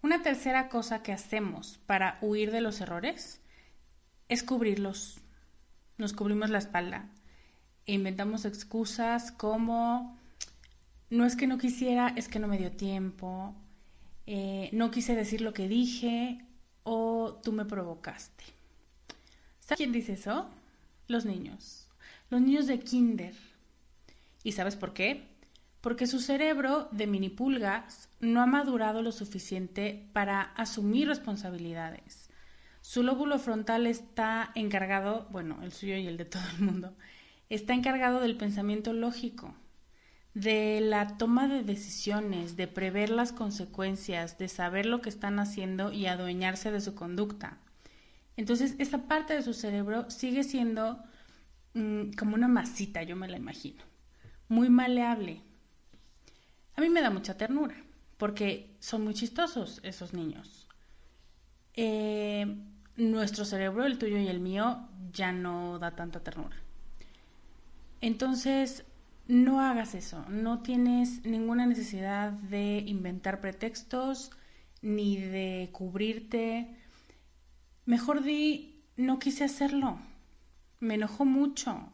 Una 0.02 0.22
tercera 0.22 0.68
cosa 0.68 1.02
que 1.02 1.12
hacemos 1.12 1.78
para 1.87 2.18
huir 2.20 2.50
de 2.50 2.61
los 2.61 2.80
errores 2.80 3.40
es 4.28 4.42
cubrirlos. 4.42 5.18
Nos 5.96 6.12
cubrimos 6.12 6.50
la 6.50 6.59
espalda 6.59 7.09
e 7.87 7.92
inventamos 7.92 8.44
excusas 8.44 9.30
como 9.30 10.18
no 11.11 11.24
es 11.24 11.37
que 11.37 11.46
no 11.46 11.59
quisiera, 11.59 12.12
es 12.16 12.28
que 12.28 12.38
no 12.38 12.48
me 12.48 12.59
dio 12.59 12.72
tiempo, 12.72 13.54
eh, 14.26 14.70
no 14.72 14.90
quise 14.90 15.14
decir 15.14 15.40
lo 15.40 15.52
que 15.52 15.68
dije 15.68 16.44
o 16.83 17.40
tú 17.42 17.52
me 17.52 17.64
provocaste. 17.64 18.44
¿Sabes 19.61 19.76
quién 19.76 19.92
dice 19.92 20.14
eso? 20.14 20.50
Los 21.07 21.24
niños 21.24 21.85
los 22.30 22.40
niños 22.40 22.66
de 22.66 22.80
kinder. 22.80 23.35
¿Y 24.42 24.52
sabes 24.52 24.76
por 24.76 24.92
qué? 24.92 25.22
Porque 25.85 26.07
su 26.07 26.18
cerebro 26.18 26.88
de 26.92 27.07
mini 27.07 27.29
pulgas 27.29 28.09
no 28.18 28.40
ha 28.40 28.47
madurado 28.47 29.03
lo 29.03 29.12
suficiente 29.12 30.09
para 30.14 30.40
asumir 30.57 31.09
responsabilidades. 31.09 32.31
Su 32.81 33.03
lóbulo 33.03 33.38
frontal 33.38 33.87
está 33.87 34.51
encargado, 34.55 35.29
bueno, 35.31 35.59
el 35.62 35.73
suyo 35.73 35.97
y 35.97 36.07
el 36.07 36.16
de 36.16 36.25
todo 36.25 36.42
el 36.57 36.64
mundo, 36.64 36.94
está 37.51 37.75
encargado 37.75 38.20
del 38.20 38.37
pensamiento 38.37 38.92
lógico, 38.92 39.55
de 40.33 40.81
la 40.81 41.16
toma 41.18 41.49
de 41.49 41.62
decisiones, 41.62 42.57
de 42.57 42.66
prever 42.66 43.11
las 43.11 43.33
consecuencias, 43.33 44.38
de 44.38 44.49
saber 44.49 44.87
lo 44.87 45.03
que 45.03 45.11
están 45.11 45.38
haciendo 45.38 45.92
y 45.92 46.07
adueñarse 46.07 46.73
de 46.73 46.81
su 46.81 46.94
conducta. 46.94 47.59
Entonces, 48.37 48.75
esa 48.79 49.07
parte 49.07 49.35
de 49.35 49.42
su 49.42 49.55
cerebro 49.55 50.11
sigue 50.11 50.42
siendo 50.42 50.99
Mm, 51.75 52.12
como 52.12 52.37
una 52.37 52.47
masita, 52.49 53.03
yo 53.03 53.16
me 53.16 53.29
la 53.29 53.37
imagino, 53.37 53.83
muy 54.49 54.70
maleable. 54.70 55.42
A 56.76 56.80
mí 56.80 56.88
me 56.88 57.00
da 57.00 57.10
mucha 57.10 57.37
ternura, 57.37 57.76
porque 58.16 58.74
son 58.80 59.04
muy 59.04 59.14
chistosos 59.14 59.80
esos 59.82 60.12
niños. 60.12 60.68
Eh, 61.74 62.46
nuestro 62.96 63.44
cerebro, 63.44 63.84
el 63.84 63.98
tuyo 63.98 64.18
y 64.18 64.28
el 64.28 64.40
mío, 64.40 64.88
ya 65.12 65.32
no 65.32 65.78
da 65.78 65.92
tanta 65.92 66.20
ternura. 66.20 66.56
Entonces, 68.00 68.84
no 69.26 69.60
hagas 69.60 69.94
eso, 69.94 70.24
no 70.28 70.60
tienes 70.60 71.24
ninguna 71.24 71.66
necesidad 71.66 72.30
de 72.32 72.84
inventar 72.87 73.40
pretextos 73.40 74.30
ni 74.82 75.16
de 75.16 75.70
cubrirte. 75.72 76.76
Mejor 77.87 78.22
di, 78.22 78.82
no 78.96 79.18
quise 79.18 79.44
hacerlo, 79.44 79.98
me 80.80 80.94
enojó 80.94 81.24
mucho, 81.24 81.92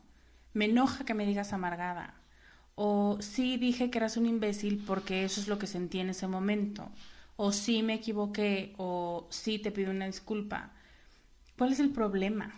me 0.52 0.64
enoja 0.64 1.04
que 1.04 1.14
me 1.14 1.26
digas 1.26 1.52
amargada. 1.52 2.19
O 2.82 3.18
sí 3.20 3.58
dije 3.58 3.90
que 3.90 3.98
eras 3.98 4.16
un 4.16 4.24
imbécil 4.24 4.82
porque 4.86 5.22
eso 5.24 5.38
es 5.38 5.48
lo 5.48 5.58
que 5.58 5.66
sentí 5.66 6.00
en 6.00 6.08
ese 6.08 6.26
momento. 6.26 6.88
O 7.36 7.52
sí 7.52 7.82
me 7.82 7.92
equivoqué, 7.92 8.72
o 8.78 9.26
sí 9.28 9.58
te 9.58 9.70
pido 9.70 9.90
una 9.90 10.06
disculpa. 10.06 10.72
¿Cuál 11.58 11.72
es 11.72 11.80
el 11.80 11.90
problema? 11.90 12.54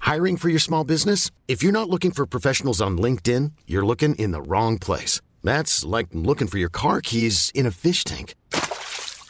Hiring 0.00 0.38
for 0.38 0.48
your 0.48 0.60
small 0.60 0.82
business? 0.82 1.30
If 1.46 1.62
you're 1.62 1.78
not 1.78 1.90
looking 1.90 2.10
for 2.10 2.26
professionals 2.26 2.80
on 2.80 2.96
LinkedIn, 2.96 3.52
you're 3.66 3.84
looking 3.84 4.14
in 4.14 4.32
the 4.32 4.40
wrong 4.40 4.78
place. 4.78 5.20
That's 5.44 5.84
like 5.84 6.08
looking 6.14 6.48
for 6.48 6.58
your 6.58 6.70
car 6.70 7.02
keys 7.02 7.52
in 7.54 7.66
a 7.66 7.70
fish 7.70 8.02
tank. 8.02 8.34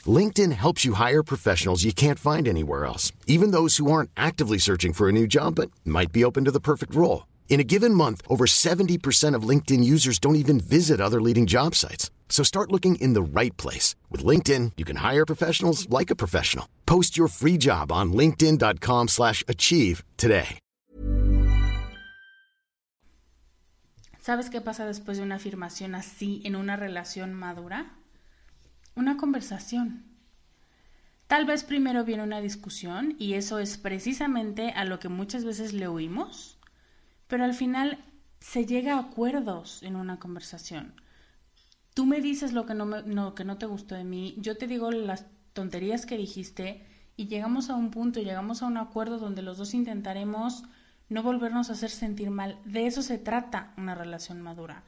LinkedIn 0.06 0.52
helps 0.52 0.84
you 0.84 0.94
hire 0.94 1.24
professionals 1.24 1.82
you 1.82 1.92
can't 1.92 2.20
find 2.20 2.46
anywhere 2.46 2.86
else, 2.86 3.10
even 3.26 3.50
those 3.50 3.78
who 3.78 3.90
aren't 3.90 4.10
actively 4.16 4.58
searching 4.58 4.92
for 4.92 5.08
a 5.08 5.12
new 5.12 5.26
job 5.26 5.56
but 5.56 5.72
might 5.84 6.12
be 6.12 6.24
open 6.24 6.44
to 6.44 6.52
the 6.52 6.60
perfect 6.60 6.94
role. 6.94 7.24
In 7.48 7.58
a 7.58 7.64
given 7.64 7.92
month, 7.92 8.22
over 8.28 8.46
70% 8.46 9.34
of 9.34 9.42
LinkedIn 9.42 9.82
users 9.82 10.20
don't 10.20 10.36
even 10.36 10.60
visit 10.60 11.00
other 11.00 11.20
leading 11.20 11.44
job 11.46 11.74
sites. 11.74 12.12
So 12.28 12.44
start 12.44 12.70
looking 12.70 12.94
in 13.00 13.14
the 13.14 13.22
right 13.22 13.56
place. 13.56 13.96
With 14.12 14.24
LinkedIn, 14.24 14.72
you 14.76 14.84
can 14.84 14.96
hire 14.96 15.26
professionals 15.26 15.88
like 15.90 16.12
a 16.12 16.16
professional. 16.16 16.68
Post 16.86 17.16
your 17.16 17.26
free 17.26 17.58
job 17.58 17.90
on 17.90 18.12
linkedin.com 18.12 19.08
slash 19.08 19.42
achieve 19.48 20.04
today. 20.16 20.60
¿Sabes 24.20 24.50
qué 24.50 24.60
pasa 24.60 24.84
después 24.84 25.16
de 25.16 25.22
una 25.22 25.36
afirmación 25.36 25.94
así 25.94 26.42
en 26.44 26.54
una 26.54 26.76
relación 26.76 27.32
madura? 27.32 27.98
una 28.98 29.16
conversación. 29.16 30.04
Tal 31.28 31.44
vez 31.44 31.62
primero 31.62 32.04
viene 32.04 32.24
una 32.24 32.40
discusión 32.40 33.14
y 33.18 33.34
eso 33.34 33.58
es 33.60 33.78
precisamente 33.78 34.70
a 34.70 34.84
lo 34.84 34.98
que 34.98 35.08
muchas 35.08 35.44
veces 35.44 35.72
le 35.72 35.86
oímos, 35.86 36.57
pero 37.28 37.44
al 37.44 37.54
final 37.54 38.04
se 38.40 38.66
llega 38.66 38.94
a 38.94 39.00
acuerdos 39.00 39.82
en 39.82 39.96
una 39.96 40.18
conversación. 40.18 40.94
Tú 41.94 42.06
me 42.06 42.20
dices 42.20 42.52
lo 42.52 42.66
que 42.66 42.74
no, 42.74 42.86
me, 42.86 43.02
que 43.34 43.44
no 43.44 43.58
te 43.58 43.66
gustó 43.66 43.94
de 43.94 44.04
mí, 44.04 44.34
yo 44.38 44.56
te 44.56 44.66
digo 44.66 44.90
las 44.90 45.26
tonterías 45.52 46.06
que 46.06 46.16
dijiste 46.16 46.84
y 47.16 47.26
llegamos 47.26 47.70
a 47.70 47.74
un 47.74 47.90
punto, 47.90 48.20
llegamos 48.20 48.62
a 48.62 48.66
un 48.66 48.76
acuerdo 48.76 49.18
donde 49.18 49.42
los 49.42 49.58
dos 49.58 49.74
intentaremos 49.74 50.64
no 51.08 51.22
volvernos 51.22 51.70
a 51.70 51.72
hacer 51.72 51.90
sentir 51.90 52.30
mal. 52.30 52.58
De 52.64 52.86
eso 52.86 53.02
se 53.02 53.18
trata 53.18 53.72
una 53.76 53.94
relación 53.94 54.40
madura. 54.40 54.84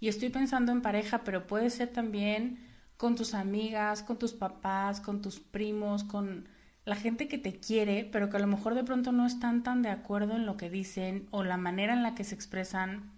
Y 0.00 0.08
estoy 0.08 0.28
pensando 0.30 0.72
en 0.72 0.82
pareja, 0.82 1.24
pero 1.24 1.46
puede 1.46 1.70
ser 1.70 1.88
también 1.88 2.58
con 2.96 3.16
tus 3.16 3.34
amigas, 3.34 4.02
con 4.02 4.18
tus 4.18 4.32
papás, 4.32 5.00
con 5.00 5.20
tus 5.20 5.40
primos, 5.40 6.04
con 6.04 6.48
la 6.84 6.96
gente 6.96 7.28
que 7.28 7.38
te 7.38 7.58
quiere, 7.58 8.08
pero 8.10 8.28
que 8.28 8.36
a 8.36 8.40
lo 8.40 8.46
mejor 8.46 8.74
de 8.74 8.84
pronto 8.84 9.12
no 9.12 9.26
están 9.26 9.62
tan 9.62 9.82
de 9.82 9.88
acuerdo 9.88 10.36
en 10.36 10.46
lo 10.46 10.56
que 10.56 10.70
dicen 10.70 11.26
o 11.30 11.42
la 11.42 11.56
manera 11.56 11.92
en 11.94 12.02
la 12.02 12.14
que 12.14 12.24
se 12.24 12.34
expresan 12.34 13.12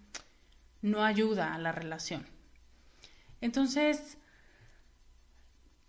no 0.81 1.03
ayuda 1.03 1.53
a 1.53 1.57
la 1.57 1.71
relación. 1.71 2.25
Entonces, 3.41 4.17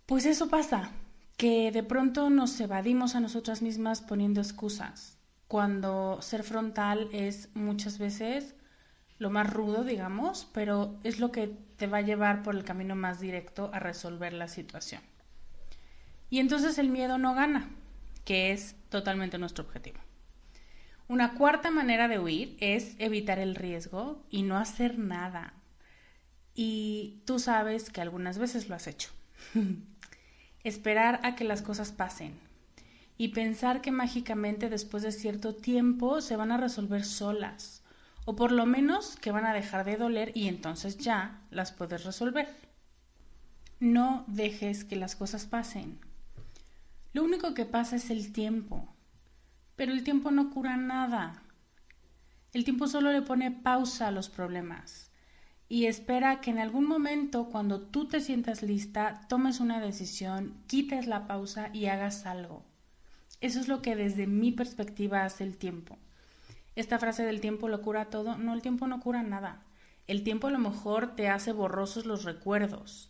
pues 0.05 0.25
eso 0.25 0.49
pasa, 0.49 0.91
que 1.37 1.71
de 1.71 1.83
pronto 1.83 2.29
nos 2.29 2.59
evadimos 2.59 3.15
a 3.15 3.21
nosotras 3.21 3.61
mismas 3.61 4.01
poniendo 4.01 4.41
excusas, 4.41 5.17
cuando 5.47 6.21
ser 6.21 6.43
frontal 6.43 7.09
es 7.13 7.49
muchas 7.55 7.97
veces 7.97 8.55
lo 9.19 9.29
más 9.29 9.51
rudo, 9.51 9.83
digamos, 9.83 10.49
pero 10.53 10.99
es 11.03 11.19
lo 11.19 11.31
que 11.31 11.47
te 11.77 11.87
va 11.87 11.99
a 11.99 12.01
llevar 12.01 12.43
por 12.43 12.55
el 12.55 12.63
camino 12.63 12.95
más 12.95 13.19
directo 13.19 13.69
a 13.73 13.79
resolver 13.79 14.33
la 14.33 14.47
situación. 14.47 15.01
Y 16.29 16.39
entonces 16.39 16.77
el 16.77 16.89
miedo 16.89 17.17
no 17.17 17.33
gana, 17.33 17.69
que 18.25 18.51
es 18.51 18.75
totalmente 18.89 19.37
nuestro 19.37 19.63
objetivo. 19.63 19.99
Una 21.07 21.33
cuarta 21.33 21.71
manera 21.71 22.07
de 22.07 22.19
huir 22.19 22.55
es 22.59 22.95
evitar 22.99 23.39
el 23.39 23.55
riesgo 23.55 24.23
y 24.29 24.43
no 24.43 24.57
hacer 24.57 24.99
nada. 24.99 25.53
Y 26.53 27.21
tú 27.25 27.39
sabes 27.39 27.89
que 27.89 28.01
algunas 28.01 28.37
veces 28.37 28.69
lo 28.69 28.75
has 28.75 28.85
hecho. 28.85 29.09
Esperar 30.63 31.19
a 31.23 31.35
que 31.35 31.45
las 31.45 31.61
cosas 31.61 31.91
pasen 31.91 32.33
y 33.17 33.29
pensar 33.29 33.81
que 33.81 33.91
mágicamente 33.91 34.69
después 34.69 35.01
de 35.03 35.11
cierto 35.11 35.55
tiempo 35.55 36.21
se 36.21 36.35
van 36.35 36.51
a 36.51 36.57
resolver 36.57 37.03
solas 37.03 37.81
o 38.25 38.35
por 38.35 38.51
lo 38.51 38.67
menos 38.67 39.15
que 39.15 39.31
van 39.31 39.45
a 39.45 39.53
dejar 39.53 39.85
de 39.85 39.97
doler 39.97 40.31
y 40.35 40.47
entonces 40.47 40.97
ya 40.99 41.41
las 41.49 41.71
puedes 41.71 42.03
resolver. 42.03 42.47
No 43.79 44.25
dejes 44.27 44.83
que 44.83 44.95
las 44.95 45.15
cosas 45.15 45.47
pasen. 45.47 45.99
Lo 47.11 47.23
único 47.23 47.53
que 47.53 47.65
pasa 47.65 47.95
es 47.95 48.09
el 48.09 48.31
tiempo, 48.31 48.87
pero 49.75 49.93
el 49.93 50.03
tiempo 50.03 50.29
no 50.29 50.51
cura 50.51 50.77
nada. 50.77 51.41
El 52.53 52.63
tiempo 52.63 52.87
solo 52.87 53.11
le 53.11 53.21
pone 53.21 53.51
pausa 53.51 54.07
a 54.07 54.11
los 54.11 54.29
problemas 54.29 55.09
y 55.69 55.85
espera 55.85 56.41
que 56.41 56.49
en 56.49 56.57
algún 56.57 56.85
momento, 56.85 57.45
cuando 57.45 57.79
tú 57.79 58.07
te 58.07 58.21
sientas 58.21 58.63
lista, 58.63 59.21
tomes 59.29 59.59
una 59.59 59.79
decisión, 59.79 60.55
quites 60.65 61.05
la 61.05 61.27
pausa 61.27 61.69
y 61.73 61.85
hagas 61.85 62.25
algo. 62.25 62.63
Eso 63.39 63.59
es 63.59 63.67
lo 63.67 63.81
que 63.83 63.95
desde 63.95 64.25
mi 64.25 64.51
perspectiva 64.51 65.23
hace 65.23 65.43
el 65.43 65.57
tiempo. 65.57 65.97
Esta 66.75 66.97
frase 66.97 67.23
del 67.23 67.39
tiempo 67.39 67.69
lo 67.69 67.83
cura 67.83 68.05
todo, 68.05 68.37
no, 68.37 68.53
el 68.53 68.63
tiempo 68.63 68.87
no 68.87 68.99
cura 68.99 69.21
nada. 69.21 69.61
El 70.07 70.23
tiempo 70.23 70.47
a 70.47 70.51
lo 70.51 70.59
mejor 70.59 71.15
te 71.15 71.29
hace 71.29 71.51
borrosos 71.53 72.07
los 72.07 72.23
recuerdos, 72.23 73.08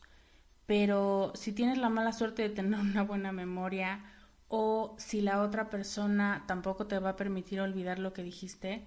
pero 0.69 1.31
si 1.33 1.51
tienes 1.51 1.79
la 1.79 1.89
mala 1.89 2.13
suerte 2.13 2.43
de 2.43 2.49
tener 2.49 2.79
una 2.79 3.01
buena 3.01 3.31
memoria 3.31 4.05
o 4.49 4.95
si 4.99 5.19
la 5.19 5.41
otra 5.41 5.71
persona 5.71 6.43
tampoco 6.45 6.85
te 6.85 6.99
va 6.99 7.09
a 7.09 7.15
permitir 7.15 7.59
olvidar 7.59 7.97
lo 7.97 8.13
que 8.13 8.21
dijiste, 8.21 8.83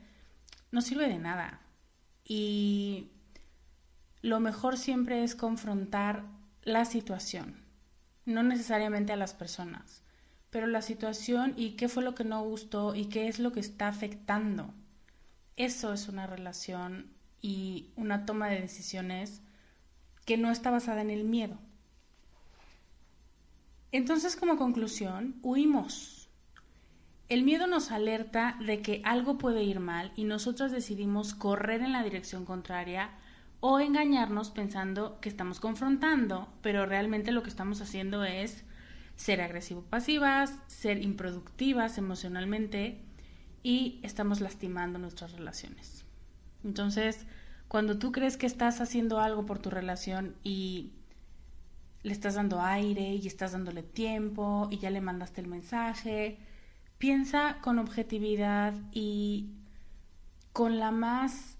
no 0.70 0.80
sirve 0.80 1.08
de 1.08 1.18
nada. 1.18 1.60
Y 2.24 3.08
lo 4.20 4.38
mejor 4.38 4.78
siempre 4.78 5.24
es 5.24 5.34
confrontar 5.34 6.22
la 6.62 6.84
situación, 6.84 7.56
no 8.26 8.44
necesariamente 8.44 9.12
a 9.12 9.16
las 9.16 9.34
personas, 9.34 10.04
pero 10.50 10.68
la 10.68 10.82
situación 10.82 11.52
y 11.56 11.70
qué 11.70 11.88
fue 11.88 12.04
lo 12.04 12.14
que 12.14 12.22
no 12.22 12.44
gustó 12.44 12.94
y 12.94 13.06
qué 13.06 13.26
es 13.26 13.40
lo 13.40 13.50
que 13.50 13.58
está 13.58 13.88
afectando. 13.88 14.72
Eso 15.56 15.92
es 15.92 16.06
una 16.06 16.28
relación 16.28 17.10
y 17.40 17.90
una 17.96 18.24
toma 18.24 18.50
de 18.50 18.60
decisiones 18.60 19.42
que 20.24 20.36
no 20.36 20.52
está 20.52 20.70
basada 20.70 21.00
en 21.00 21.10
el 21.10 21.24
miedo. 21.24 21.58
Entonces, 23.92 24.36
como 24.36 24.56
conclusión, 24.56 25.36
huimos. 25.42 26.30
El 27.28 27.42
miedo 27.42 27.66
nos 27.66 27.90
alerta 27.90 28.56
de 28.66 28.80
que 28.80 29.02
algo 29.04 29.36
puede 29.36 29.62
ir 29.62 29.80
mal 29.80 30.12
y 30.16 30.24
nosotros 30.24 30.72
decidimos 30.72 31.34
correr 31.34 31.82
en 31.82 31.92
la 31.92 32.02
dirección 32.02 32.46
contraria 32.46 33.10
o 33.60 33.80
engañarnos 33.80 34.50
pensando 34.50 35.20
que 35.20 35.28
estamos 35.28 35.60
confrontando, 35.60 36.52
pero 36.62 36.86
realmente 36.86 37.32
lo 37.32 37.42
que 37.42 37.50
estamos 37.50 37.80
haciendo 37.82 38.24
es 38.24 38.64
ser 39.14 39.42
agresivo-pasivas, 39.42 40.58
ser 40.66 41.02
improductivas 41.02 41.98
emocionalmente 41.98 43.04
y 43.62 44.00
estamos 44.02 44.40
lastimando 44.40 44.98
nuestras 44.98 45.32
relaciones. 45.32 46.06
Entonces, 46.64 47.26
cuando 47.68 47.98
tú 47.98 48.10
crees 48.10 48.38
que 48.38 48.46
estás 48.46 48.80
haciendo 48.80 49.20
algo 49.20 49.44
por 49.44 49.58
tu 49.58 49.70
relación 49.70 50.34
y 50.42 50.92
le 52.02 52.12
estás 52.12 52.34
dando 52.34 52.60
aire 52.60 53.14
y 53.14 53.26
estás 53.26 53.52
dándole 53.52 53.82
tiempo 53.82 54.68
y 54.70 54.78
ya 54.78 54.90
le 54.90 55.00
mandaste 55.00 55.40
el 55.40 55.46
mensaje. 55.46 56.38
Piensa 56.98 57.58
con 57.62 57.78
objetividad 57.78 58.74
y 58.92 59.50
con 60.52 60.78
la 60.78 60.90
más 60.90 61.56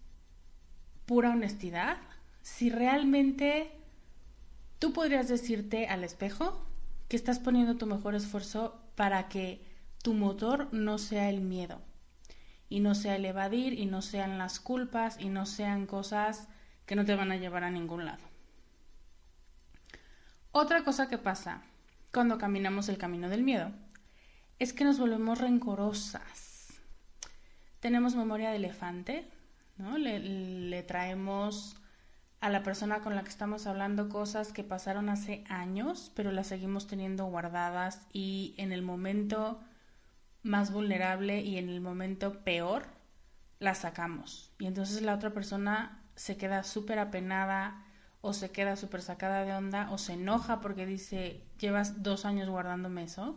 pura 1.06 1.30
honestidad 1.30 1.98
si 2.42 2.70
realmente 2.70 3.70
tú 4.78 4.92
podrías 4.92 5.28
decirte 5.28 5.86
al 5.86 6.04
espejo 6.04 6.66
que 7.08 7.16
estás 7.16 7.38
poniendo 7.38 7.76
tu 7.76 7.86
mejor 7.86 8.14
esfuerzo 8.14 8.80
para 8.96 9.28
que 9.28 9.64
tu 10.02 10.14
motor 10.14 10.72
no 10.72 10.98
sea 10.98 11.30
el 11.30 11.40
miedo 11.40 11.80
y 12.68 12.80
no 12.80 12.94
sea 12.94 13.16
el 13.16 13.24
evadir 13.24 13.78
y 13.78 13.86
no 13.86 14.02
sean 14.02 14.38
las 14.38 14.58
culpas 14.58 15.20
y 15.20 15.28
no 15.28 15.46
sean 15.46 15.86
cosas 15.86 16.48
que 16.86 16.96
no 16.96 17.04
te 17.04 17.14
van 17.14 17.30
a 17.30 17.36
llevar 17.36 17.64
a 17.64 17.70
ningún 17.70 18.04
lado. 18.04 18.31
Otra 20.54 20.84
cosa 20.84 21.08
que 21.08 21.16
pasa 21.16 21.62
cuando 22.12 22.36
caminamos 22.36 22.90
el 22.90 22.98
camino 22.98 23.30
del 23.30 23.42
miedo 23.42 23.72
es 24.58 24.74
que 24.74 24.84
nos 24.84 24.98
volvemos 24.98 25.40
rencorosas. 25.40 26.68
Tenemos 27.80 28.14
memoria 28.14 28.50
de 28.50 28.56
elefante, 28.56 29.30
¿no? 29.78 29.96
Le, 29.96 30.82
traemos 30.82 31.76
a 32.40 32.50
la 32.50 32.62
persona 32.62 33.00
con 33.00 33.16
la 33.16 33.22
que 33.22 33.30
estamos 33.30 33.66
hablando 33.66 34.10
cosas 34.10 34.52
que 34.52 34.62
pasaron 34.62 35.08
hace 35.08 35.42
años, 35.48 36.12
pero 36.14 36.32
las 36.32 36.48
seguimos 36.48 36.86
teniendo 36.86 37.24
guardadas 37.24 38.06
y 38.12 38.54
en 38.58 38.72
el 38.72 38.82
momento 38.82 39.58
más 40.42 40.70
vulnerable 40.70 41.40
y 41.40 41.56
en 41.56 41.70
el 41.70 41.80
momento 41.80 42.44
peor 42.44 42.84
las 43.58 43.78
sacamos. 43.78 44.52
Y 44.58 44.66
entonces 44.66 45.00
la 45.00 45.14
otra 45.14 45.30
persona 45.30 46.02
se 46.14 46.36
queda 46.36 46.62
súper 46.62 46.98
apenada, 46.98 47.81
o 48.22 48.32
se 48.32 48.50
queda 48.50 48.76
súper 48.76 49.02
sacada 49.02 49.44
de 49.44 49.52
onda 49.52 49.90
o 49.90 49.98
se 49.98 50.14
enoja 50.14 50.60
porque 50.60 50.86
dice, 50.86 51.42
llevas 51.58 52.02
dos 52.02 52.24
años 52.24 52.48
guardándome 52.48 53.02
eso, 53.02 53.36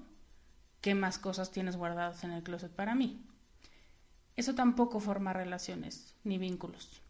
¿qué 0.79 0.95
más 0.95 1.17
cosas 1.17 1.51
tienes 1.51 1.75
guardadas 1.75 2.23
en 2.23 2.31
el 2.31 2.43
closet 2.43 2.71
para 2.71 2.95
mí? 2.95 3.19
Eso 4.35 4.53
tampoco 4.53 4.99
forma 4.99 5.33
relaciones 5.33 6.13
ni 6.23 6.37
vínculos. 6.37 7.01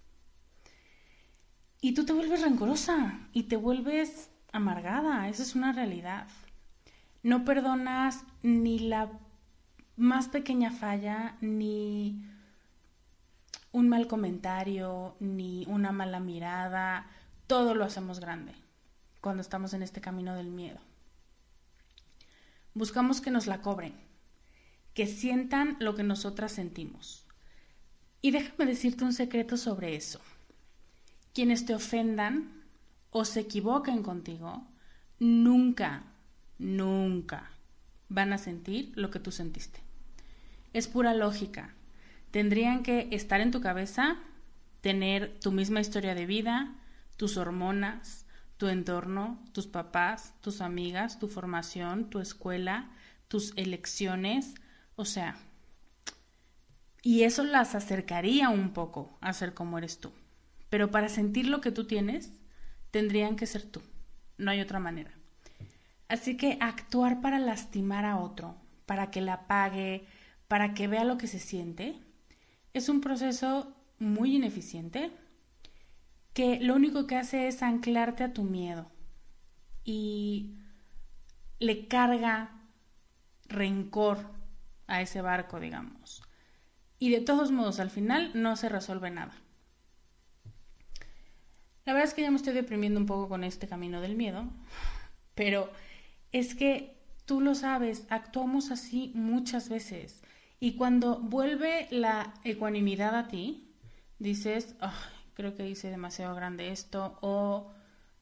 Y 1.81 1.93
tú 1.93 2.05
te 2.05 2.13
vuelves 2.13 2.41
rencorosa 2.41 3.19
y 3.33 3.43
te 3.43 3.57
vuelves 3.57 4.29
amargada, 4.53 5.27
esa 5.27 5.43
es 5.43 5.53
una 5.53 5.73
realidad. 5.73 6.27
No 7.23 7.43
perdonas 7.43 8.23
ni 8.41 8.79
la 8.79 9.11
más 9.97 10.29
pequeña 10.29 10.71
falla, 10.71 11.35
ni 11.41 12.23
un 13.73 13.89
mal 13.89 14.07
comentario, 14.07 15.15
ni 15.19 15.65
una 15.67 15.91
mala 15.91 16.21
mirada, 16.21 17.07
todo 17.47 17.75
lo 17.75 17.85
hacemos 17.85 18.19
grande 18.19 18.53
cuando 19.21 19.41
estamos 19.41 19.73
en 19.73 19.83
este 19.83 20.01
camino 20.01 20.35
del 20.35 20.49
miedo. 20.49 20.79
Buscamos 22.73 23.21
que 23.21 23.31
nos 23.31 23.47
la 23.47 23.61
cobren, 23.61 23.95
que 24.93 25.07
sientan 25.07 25.77
lo 25.79 25.95
que 25.95 26.03
nosotras 26.03 26.51
sentimos. 26.51 27.25
Y 28.21 28.31
déjame 28.31 28.65
decirte 28.65 29.03
un 29.03 29.13
secreto 29.13 29.57
sobre 29.57 29.95
eso. 29.95 30.19
Quienes 31.33 31.65
te 31.65 31.75
ofendan 31.75 32.63
o 33.11 33.25
se 33.25 33.41
equivoquen 33.41 34.03
contigo, 34.03 34.65
nunca, 35.19 36.03
nunca 36.57 37.51
van 38.09 38.33
a 38.33 38.37
sentir 38.37 38.91
lo 38.95 39.11
que 39.11 39.19
tú 39.19 39.31
sentiste. 39.31 39.79
Es 40.73 40.87
pura 40.87 41.13
lógica. 41.13 41.73
Tendrían 42.31 42.83
que 42.83 43.07
estar 43.11 43.41
en 43.41 43.51
tu 43.51 43.61
cabeza, 43.61 44.17
tener 44.81 45.39
tu 45.39 45.51
misma 45.51 45.79
historia 45.79 46.15
de 46.15 46.25
vida, 46.25 46.75
tus 47.17 47.37
hormonas, 47.37 48.25
tu 48.57 48.67
entorno, 48.67 49.43
tus 49.51 49.67
papás, 49.67 50.33
tus 50.41 50.61
amigas, 50.61 51.19
tu 51.19 51.27
formación, 51.27 52.09
tu 52.09 52.19
escuela, 52.19 52.91
tus 53.27 53.53
elecciones, 53.57 54.55
o 54.95 55.05
sea, 55.05 55.37
y 57.01 57.23
eso 57.23 57.43
las 57.43 57.75
acercaría 57.75 58.49
un 58.49 58.71
poco 58.71 59.17
a 59.21 59.31
ser 59.33 59.53
como 59.53 59.77
eres 59.77 59.99
tú. 59.99 60.11
Pero 60.69 60.89
para 60.89 61.07
sentir 61.07 61.47
lo 61.47 61.61
que 61.61 61.71
tú 61.71 61.85
tienes, 61.85 62.33
tendrían 62.89 63.35
que 63.35 63.45
ser 63.45 63.63
tú. 63.63 63.81
No 64.37 64.51
hay 64.51 64.59
otra 64.59 64.79
manera. 64.79 65.11
Así 66.07 66.35
que 66.35 66.57
actuar 66.59 67.21
para 67.21 67.37
lastimar 67.39 68.05
a 68.05 68.17
otro, 68.17 68.55
para 68.85 69.11
que 69.11 69.21
la 69.21 69.47
pague, 69.47 70.07
para 70.47 70.73
que 70.73 70.87
vea 70.87 71.03
lo 71.03 71.17
que 71.17 71.27
se 71.27 71.39
siente, 71.39 71.99
es 72.73 72.89
un 72.89 73.01
proceso 73.01 73.75
muy 73.99 74.35
ineficiente, 74.35 75.11
que 76.35 76.59
lo 76.59 76.75
único 76.75 77.07
que 77.07 77.15
hace 77.15 77.47
es 77.47 77.63
anclarte 77.63 78.25
a 78.25 78.33
tu 78.33 78.43
miedo 78.43 78.91
y 79.85 80.57
le 81.59 81.87
carga 81.87 82.51
rencor 83.47 84.19
a 84.85 85.01
ese 85.01 85.21
barco, 85.21 85.61
digamos. 85.61 86.21
Y 86.99 87.09
de 87.09 87.21
todos 87.21 87.51
modos, 87.51 87.79
al 87.79 87.89
final 87.89 88.31
no 88.33 88.57
se 88.57 88.67
resuelve 88.67 89.11
nada. 89.11 89.33
La 91.85 91.93
verdad 91.93 92.09
es 92.09 92.13
que 92.13 92.23
ya 92.23 92.31
me 92.31 92.35
estoy 92.35 92.53
deprimiendo 92.53 92.99
un 92.99 93.05
poco 93.05 93.29
con 93.29 93.45
este 93.45 93.69
camino 93.69 94.01
del 94.01 94.17
miedo, 94.17 94.43
pero 95.35 95.71
es 96.33 96.53
que 96.53 96.97
tú 97.23 97.39
lo 97.39 97.55
sabes, 97.55 98.07
actuamos 98.09 98.71
así 98.71 99.13
muchas 99.15 99.69
veces. 99.69 100.21
Y 100.59 100.75
cuando 100.75 101.17
vuelve 101.17 101.87
la 101.91 102.33
ecuanimidad 102.43 103.15
a 103.15 103.29
ti, 103.29 103.73
dices, 104.19 104.75
creo 105.35 105.55
que 105.55 105.69
hice 105.69 105.89
demasiado 105.89 106.35
grande 106.35 106.71
esto, 106.71 107.17
o, 107.21 107.71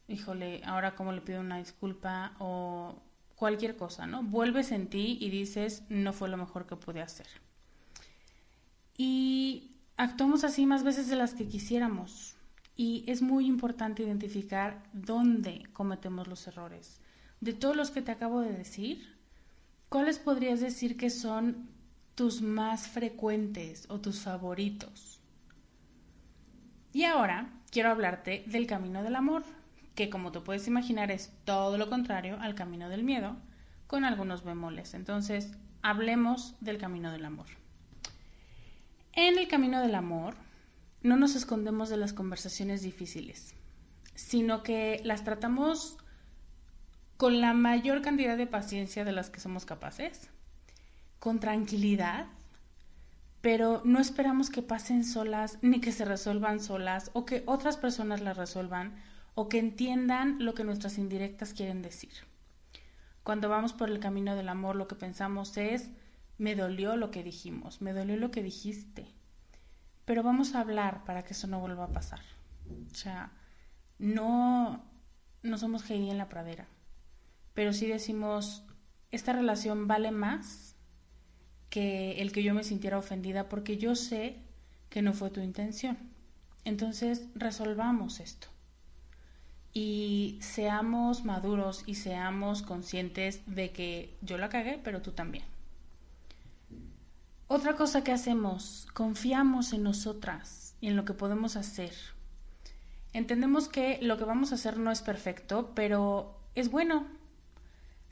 híjole, 0.07 0.61
ahora 0.66 0.95
cómo 0.95 1.14
le 1.14 1.22
pido 1.22 1.39
una 1.39 1.59
disculpa, 1.59 2.36
o 2.39 3.01
cualquier 3.36 3.76
cosa, 3.76 4.05
¿no? 4.07 4.24
Vuelves 4.24 4.72
en 4.72 4.88
ti 4.88 5.18
y 5.20 5.30
dices, 5.30 5.84
no 5.89 6.14
fue 6.14 6.30
lo 6.30 6.38
mejor 6.38 6.66
que 6.66 6.76
pude 6.76 7.01
hacer. 7.01 7.28
Y 8.97 9.72
actuamos 9.97 10.43
así 10.43 10.66
más 10.66 10.84
veces 10.84 11.07
de 11.09 11.16
las 11.16 11.34
que 11.34 11.47
quisiéramos. 11.47 12.36
Y 12.76 13.03
es 13.07 13.22
muy 13.22 13.45
importante 13.45 14.03
identificar 14.03 14.84
dónde 14.93 15.68
cometemos 15.74 16.28
los 16.28 16.47
errores. 16.47 16.99
De 17.39 17.53
todos 17.53 17.76
los 17.76 17.91
que 17.91 18.01
te 18.01 18.11
acabo 18.11 18.41
de 18.41 18.51
decir, 18.51 19.16
¿cuáles 19.89 20.18
podrías 20.18 20.59
decir 20.59 20.97
que 20.97 21.09
son 21.09 21.70
tus 22.16 22.41
más 22.41 22.88
frecuentes 22.88 23.86
o 23.89 23.99
tus 23.99 24.22
favoritos? 24.22 25.12
Y 26.94 27.06
ahora 27.06 27.50
quiero 27.72 27.89
hablarte 27.89 28.44
del 28.46 28.68
camino 28.68 29.02
del 29.02 29.16
amor, 29.16 29.44
que 29.96 30.12
como 30.12 30.32
te 30.32 30.39
puedes 30.39 30.68
imaginar 30.68 31.12
es 31.12 31.34
todo 31.44 31.78
lo 31.78 31.89
contrario 31.89 32.38
al 32.39 32.54
camino 32.54 32.88
del 32.88 33.04
miedo, 33.04 33.36
con 33.88 34.06
algunos 34.06 34.44
bemoles. 34.44 34.94
Entonces, 34.94 35.52
hablemos 35.82 36.56
del 36.62 36.78
camino 36.78 37.12
del 37.12 37.26
amor. 37.26 37.48
En 39.14 39.38
el 39.38 39.48
camino 39.48 39.82
del 39.82 39.96
amor, 39.96 40.36
no 41.02 41.18
nos 41.18 41.36
escondemos 41.36 41.89
de 41.89 41.98
las 41.98 42.14
conversaciones 42.14 42.84
difíciles, 42.84 43.54
sino 44.16 44.64
que 44.64 45.02
las 45.04 45.24
tratamos 45.24 45.98
con 47.18 47.41
la 47.41 47.54
mayor 47.54 48.02
cantidad 48.02 48.38
de 48.38 48.48
paciencia 48.48 49.04
de 49.04 49.12
las 49.12 49.30
que 49.30 49.39
somos 49.39 49.66
capaces, 49.66 50.30
con 51.20 51.39
tranquilidad, 51.39 52.28
pero 53.44 53.82
no 53.84 54.00
esperamos 54.00 54.50
que 54.50 54.62
pasen 54.62 55.04
solas 55.04 55.60
ni 55.62 55.82
que 55.82 55.91
se 55.91 56.06
resuelvan 56.06 56.62
solas 56.62 57.12
o 57.12 57.26
que 57.26 57.44
otras 57.46 57.76
personas 57.76 58.22
las 58.22 58.38
resuelvan 58.38 58.96
o 59.36 59.50
que 59.50 59.60
entiendan 59.60 60.38
lo 60.39 60.54
que 60.54 60.64
nuestras 60.64 60.98
indirectas 60.98 61.54
quieren 61.54 61.82
decir. 61.82 62.14
Cuando 63.22 63.50
vamos 63.50 63.74
por 63.74 63.89
el 63.89 64.00
camino 64.00 64.38
del 64.38 64.48
amor 64.48 64.78
lo 64.78 64.88
que 64.88 64.96
pensamos 64.96 65.58
es, 65.58 65.89
me 66.38 66.56
dolió 66.56 66.96
lo 66.96 67.12
que 67.12 67.22
dijimos, 67.22 67.82
me 67.82 67.91
dolió 67.91 68.16
lo 68.16 68.32
que 68.32 68.41
dijiste, 68.41 69.08
pero 70.06 70.24
vamos 70.24 70.56
a 70.56 70.62
hablar 70.62 71.04
para 71.04 71.24
que 71.24 71.34
eso 71.34 71.48
no 71.48 71.60
vuelva 71.60 71.84
a 71.84 71.91
pasar. 71.91 72.22
O 72.89 72.96
sea, 72.96 73.34
no, 74.00 74.86
no 75.41 75.58
somos 75.58 75.89
Heidi 75.89 76.12
en 76.12 76.18
la 76.18 76.30
pradera, 76.30 76.66
pero 77.54 77.74
sí 77.74 77.88
decimos, 77.88 78.64
esta 79.12 79.34
relación 79.34 79.86
vale 79.86 80.12
más 80.12 80.73
que 81.74 82.22
el 82.22 82.32
que 82.32 82.44
yo 82.44 82.54
me 82.54 82.64
sintiera 82.64 83.00
ofendida 83.00 83.50
porque 83.50 83.78
yo 83.80 83.96
sé 83.96 84.36
que 84.92 85.02
no 85.02 85.12
fue 85.12 85.32
tu 85.32 85.42
intención. 85.42 85.98
Entonces, 86.66 87.26
resolvamos 87.34 88.20
esto. 88.20 88.48
Y 89.74 90.38
seamos 90.40 91.26
maduros 91.26 91.82
y 91.88 91.96
seamos 91.96 92.62
conscientes 92.62 93.42
de 93.48 93.72
que 93.72 94.16
yo 94.22 94.38
la 94.38 94.50
cagué, 94.50 94.80
pero 94.84 95.02
tú 95.02 95.14
también. 95.14 95.46
Otra 97.48 97.76
cosa 97.76 98.04
que 98.04 98.12
hacemos, 98.12 98.86
confiamos 98.94 99.74
en 99.74 99.82
nosotras 99.82 100.76
y 100.80 100.90
en 100.90 100.96
lo 100.96 101.06
que 101.06 101.14
podemos 101.14 101.56
hacer. 101.56 101.96
Entendemos 103.14 103.68
que 103.68 103.98
lo 104.00 104.20
que 104.20 104.26
vamos 104.26 104.52
a 104.52 104.56
hacer 104.56 104.78
no 104.78 104.92
es 104.92 105.02
perfecto, 105.02 105.72
pero 105.74 106.38
es 106.54 106.70
bueno. 106.70 107.08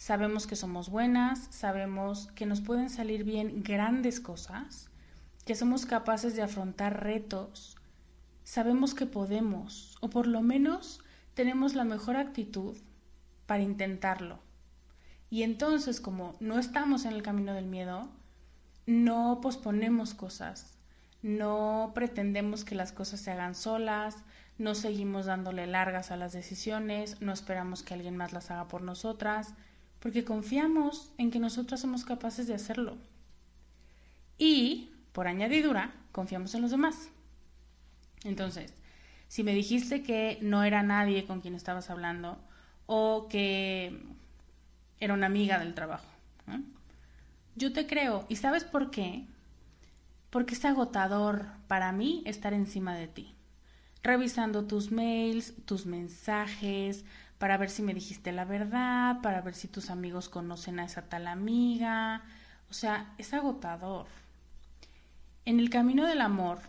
Sabemos 0.02 0.48
que 0.48 0.56
somos 0.56 0.90
buenas, 0.90 1.48
sabemos 1.52 2.26
que 2.34 2.48
nos 2.48 2.60
pueden 2.60 2.90
salir 2.90 3.24
bien 3.24 3.62
grandes 3.62 4.20
cosas, 4.20 4.90
que 5.46 5.54
somos 5.54 5.86
capaces 5.86 6.36
de 6.36 6.42
afrontar 6.42 7.04
retos, 7.04 7.78
sabemos 8.44 8.96
que 8.96 9.06
podemos, 9.06 10.00
o 10.02 10.10
por 10.10 10.26
lo 10.26 10.42
menos 10.42 11.02
tenemos 11.36 11.76
la 11.76 11.84
mejor 11.84 12.18
actitud 12.18 12.76
para 13.46 13.62
intentarlo. 13.62 14.40
Y 15.30 15.44
entonces, 15.44 16.02
como 16.02 16.36
no 16.40 16.58
estamos 16.58 17.06
en 17.06 17.14
el 17.14 17.22
camino 17.22 17.54
del 17.54 17.68
miedo, 17.68 18.10
no 18.88 19.38
posponemos 19.40 20.16
cosas, 20.16 20.80
no 21.22 21.92
pretendemos 21.94 22.66
que 22.66 22.74
las 22.74 22.92
cosas 22.92 23.20
se 23.20 23.30
hagan 23.30 23.54
solas, 23.54 24.18
no 24.58 24.74
seguimos 24.74 25.28
dándole 25.28 25.68
largas 25.68 26.10
a 26.10 26.18
las 26.18 26.34
decisiones, 26.34 27.22
no 27.22 27.32
esperamos 27.32 27.84
que 27.84 27.94
alguien 27.94 28.18
más 28.18 28.34
las 28.34 28.50
haga 28.50 28.68
por 28.68 28.82
nosotras, 28.82 29.54
porque 30.02 30.26
confiamos 30.26 31.12
en 31.18 31.30
que 31.30 31.40
nosotras 31.40 31.80
somos 31.80 32.04
capaces 32.04 32.48
de 32.48 32.56
hacerlo. 32.56 32.98
Y, 34.38 34.90
por 35.14 35.28
añadidura, 35.28 35.94
confiamos 36.12 36.56
en 36.56 36.64
los 36.64 36.72
demás. 36.72 37.10
Entonces, 38.24 38.74
si 39.28 39.44
me 39.44 39.54
dijiste 39.54 40.02
que 40.02 40.40
no 40.42 40.64
era 40.64 40.82
nadie 40.82 41.26
con 41.26 41.40
quien 41.40 41.54
estabas 41.54 41.92
hablando 41.92 42.40
o 42.88 43.28
que 43.30 44.02
era 45.00 45.14
una 45.14 45.28
amiga 45.28 45.60
del 45.60 45.76
trabajo, 45.76 46.08
yo 47.56 47.72
te 47.72 47.86
creo. 47.86 48.26
¿Y 48.28 48.38
sabes 48.38 48.64
por 48.64 48.90
qué? 48.90 49.26
Porque 50.32 50.56
es 50.56 50.66
agotador 50.66 51.46
para 51.68 51.92
mí 51.92 52.24
estar 52.26 52.54
encima 52.54 52.96
de 52.96 53.08
ti, 53.08 53.36
revisando 54.02 54.66
tus 54.66 54.92
mails, 54.92 55.54
tus 55.66 55.86
mensajes, 55.86 57.06
para 57.42 57.58
ver 57.58 57.72
si 57.72 57.82
me 57.82 57.96
dijiste 57.96 58.32
la 58.32 58.46
verdad, 58.46 59.20
para 59.24 59.42
ver 59.42 59.56
si 59.56 59.68
tus 59.68 59.90
amigos 59.90 60.30
conocen 60.30 60.80
a 60.80 60.86
esa 60.86 61.10
tal 61.10 61.26
amiga. 61.26 62.22
O 62.70 62.74
sea, 62.74 63.16
es 63.18 63.34
agotador. 63.34 64.06
En 65.46 65.60
el 65.60 65.72
camino 65.72 66.06
del 66.06 66.22
amor, 66.22 66.60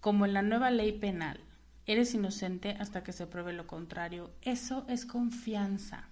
como 0.00 0.26
en 0.26 0.32
la 0.32 0.42
nueva 0.42 0.70
ley 0.70 0.92
penal, 0.92 1.40
eres 1.84 2.14
inocente 2.14 2.76
hasta 2.78 3.02
que 3.02 3.12
se 3.12 3.26
pruebe 3.26 3.52
lo 3.52 3.66
contrario. 3.66 4.30
Eso 4.42 4.84
es 4.86 5.04
confianza. 5.04 6.04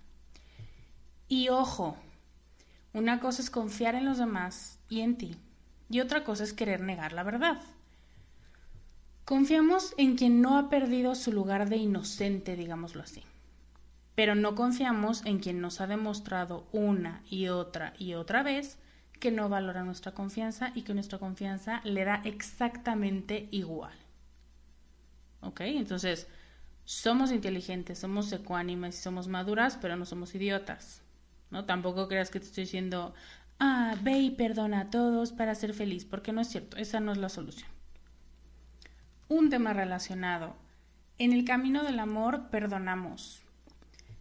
Y 1.29 1.51
ojo, 1.51 1.97
una 2.93 3.21
cosa 3.21 3.41
es 3.41 3.51
confiar 3.51 3.95
en 3.95 4.05
los 4.05 4.19
demás 4.19 4.81
y 4.89 5.03
en 5.03 5.17
ti, 5.17 5.37
y 5.89 6.01
otra 6.01 6.25
cosa 6.25 6.43
es 6.43 6.53
querer 6.53 6.81
negar 6.81 7.13
la 7.13 7.23
verdad. 7.23 7.61
Confiamos 9.25 9.95
en 9.97 10.17
quien 10.17 10.41
no 10.41 10.59
ha 10.59 10.69
perdido 10.69 11.15
su 11.15 11.31
lugar 11.31 11.69
de 11.69 11.77
inocente, 11.77 12.57
digámoslo 12.57 13.05
así. 13.05 13.23
Pero 14.19 14.35
no 14.35 14.57
confiamos 14.57 15.25
en 15.27 15.39
quien 15.39 15.61
nos 15.61 15.81
ha 15.81 15.87
demostrado 15.87 16.67
una 16.73 17.23
y 17.31 17.47
otra 17.47 17.95
y 18.01 18.15
otra 18.15 18.43
vez 18.43 18.77
que 19.21 19.31
no 19.31 19.49
valora 19.49 19.85
nuestra 19.85 20.11
confianza 20.11 20.73
y 20.75 20.83
que 20.83 20.93
nuestra 20.93 21.21
confianza 21.21 21.81
le 21.85 22.05
da 22.05 22.21
exactamente 22.25 23.47
igual. 23.53 23.97
¿Ok? 25.41 25.61
Entonces, 25.61 26.27
somos 26.85 27.31
inteligentes, 27.31 28.01
somos 28.01 28.33
ecuánimes 28.33 28.99
y 28.99 29.03
somos 29.03 29.29
maduras, 29.29 29.79
pero 29.81 29.95
no 29.95 30.05
somos 30.05 30.35
idiotas. 30.35 31.01
¿no? 31.53 31.65
Tampoco 31.65 32.09
creas 32.09 32.31
que 32.31 32.41
te 32.41 32.47
estoy 32.47 32.65
diciendo, 32.65 33.15
ah, 33.61 33.95
ve 34.03 34.19
y 34.19 34.31
perdona 34.31 34.81
a 34.81 34.91
todos 34.91 35.31
para 35.31 35.55
ser 35.55 35.75
feliz, 35.75 36.05
porque 36.05 36.33
no 36.33 36.41
es 36.41 36.49
cierto, 36.49 36.77
esa 36.77 36.99
no 36.99 37.13
es 37.13 37.19
la 37.19 37.29
solución. 37.29 37.71
Un 39.29 39.49
tema 39.49 39.75
relacionado. 39.75 40.57
En 41.19 41.33
el 41.33 41.45
camino 41.45 41.85
del 41.85 42.01
amor 42.01 42.51
perdonamos. 42.51 43.45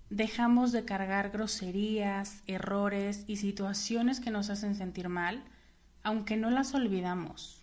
Dejamos 0.09 0.71
de 0.71 0.85
cargar 0.85 1.31
groserías, 1.31 2.41
errores 2.47 3.25
y 3.27 3.37
situaciones 3.37 4.19
que 4.21 4.31
nos 4.31 4.49
hacen 4.49 4.75
sentir 4.75 5.09
mal, 5.09 5.43
aunque 6.03 6.37
no 6.37 6.49
las 6.49 6.73
olvidamos. 6.73 7.61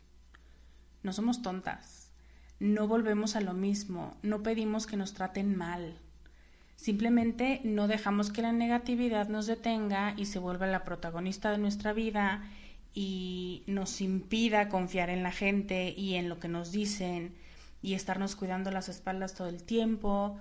No 1.02 1.12
somos 1.12 1.40
tontas. 1.40 2.10
No 2.60 2.86
volvemos 2.86 3.34
a 3.36 3.40
lo 3.40 3.54
mismo. 3.54 4.16
No 4.22 4.42
pedimos 4.42 4.86
que 4.86 4.96
nos 4.96 5.14
traten 5.14 5.56
mal. 5.56 5.98
Simplemente 6.76 7.62
no 7.64 7.88
dejamos 7.88 8.30
que 8.30 8.42
la 8.42 8.52
negatividad 8.52 9.28
nos 9.28 9.46
detenga 9.46 10.12
y 10.16 10.26
se 10.26 10.38
vuelva 10.38 10.66
la 10.66 10.84
protagonista 10.84 11.50
de 11.50 11.58
nuestra 11.58 11.92
vida 11.94 12.42
y 12.92 13.62
nos 13.66 14.00
impida 14.00 14.68
confiar 14.68 15.08
en 15.08 15.22
la 15.22 15.32
gente 15.32 15.94
y 15.96 16.14
en 16.14 16.28
lo 16.28 16.38
que 16.40 16.48
nos 16.48 16.72
dicen 16.72 17.34
y 17.80 17.94
estarnos 17.94 18.36
cuidando 18.36 18.70
las 18.70 18.88
espaldas 18.88 19.34
todo 19.34 19.48
el 19.48 19.62
tiempo 19.62 20.38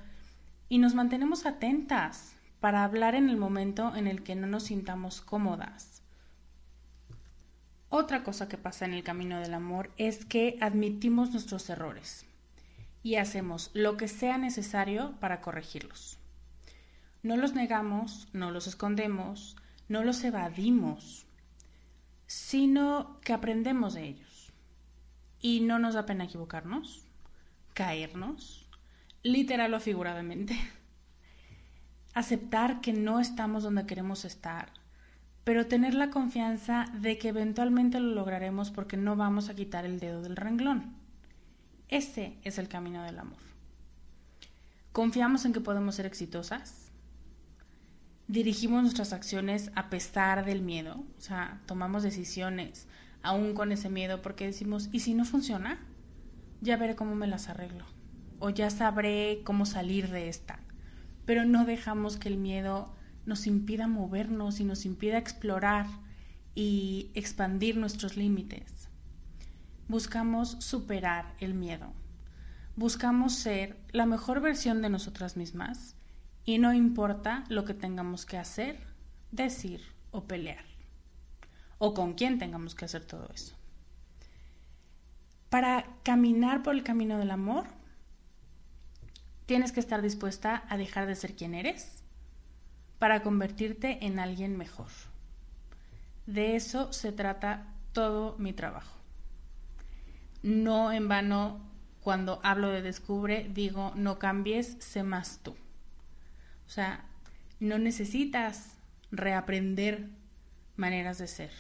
y 0.74 0.80
nos 0.80 0.95
mantenemos 0.95 1.45
atentas 1.45 2.34
para 2.59 2.84
hablar 2.84 3.13
en 3.13 3.30
el 3.30 3.38
momento 3.38 3.95
en 3.95 4.07
el 4.07 4.24
que 4.24 4.34
no 4.34 4.47
nos 4.47 4.63
sintamos 4.63 5.21
cómodas. 5.21 6.01
Otra 7.89 8.24
cosa 8.24 8.49
que 8.49 8.57
pasa 8.57 8.86
en 8.86 8.95
el 8.95 9.03
camino 9.03 9.39
del 9.39 9.53
amor 9.53 9.91
es 9.99 10.26
que 10.26 10.57
admitimos 10.61 11.30
nuestros 11.30 11.69
errores 11.69 12.26
y 13.03 13.17
hacemos 13.17 13.69
lo 13.76 13.97
que 13.97 14.07
sea 14.07 14.39
necesario 14.39 15.11
para 15.19 15.41
corregirlos. 15.41 16.17
No 17.21 17.38
los 17.38 17.53
negamos, 17.53 18.28
no 18.34 18.49
los 18.49 18.65
escondemos, 18.65 19.55
no 19.89 20.03
los 20.03 20.24
evadimos, 20.24 21.28
sino 22.26 23.19
que 23.21 23.34
aprendemos 23.34 23.93
de 23.93 24.05
ellos. 24.05 24.51
Y 25.39 25.59
no 25.59 25.78
nos 25.78 25.93
da 25.93 26.07
pena 26.07 26.24
equivocarnos, 26.24 27.05
caernos, 27.76 28.62
literal 29.24 29.74
o 29.74 29.80
figuradamente. 29.80 30.55
Aceptar 32.13 32.82
que 32.82 32.93
no 32.93 33.19
estamos 33.19 33.63
donde 33.63 33.86
queremos 33.86 34.26
estar, 34.26 34.71
pero 35.43 35.65
tener 35.65 35.93
la 35.93 36.09
confianza 36.09 36.86
de 36.93 37.17
que 37.17 37.30
eventualmente 37.30 37.99
lo 37.99 38.13
lograremos 38.13 38.69
porque 38.69 38.97
no 38.97 39.15
vamos 39.15 39.49
a 39.49 39.55
quitar 39.55 39.86
el 39.86 39.99
dedo 39.99 40.21
del 40.21 40.36
renglón. 40.36 40.93
Ese 41.89 42.38
es 42.43 42.57
el 42.57 42.67
camino 42.67 43.03
del 43.03 43.19
amor. 43.19 43.39
Confiamos 44.91 45.45
en 45.45 45.53
que 45.53 45.59
podemos 45.59 45.95
ser 45.95 46.05
exitosas, 46.05 46.91
dirigimos 48.28 48.84
nuestras 48.84 49.11
acciones 49.11 49.71
a 49.76 49.89
pesar 49.89 50.45
del 50.45 50.61
miedo, 50.61 51.03
o 51.17 51.21
sea, 51.21 51.61
tomamos 51.65 52.03
decisiones 52.03 52.88
aún 53.21 53.53
con 53.53 53.71
ese 53.71 53.89
miedo, 53.89 54.21
porque 54.21 54.45
decimos, 54.45 54.89
¿y 54.91 54.99
si 54.99 55.13
no 55.13 55.26
funciona? 55.26 55.80
Ya 56.61 56.78
veré 56.78 56.95
cómo 56.95 57.15
me 57.15 57.28
las 57.28 57.49
arreglo, 57.49 57.86
o 58.43 58.49
ya 58.49 58.69
sabré 58.69 59.39
cómo 59.45 59.65
salir 59.65 60.09
de 60.09 60.27
esta. 60.27 60.59
Pero 61.25 61.45
no 61.45 61.63
dejamos 61.63 62.17
que 62.17 62.27
el 62.27 62.35
miedo 62.35 62.93
nos 63.25 63.47
impida 63.47 63.87
movernos 63.87 64.59
y 64.59 64.65
nos 64.65 64.83
impida 64.83 65.17
explorar 65.17 65.85
y 66.53 67.09
expandir 67.13 67.77
nuestros 67.77 68.17
límites. 68.17 68.89
Buscamos 69.87 70.57
superar 70.59 71.33
el 71.39 71.53
miedo. 71.53 71.93
Buscamos 72.75 73.33
ser 73.33 73.77
la 73.93 74.05
mejor 74.05 74.41
versión 74.41 74.81
de 74.81 74.89
nosotras 74.89 75.37
mismas 75.37 75.95
y 76.43 76.57
no 76.57 76.73
importa 76.73 77.45
lo 77.47 77.63
que 77.63 77.73
tengamos 77.73 78.25
que 78.25 78.37
hacer, 78.37 78.77
decir 79.31 79.79
o 80.11 80.25
pelear. 80.25 80.65
O 81.77 81.93
con 81.93 82.13
quién 82.13 82.39
tengamos 82.39 82.75
que 82.75 82.83
hacer 82.83 83.05
todo 83.05 83.29
eso. 83.33 83.55
Para 85.49 85.85
caminar 86.03 86.61
por 86.61 86.75
el 86.75 86.83
camino 86.83 87.17
del 87.17 87.31
amor, 87.31 87.67
tienes 89.53 89.71
que 89.71 89.81
estar 89.81 90.01
dispuesta 90.01 90.63
a 90.67 90.77
dejar 90.77 91.05
de 91.05 91.13
ser 91.13 91.35
quien 91.35 91.53
eres 91.53 92.01
para 92.97 93.21
convertirte 93.21 94.03
en 94.03 94.17
alguien 94.17 94.57
mejor. 94.57 94.87
De 96.25 96.55
eso 96.55 96.91
se 96.91 97.11
trata 97.11 97.67
todo 97.91 98.35
mi 98.39 98.51
trabajo. 98.51 98.97
No 100.41 100.91
en 100.91 101.07
vano, 101.07 101.61
cuando 102.01 102.39
hablo 102.41 102.69
de 102.69 102.81
descubre, 102.81 103.47
digo, 103.53 103.91
no 103.93 104.17
cambies, 104.17 104.75
sé 104.79 105.03
más 105.03 105.39
tú. 105.43 105.51
O 106.65 106.69
sea, 106.71 107.05
no 107.59 107.77
necesitas 107.77 108.73
reaprender 109.11 110.07
maneras 110.77 111.19
de 111.19 111.27
ser. 111.27 111.51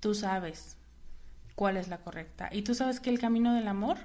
Tú 0.00 0.12
sabes 0.12 0.76
cuál 1.54 1.78
es 1.78 1.88
la 1.88 1.96
correcta. 1.96 2.50
Y 2.52 2.60
tú 2.60 2.74
sabes 2.74 3.00
que 3.00 3.08
el 3.08 3.18
camino 3.18 3.54
del 3.54 3.68
amor 3.68 3.96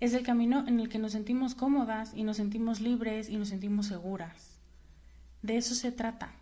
es 0.00 0.14
el 0.14 0.22
camino 0.22 0.66
en 0.66 0.80
el 0.80 0.88
que 0.88 0.98
nos 0.98 1.12
sentimos 1.12 1.54
cómodas 1.54 2.12
y 2.14 2.22
nos 2.22 2.38
sentimos 2.38 2.80
libres 2.80 3.28
y 3.28 3.36
nos 3.36 3.48
sentimos 3.48 3.86
seguras. 3.86 4.58
De 5.42 5.58
eso 5.58 5.74
se 5.74 5.92
trata. 5.92 6.32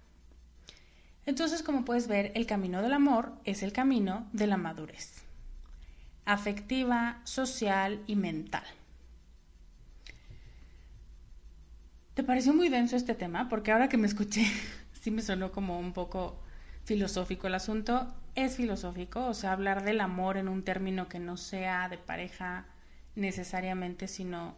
Entonces, 1.26 1.62
como 1.62 1.84
puedes 1.84 2.06
ver, 2.06 2.32
el 2.34 2.46
camino 2.46 2.80
del 2.80 2.92
amor 2.92 3.32
es 3.44 3.62
el 3.62 3.72
camino 3.72 4.28
de 4.32 4.46
la 4.46 4.56
madurez, 4.56 5.24
afectiva, 6.24 7.20
social 7.24 8.00
y 8.06 8.16
mental. 8.16 8.64
¿Te 12.14 12.22
pareció 12.22 12.54
muy 12.54 12.68
denso 12.68 12.96
este 12.96 13.14
tema? 13.14 13.48
Porque 13.48 13.72
ahora 13.72 13.88
que 13.88 13.96
me 13.96 14.06
escuché, 14.06 14.46
sí 15.00 15.10
me 15.10 15.22
sonó 15.22 15.52
como 15.52 15.78
un 15.78 15.92
poco 15.92 16.40
filosófico 16.84 17.48
el 17.48 17.54
asunto. 17.54 18.12
Es 18.34 18.56
filosófico, 18.56 19.26
o 19.26 19.34
sea, 19.34 19.52
hablar 19.52 19.84
del 19.84 20.00
amor 20.00 20.36
en 20.36 20.48
un 20.48 20.62
término 20.62 21.08
que 21.08 21.18
no 21.18 21.36
sea 21.36 21.88
de 21.88 21.98
pareja 21.98 22.66
necesariamente, 23.18 24.08
sino 24.08 24.54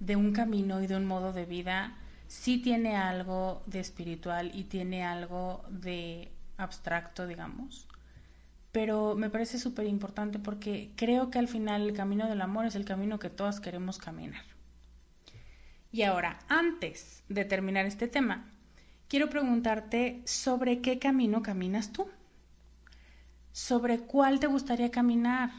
de 0.00 0.16
un 0.16 0.32
camino 0.32 0.80
y 0.82 0.86
de 0.86 0.96
un 0.96 1.06
modo 1.06 1.32
de 1.32 1.44
vida 1.44 1.96
sí 2.28 2.58
tiene 2.58 2.96
algo 2.96 3.62
de 3.66 3.80
espiritual 3.80 4.50
y 4.54 4.64
tiene 4.64 5.04
algo 5.04 5.64
de 5.68 6.30
abstracto, 6.56 7.26
digamos. 7.26 7.88
Pero 8.70 9.14
me 9.16 9.30
parece 9.30 9.58
súper 9.58 9.86
importante 9.86 10.38
porque 10.38 10.92
creo 10.94 11.30
que 11.30 11.38
al 11.38 11.48
final 11.48 11.88
el 11.88 11.96
camino 11.96 12.28
del 12.28 12.42
amor 12.42 12.66
es 12.66 12.74
el 12.74 12.84
camino 12.84 13.18
que 13.18 13.30
todas 13.30 13.60
queremos 13.60 13.98
caminar. 13.98 14.44
Y 15.90 16.02
ahora, 16.02 16.38
antes 16.48 17.24
de 17.30 17.46
terminar 17.46 17.86
este 17.86 18.08
tema, 18.08 18.44
quiero 19.08 19.30
preguntarte 19.30 20.20
sobre 20.26 20.80
qué 20.82 20.98
camino 20.98 21.42
caminas 21.42 21.92
tú. 21.92 22.06
Sobre 23.52 24.00
cuál 24.00 24.38
te 24.38 24.46
gustaría 24.46 24.90
caminar 24.90 25.50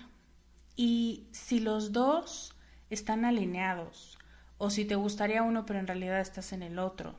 y 0.81 1.27
si 1.33 1.59
los 1.59 1.91
dos 1.91 2.55
están 2.89 3.25
alineados 3.25 4.17
o 4.57 4.69
si 4.69 4.85
te 4.85 4.95
gustaría 4.95 5.43
uno 5.43 5.65
pero 5.65 5.77
en 5.77 5.87
realidad 5.87 6.21
estás 6.21 6.53
en 6.53 6.63
el 6.63 6.79
otro. 6.79 7.15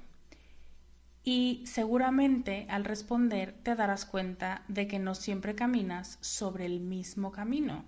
Y 1.24 1.62
seguramente 1.66 2.64
al 2.70 2.86
responder 2.86 3.52
te 3.62 3.74
darás 3.74 4.06
cuenta 4.06 4.62
de 4.68 4.86
que 4.86 4.98
no 4.98 5.14
siempre 5.14 5.56
caminas 5.56 6.16
sobre 6.22 6.64
el 6.64 6.80
mismo 6.80 7.32
camino. 7.32 7.84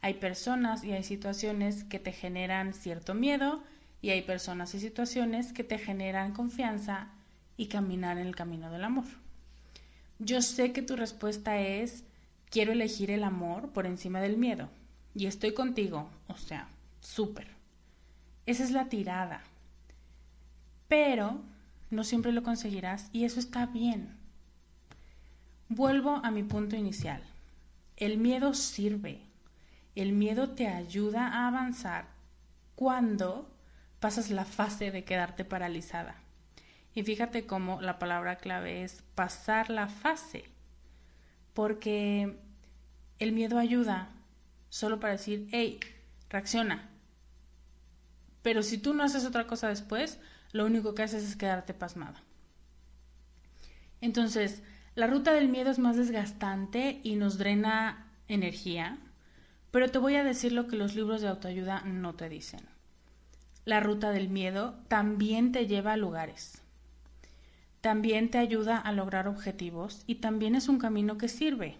Hay 0.00 0.14
personas 0.14 0.82
y 0.84 0.92
hay 0.92 1.02
situaciones 1.02 1.84
que 1.84 1.98
te 1.98 2.12
generan 2.12 2.72
cierto 2.72 3.12
miedo 3.12 3.62
y 4.00 4.08
hay 4.08 4.22
personas 4.22 4.74
y 4.74 4.80
situaciones 4.80 5.52
que 5.52 5.64
te 5.64 5.76
generan 5.76 6.32
confianza 6.32 7.10
y 7.58 7.66
caminar 7.66 8.16
en 8.16 8.26
el 8.26 8.34
camino 8.34 8.70
del 8.70 8.84
amor. 8.84 9.04
Yo 10.18 10.40
sé 10.40 10.72
que 10.72 10.80
tu 10.80 10.96
respuesta 10.96 11.60
es 11.60 12.04
quiero 12.48 12.72
elegir 12.72 13.10
el 13.10 13.22
amor 13.22 13.68
por 13.74 13.84
encima 13.84 14.22
del 14.22 14.38
miedo 14.38 14.70
y 15.14 15.26
estoy 15.26 15.54
contigo, 15.54 16.08
o 16.28 16.36
sea, 16.36 16.68
súper. 17.00 17.46
Esa 18.46 18.64
es 18.64 18.72
la 18.72 18.88
tirada. 18.88 19.42
Pero 20.88 21.40
no 21.90 22.04
siempre 22.04 22.32
lo 22.32 22.42
conseguirás 22.42 23.08
y 23.12 23.24
eso 23.24 23.40
está 23.40 23.66
bien. 23.66 24.16
Vuelvo 25.68 26.20
a 26.22 26.30
mi 26.30 26.42
punto 26.42 26.76
inicial. 26.76 27.22
El 27.96 28.18
miedo 28.18 28.54
sirve. 28.54 29.20
El 29.94 30.12
miedo 30.12 30.50
te 30.50 30.66
ayuda 30.66 31.28
a 31.28 31.48
avanzar 31.48 32.08
cuando 32.74 33.48
pasas 34.00 34.30
la 34.30 34.44
fase 34.44 34.90
de 34.90 35.04
quedarte 35.04 35.44
paralizada. 35.44 36.16
Y 36.94 37.02
fíjate 37.04 37.46
cómo 37.46 37.80
la 37.80 37.98
palabra 37.98 38.36
clave 38.36 38.82
es 38.82 39.02
pasar 39.14 39.70
la 39.70 39.88
fase. 39.88 40.44
Porque 41.54 42.36
el 43.20 43.32
miedo 43.32 43.58
ayuda 43.58 44.08
solo 44.74 44.98
para 44.98 45.12
decir, 45.12 45.46
hey, 45.52 45.78
reacciona, 46.28 46.90
pero 48.42 48.64
si 48.64 48.76
tú 48.76 48.92
no 48.92 49.04
haces 49.04 49.24
otra 49.24 49.46
cosa 49.46 49.68
después, 49.68 50.18
lo 50.50 50.66
único 50.66 50.96
que 50.96 51.04
haces 51.04 51.22
es 51.22 51.36
quedarte 51.36 51.74
pasmada. 51.74 52.20
Entonces, 54.00 54.64
la 54.96 55.06
ruta 55.06 55.32
del 55.32 55.48
miedo 55.48 55.70
es 55.70 55.78
más 55.78 55.96
desgastante 55.96 57.00
y 57.04 57.14
nos 57.14 57.38
drena 57.38 58.10
energía, 58.26 58.98
pero 59.70 59.92
te 59.92 59.98
voy 59.98 60.16
a 60.16 60.24
decir 60.24 60.50
lo 60.50 60.66
que 60.66 60.74
los 60.74 60.96
libros 60.96 61.22
de 61.22 61.28
autoayuda 61.28 61.82
no 61.82 62.16
te 62.16 62.28
dicen. 62.28 62.62
La 63.64 63.78
ruta 63.78 64.10
del 64.10 64.28
miedo 64.28 64.74
también 64.88 65.52
te 65.52 65.68
lleva 65.68 65.92
a 65.92 65.96
lugares. 65.96 66.60
También 67.80 68.28
te 68.28 68.38
ayuda 68.38 68.76
a 68.76 68.90
lograr 68.90 69.28
objetivos 69.28 70.02
y 70.08 70.16
también 70.16 70.56
es 70.56 70.68
un 70.68 70.80
camino 70.80 71.16
que 71.16 71.28
sirve. 71.28 71.78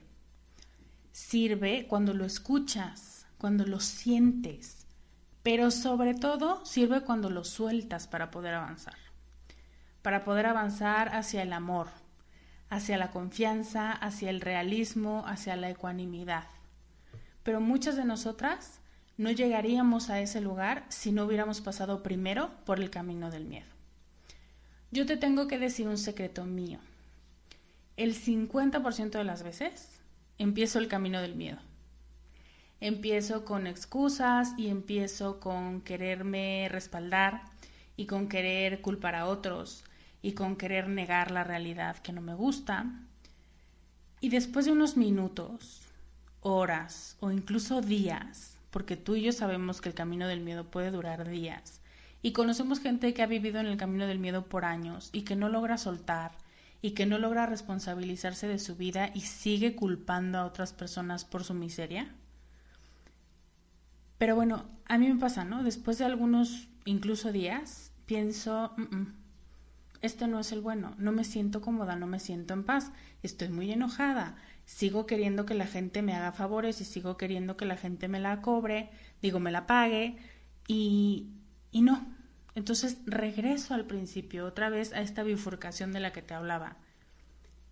Sirve 1.14 1.86
cuando 1.86 2.12
lo 2.12 2.24
escuchas, 2.24 3.24
cuando 3.38 3.64
lo 3.64 3.78
sientes, 3.78 4.84
pero 5.44 5.70
sobre 5.70 6.12
todo 6.14 6.66
sirve 6.66 7.02
cuando 7.02 7.30
lo 7.30 7.44
sueltas 7.44 8.08
para 8.08 8.32
poder 8.32 8.54
avanzar, 8.54 8.96
para 10.02 10.24
poder 10.24 10.46
avanzar 10.46 11.14
hacia 11.14 11.42
el 11.42 11.52
amor, 11.52 11.86
hacia 12.68 12.98
la 12.98 13.12
confianza, 13.12 13.92
hacia 13.92 14.28
el 14.28 14.40
realismo, 14.40 15.22
hacia 15.24 15.54
la 15.54 15.70
ecuanimidad. 15.70 16.48
Pero 17.44 17.60
muchas 17.60 17.94
de 17.94 18.04
nosotras 18.04 18.80
no 19.16 19.30
llegaríamos 19.30 20.10
a 20.10 20.18
ese 20.18 20.40
lugar 20.40 20.84
si 20.88 21.12
no 21.12 21.26
hubiéramos 21.26 21.60
pasado 21.60 22.02
primero 22.02 22.50
por 22.64 22.80
el 22.80 22.90
camino 22.90 23.30
del 23.30 23.44
miedo. 23.44 23.70
Yo 24.90 25.06
te 25.06 25.16
tengo 25.16 25.46
que 25.46 25.60
decir 25.60 25.86
un 25.86 25.96
secreto 25.96 26.44
mío. 26.44 26.80
El 27.96 28.16
50% 28.16 29.10
de 29.10 29.22
las 29.22 29.44
veces 29.44 29.93
empiezo 30.38 30.78
el 30.78 30.88
camino 30.88 31.20
del 31.20 31.34
miedo 31.34 31.58
empiezo 32.84 33.46
con 33.46 33.66
excusas 33.66 34.52
y 34.58 34.68
empiezo 34.68 35.40
con 35.40 35.80
quererme 35.80 36.68
respaldar 36.70 37.40
y 37.96 38.04
con 38.04 38.28
querer 38.28 38.82
culpar 38.82 39.14
a 39.14 39.26
otros 39.26 39.84
y 40.20 40.32
con 40.32 40.56
querer 40.56 40.88
negar 40.88 41.30
la 41.30 41.44
realidad 41.44 41.96
que 41.96 42.12
no 42.12 42.20
me 42.20 42.34
gusta. 42.34 42.92
Y 44.20 44.28
después 44.28 44.66
de 44.66 44.72
unos 44.72 44.98
minutos, 44.98 45.80
horas 46.40 47.16
o 47.20 47.30
incluso 47.30 47.80
días, 47.80 48.58
porque 48.70 48.98
tú 48.98 49.16
y 49.16 49.22
yo 49.22 49.32
sabemos 49.32 49.80
que 49.80 49.88
el 49.88 49.94
camino 49.94 50.28
del 50.28 50.40
miedo 50.40 50.64
puede 50.70 50.90
durar 50.90 51.26
días, 51.26 51.80
y 52.20 52.32
conocemos 52.32 52.80
gente 52.80 53.14
que 53.14 53.22
ha 53.22 53.26
vivido 53.26 53.60
en 53.60 53.66
el 53.66 53.78
camino 53.78 54.06
del 54.06 54.18
miedo 54.18 54.44
por 54.44 54.66
años 54.66 55.08
y 55.12 55.22
que 55.22 55.36
no 55.36 55.48
logra 55.48 55.78
soltar 55.78 56.32
y 56.84 56.90
que 56.90 57.06
no 57.06 57.16
logra 57.16 57.46
responsabilizarse 57.46 58.46
de 58.46 58.58
su 58.58 58.76
vida 58.76 59.10
y 59.14 59.22
sigue 59.22 59.74
culpando 59.74 60.36
a 60.36 60.44
otras 60.44 60.74
personas 60.74 61.24
por 61.24 61.42
su 61.42 61.54
miseria, 61.54 62.14
pero 64.18 64.36
bueno, 64.36 64.66
a 64.84 64.98
mí 64.98 65.08
me 65.08 65.18
pasa, 65.18 65.46
¿no? 65.46 65.62
Después 65.62 65.96
de 65.96 66.04
algunos, 66.04 66.68
incluso 66.84 67.32
días, 67.32 67.90
pienso, 68.04 68.74
esto 70.02 70.26
no 70.26 70.40
es 70.40 70.52
el 70.52 70.60
bueno, 70.60 70.94
no 70.98 71.10
me 71.10 71.24
siento 71.24 71.62
cómoda, 71.62 71.96
no 71.96 72.06
me 72.06 72.20
siento 72.20 72.52
en 72.52 72.64
paz, 72.64 72.92
estoy 73.22 73.48
muy 73.48 73.72
enojada, 73.72 74.36
sigo 74.66 75.06
queriendo 75.06 75.46
que 75.46 75.54
la 75.54 75.66
gente 75.66 76.02
me 76.02 76.12
haga 76.12 76.32
favores 76.32 76.82
y 76.82 76.84
sigo 76.84 77.16
queriendo 77.16 77.56
que 77.56 77.64
la 77.64 77.78
gente 77.78 78.08
me 78.08 78.20
la 78.20 78.42
cobre, 78.42 78.90
digo, 79.22 79.40
me 79.40 79.52
la 79.52 79.66
pague 79.66 80.18
y, 80.68 81.30
y 81.70 81.80
no. 81.80 82.13
Entonces 82.54 82.98
regreso 83.06 83.74
al 83.74 83.86
principio, 83.86 84.46
otra 84.46 84.70
vez 84.70 84.92
a 84.92 85.00
esta 85.00 85.22
bifurcación 85.22 85.92
de 85.92 86.00
la 86.00 86.12
que 86.12 86.22
te 86.22 86.34
hablaba 86.34 86.76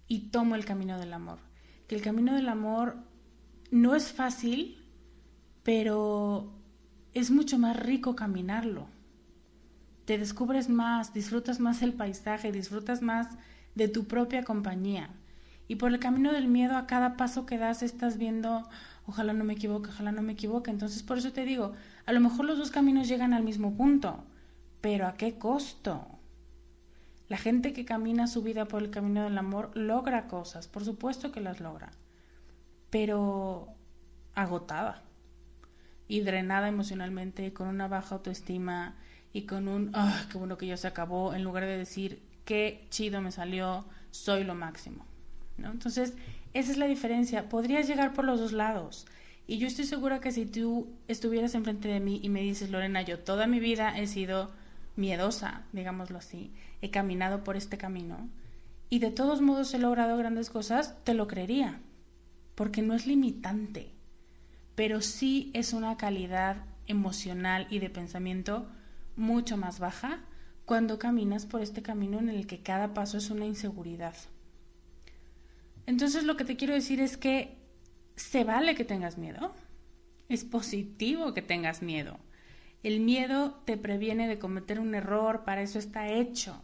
y 0.09 0.31
tomo 0.31 0.55
el 0.55 0.65
camino 0.65 0.99
del 0.99 1.13
amor. 1.13 1.39
Que 1.87 1.95
el 1.95 2.03
camino 2.03 2.35
del 2.35 2.49
amor 2.49 2.97
no 3.71 3.95
es 3.95 4.13
fácil, 4.13 4.85
pero 5.63 6.53
es 7.15 7.31
mucho 7.31 7.59
más 7.59 7.77
rico 7.77 8.17
caminarlo. 8.17 8.89
Te 10.05 10.19
descubres 10.19 10.69
más, 10.69 11.15
disfrutas 11.15 11.61
más 11.61 11.83
el 11.83 11.93
paisaje, 11.93 12.51
disfrutas 12.51 13.03
más 13.03 13.29
de 13.75 13.89
tu 13.89 14.07
propia 14.07 14.43
compañía. 14.43 15.11
Y 15.69 15.77
por 15.77 15.93
el 15.93 16.01
camino 16.01 16.33
del 16.33 16.49
miedo 16.49 16.77
a 16.77 16.87
cada 16.87 17.17
paso 17.17 17.47
que 17.47 17.57
das 17.57 17.83
estás 17.83 18.19
viendo, 18.19 18.69
ojalá 19.07 19.33
no 19.33 19.45
me 19.45 19.55
equivoque, 19.55 19.91
ojalá 19.91 20.11
no 20.13 20.23
me 20.23 20.33
equivoque. 20.33 20.71
Entonces 20.71 21.03
por 21.03 21.19
eso 21.19 21.33
te 21.33 21.45
digo, 21.45 21.73
a 22.05 22.13
lo 22.13 22.21
mejor 22.21 22.45
los 22.47 22.59
dos 22.59 22.71
caminos 22.71 23.09
llegan 23.09 23.33
al 23.33 23.45
mismo 23.45 23.77
punto, 23.77 24.25
pero 24.83 25.07
¿a 25.07 25.15
qué 25.15 25.39
costo? 25.39 26.07
La 27.29 27.39
gente 27.39 27.73
que 27.73 27.87
camina 27.87 28.27
su 28.27 28.43
vida 28.43 28.67
por 28.67 28.83
el 28.83 28.91
camino 28.91 29.25
del 29.25 29.39
amor 29.39 29.71
logra 29.75 30.27
cosas, 30.27 30.69
por 30.69 30.85
supuesto 30.85 31.33
que 31.33 31.41
las 31.41 31.61
logra, 31.61 31.93
pero 32.91 33.69
agotada 34.35 35.03
y 36.09 36.21
drenada 36.21 36.69
emocionalmente, 36.69 37.55
con 37.55 37.69
una 37.69 37.89
baja 37.89 38.17
autoestima 38.17 38.97
y 39.33 39.47
con 39.47 39.69
un, 39.69 39.93
ah, 39.95 40.27
qué 40.31 40.37
bueno 40.37 40.59
que 40.59 40.67
ya 40.67 40.77
se 40.77 40.89
acabó, 40.89 41.33
en 41.33 41.43
lugar 41.43 41.65
de 41.65 41.79
decir, 41.79 42.21
qué 42.45 42.87
chido 42.91 43.23
me 43.23 43.33
salió, 43.33 43.87
soy 44.11 44.45
lo 44.45 44.55
máximo. 44.55 45.07
¿no? 45.57 45.71
Entonces, 45.71 46.15
esa 46.53 46.73
es 46.73 46.77
la 46.77 46.87
diferencia. 46.87 47.49
Podrías 47.49 47.89
llegar 47.89 48.13
por 48.13 48.25
los 48.25 48.41
dos 48.41 48.53
lados. 48.53 49.07
Y 49.47 49.59
yo 49.59 49.67
estoy 49.67 49.87
segura 49.87 50.21
que 50.21 50.33
si 50.33 50.45
tú 50.45 50.89
estuvieras 51.09 51.55
enfrente 51.55 51.89
de 51.89 52.01
mí 52.01 52.21
y 52.23 52.29
me 52.29 52.43
dices, 52.43 52.71
Lorena, 52.71 53.01
yo 53.03 53.21
toda 53.21 53.47
mi 53.47 53.59
vida 53.59 53.99
he 53.99 54.07
sido 54.07 54.51
miedosa, 54.97 55.65
digámoslo 55.73 56.19
así, 56.19 56.53
he 56.81 56.91
caminado 56.91 57.45
por 57.45 57.57
este 57.57 57.79
camino 57.79 58.29
y 58.89 58.99
de 58.99 59.11
todos 59.11 59.41
modos 59.41 59.73
he 59.73 59.79
logrado 59.79 60.17
grandes 60.17 60.51
cosas, 60.51 61.03
te 61.05 61.15
lo 61.15 61.27
creería, 61.27 61.81
porque 62.55 62.83
no 62.83 62.95
es 62.95 63.07
limitante, 63.07 63.91
pero 64.75 65.01
sí 65.01 65.51
es 65.55 65.73
una 65.73 65.97
calidad 65.97 66.65
emocional 66.87 67.67
y 67.71 67.79
de 67.79 67.91
pensamiento 67.91 68.69
mucho 69.17 69.57
más 69.57 69.79
baja 69.79 70.21
cuando 70.65 70.99
caminas 70.99 71.47
por 71.47 71.63
este 71.63 71.83
camino 71.83 72.19
en 72.19 72.29
el 72.29 72.47
que 72.47 72.63
cada 72.63 72.95
paso 72.95 73.19
es 73.19 73.31
una 73.31 73.47
inseguridad. 73.47 74.15
Entonces 75.87 76.25
lo 76.25 76.37
que 76.37 76.45
te 76.45 76.57
quiero 76.57 76.75
decir 76.75 77.01
es 77.01 77.17
que 77.17 77.59
se 78.17 78.45
vale 78.45 78.75
que 78.75 78.85
tengas 78.85 79.19
miedo. 79.19 79.55
Es 80.29 80.45
positivo 80.45 81.35
que 81.35 81.43
tengas 81.43 81.83
miedo. 81.83 82.19
El 82.83 83.01
miedo 83.01 83.61
te 83.65 83.77
previene 83.77 84.27
de 84.27 84.39
cometer 84.39 84.81
un 84.81 84.95
error, 84.95 85.45
para 85.45 85.63
eso 85.63 85.79
está 85.79 86.09
hecho. 86.09 86.63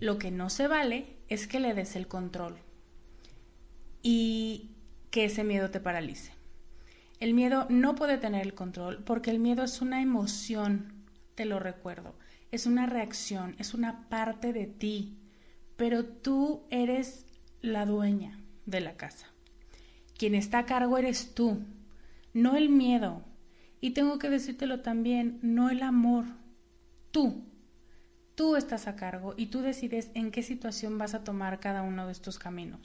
Lo 0.00 0.18
que 0.18 0.30
no 0.30 0.50
se 0.50 0.66
vale 0.68 1.16
es 1.28 1.46
que 1.46 1.60
le 1.60 1.74
des 1.74 1.96
el 1.96 2.08
control 2.08 2.56
y 4.02 4.70
que 5.10 5.26
ese 5.26 5.44
miedo 5.44 5.70
te 5.70 5.80
paralice. 5.80 6.32
El 7.20 7.34
miedo 7.34 7.66
no 7.68 7.94
puede 7.94 8.18
tener 8.18 8.42
el 8.42 8.54
control 8.54 9.02
porque 9.04 9.30
el 9.30 9.38
miedo 9.38 9.62
es 9.62 9.80
una 9.80 10.02
emoción, 10.02 10.92
te 11.34 11.44
lo 11.44 11.58
recuerdo, 11.58 12.14
es 12.50 12.66
una 12.66 12.86
reacción, 12.86 13.54
es 13.58 13.74
una 13.74 14.08
parte 14.08 14.52
de 14.52 14.66
ti, 14.66 15.16
pero 15.76 16.04
tú 16.04 16.64
eres 16.70 17.26
la 17.62 17.86
dueña 17.86 18.40
de 18.66 18.80
la 18.80 18.96
casa. 18.96 19.28
Quien 20.16 20.34
está 20.34 20.60
a 20.60 20.66
cargo 20.66 20.98
eres 20.98 21.34
tú, 21.34 21.62
no 22.32 22.56
el 22.56 22.68
miedo. 22.68 23.22
Y 23.84 23.90
tengo 23.90 24.18
que 24.18 24.30
decírtelo 24.30 24.80
también, 24.80 25.38
no 25.42 25.68
el 25.68 25.82
amor, 25.82 26.24
tú. 27.10 27.44
Tú 28.34 28.56
estás 28.56 28.86
a 28.86 28.96
cargo 28.96 29.34
y 29.36 29.48
tú 29.48 29.60
decides 29.60 30.10
en 30.14 30.30
qué 30.30 30.42
situación 30.42 30.96
vas 30.96 31.12
a 31.12 31.22
tomar 31.22 31.60
cada 31.60 31.82
uno 31.82 32.06
de 32.06 32.12
estos 32.12 32.38
caminos. 32.38 32.80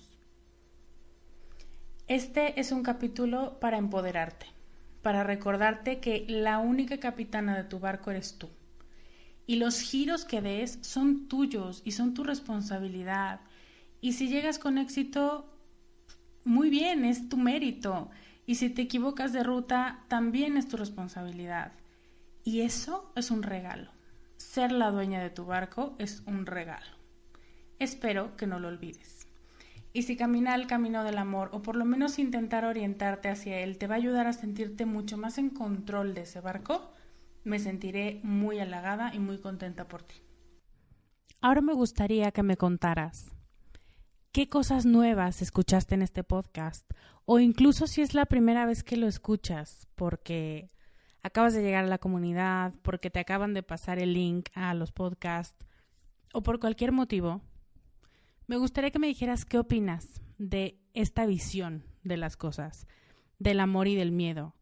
Este 2.10 2.60
es 2.60 2.74
un 2.74 2.84
capítulo 2.84 3.62
para 3.62 3.78
empoderarte, 3.78 4.48
para 5.02 5.24
recordarte 5.24 6.02
que 6.02 6.26
la 6.28 6.60
única 6.60 6.98
capitana 6.98 7.56
de 7.56 7.64
tu 7.64 7.80
barco 7.80 8.12
eres 8.12 8.38
tú. 8.38 8.50
Y 9.48 9.56
los 9.56 9.80
giros 9.80 10.26
que 10.26 10.42
des 10.42 10.80
son 10.82 11.30
tuyos 11.30 11.82
y 11.86 11.92
son 11.92 12.14
tu 12.14 12.26
responsabilidad. 12.26 13.40
Y 14.02 14.12
si 14.12 14.28
llegas 14.28 14.60
con 14.60 14.78
éxito, 14.78 15.50
muy 16.44 16.70
bien, 16.70 17.06
es 17.06 17.30
tu 17.30 17.38
mérito. 17.38 18.10
Y 18.50 18.56
si 18.56 18.72
te 18.72 18.82
equivocas 18.82 19.32
de 19.32 19.44
ruta, 19.44 20.00
también 20.08 20.58
es 20.58 20.68
tu 20.68 20.76
responsabilidad. 20.76 21.72
Y 22.44 22.62
eso 22.62 23.12
es 23.16 23.30
un 23.30 23.44
regalo. 23.44 23.92
Ser 24.38 24.72
la 24.72 24.90
dueña 24.90 25.22
de 25.22 25.30
tu 25.30 25.46
barco 25.46 25.94
es 26.00 26.24
un 26.26 26.48
regalo. 26.48 26.98
Espero 27.78 28.36
que 28.38 28.48
no 28.48 28.58
lo 28.58 28.70
olvides. 28.70 29.28
Y 29.94 30.02
si 30.02 30.18
caminar 30.18 30.60
el 30.60 30.66
camino 30.66 31.04
del 31.04 31.20
amor, 31.20 31.52
o 31.54 31.62
por 31.62 31.76
lo 31.76 31.86
menos 31.86 32.18
intentar 32.18 32.66
orientarte 32.66 33.30
hacia 33.30 33.60
él, 33.60 33.78
te 33.78 33.86
va 33.86 33.94
a 33.94 33.98
ayudar 34.00 34.26
a 34.26 34.34
sentirte 34.34 34.88
mucho 34.88 35.16
más 35.16 35.38
en 35.38 35.52
control 35.52 36.16
de 36.16 36.22
ese 36.22 36.42
barco, 36.42 36.92
me 37.44 37.60
sentiré 37.60 38.20
muy 38.24 38.58
halagada 38.58 39.14
y 39.14 39.20
muy 39.20 39.38
contenta 39.38 39.88
por 39.88 40.02
ti. 40.02 40.16
Ahora 41.40 41.62
me 41.62 41.76
gustaría 41.76 42.32
que 42.32 42.42
me 42.42 42.58
contaras 42.58 43.32
qué 44.32 44.48
cosas 44.48 44.86
nuevas 44.86 45.42
escuchaste 45.42 45.96
en 45.96 46.02
este 46.02 46.24
podcast 46.24 46.90
o 47.26 47.40
incluso 47.40 47.88
si 47.88 48.02
es 48.02 48.14
la 48.14 48.26
primera 48.26 48.66
vez 48.66 48.84
que 48.84 48.98
lo 48.98 49.08
escuchas 49.08 49.88
porque 49.96 50.70
acabas 51.22 51.54
de 51.54 51.62
llegar 51.62 51.86
a 51.86 51.88
la 51.90 51.98
comunidad, 51.98 52.74
porque 52.82 53.10
te 53.10 53.20
acaban 53.20 53.54
de 53.54 53.64
pasar 53.64 54.00
el 54.00 54.14
link 54.14 54.50
a 54.54 54.74
los 54.74 54.92
podcasts 54.92 55.66
o 56.34 56.42
por 56.42 56.60
cualquier 56.60 56.92
motivo, 56.92 57.42
me 58.48 58.58
gustaría 58.58 58.92
que 58.92 59.00
me 59.00 59.08
dijeras 59.08 59.46
qué 59.46 59.58
opinas 59.60 60.22
de 60.38 60.80
esta 60.94 61.26
visión 61.26 61.84
de 62.04 62.18
las 62.18 62.38
cosas, 62.38 62.88
del 63.38 63.60
amor 63.60 63.88
y 63.88 63.96
del 63.96 64.12
miedo. 64.12 64.56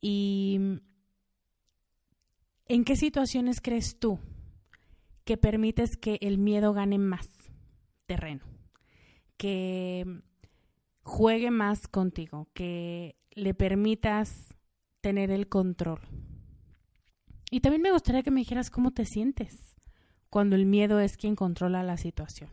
Y 0.00 0.58
en 2.66 2.84
qué 2.84 2.96
situaciones 2.96 3.60
crees 3.60 3.98
tú 3.98 4.18
que 5.24 5.36
permites 5.36 5.96
que 5.96 6.18
el 6.22 6.38
miedo 6.38 6.72
gane 6.72 6.98
más 6.98 7.28
terreno, 8.06 8.44
que 9.40 10.04
juegue 11.02 11.50
más 11.50 11.88
contigo, 11.88 12.48
que 12.52 13.16
le 13.30 13.54
permitas 13.54 14.54
tener 15.00 15.30
el 15.30 15.48
control. 15.48 16.00
Y 17.50 17.60
también 17.60 17.80
me 17.80 17.90
gustaría 17.90 18.22
que 18.22 18.30
me 18.30 18.40
dijeras 18.40 18.68
cómo 18.68 18.90
te 18.90 19.06
sientes 19.06 19.74
cuando 20.28 20.56
el 20.56 20.66
miedo 20.66 21.00
es 21.00 21.16
quien 21.16 21.36
controla 21.36 21.82
la 21.82 21.96
situación. 21.96 22.50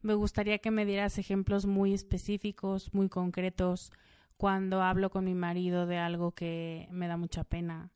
Me 0.00 0.14
gustaría 0.14 0.58
que 0.58 0.70
me 0.70 0.86
dieras 0.86 1.18
ejemplos 1.18 1.66
muy 1.66 1.92
específicos, 1.92 2.94
muy 2.94 3.08
concretos, 3.08 3.90
cuando 4.36 4.80
hablo 4.80 5.10
con 5.10 5.24
mi 5.24 5.34
marido 5.34 5.86
de 5.86 5.98
algo 5.98 6.36
que 6.36 6.86
me 6.92 7.08
da 7.08 7.16
mucha 7.16 7.42
pena, 7.42 7.90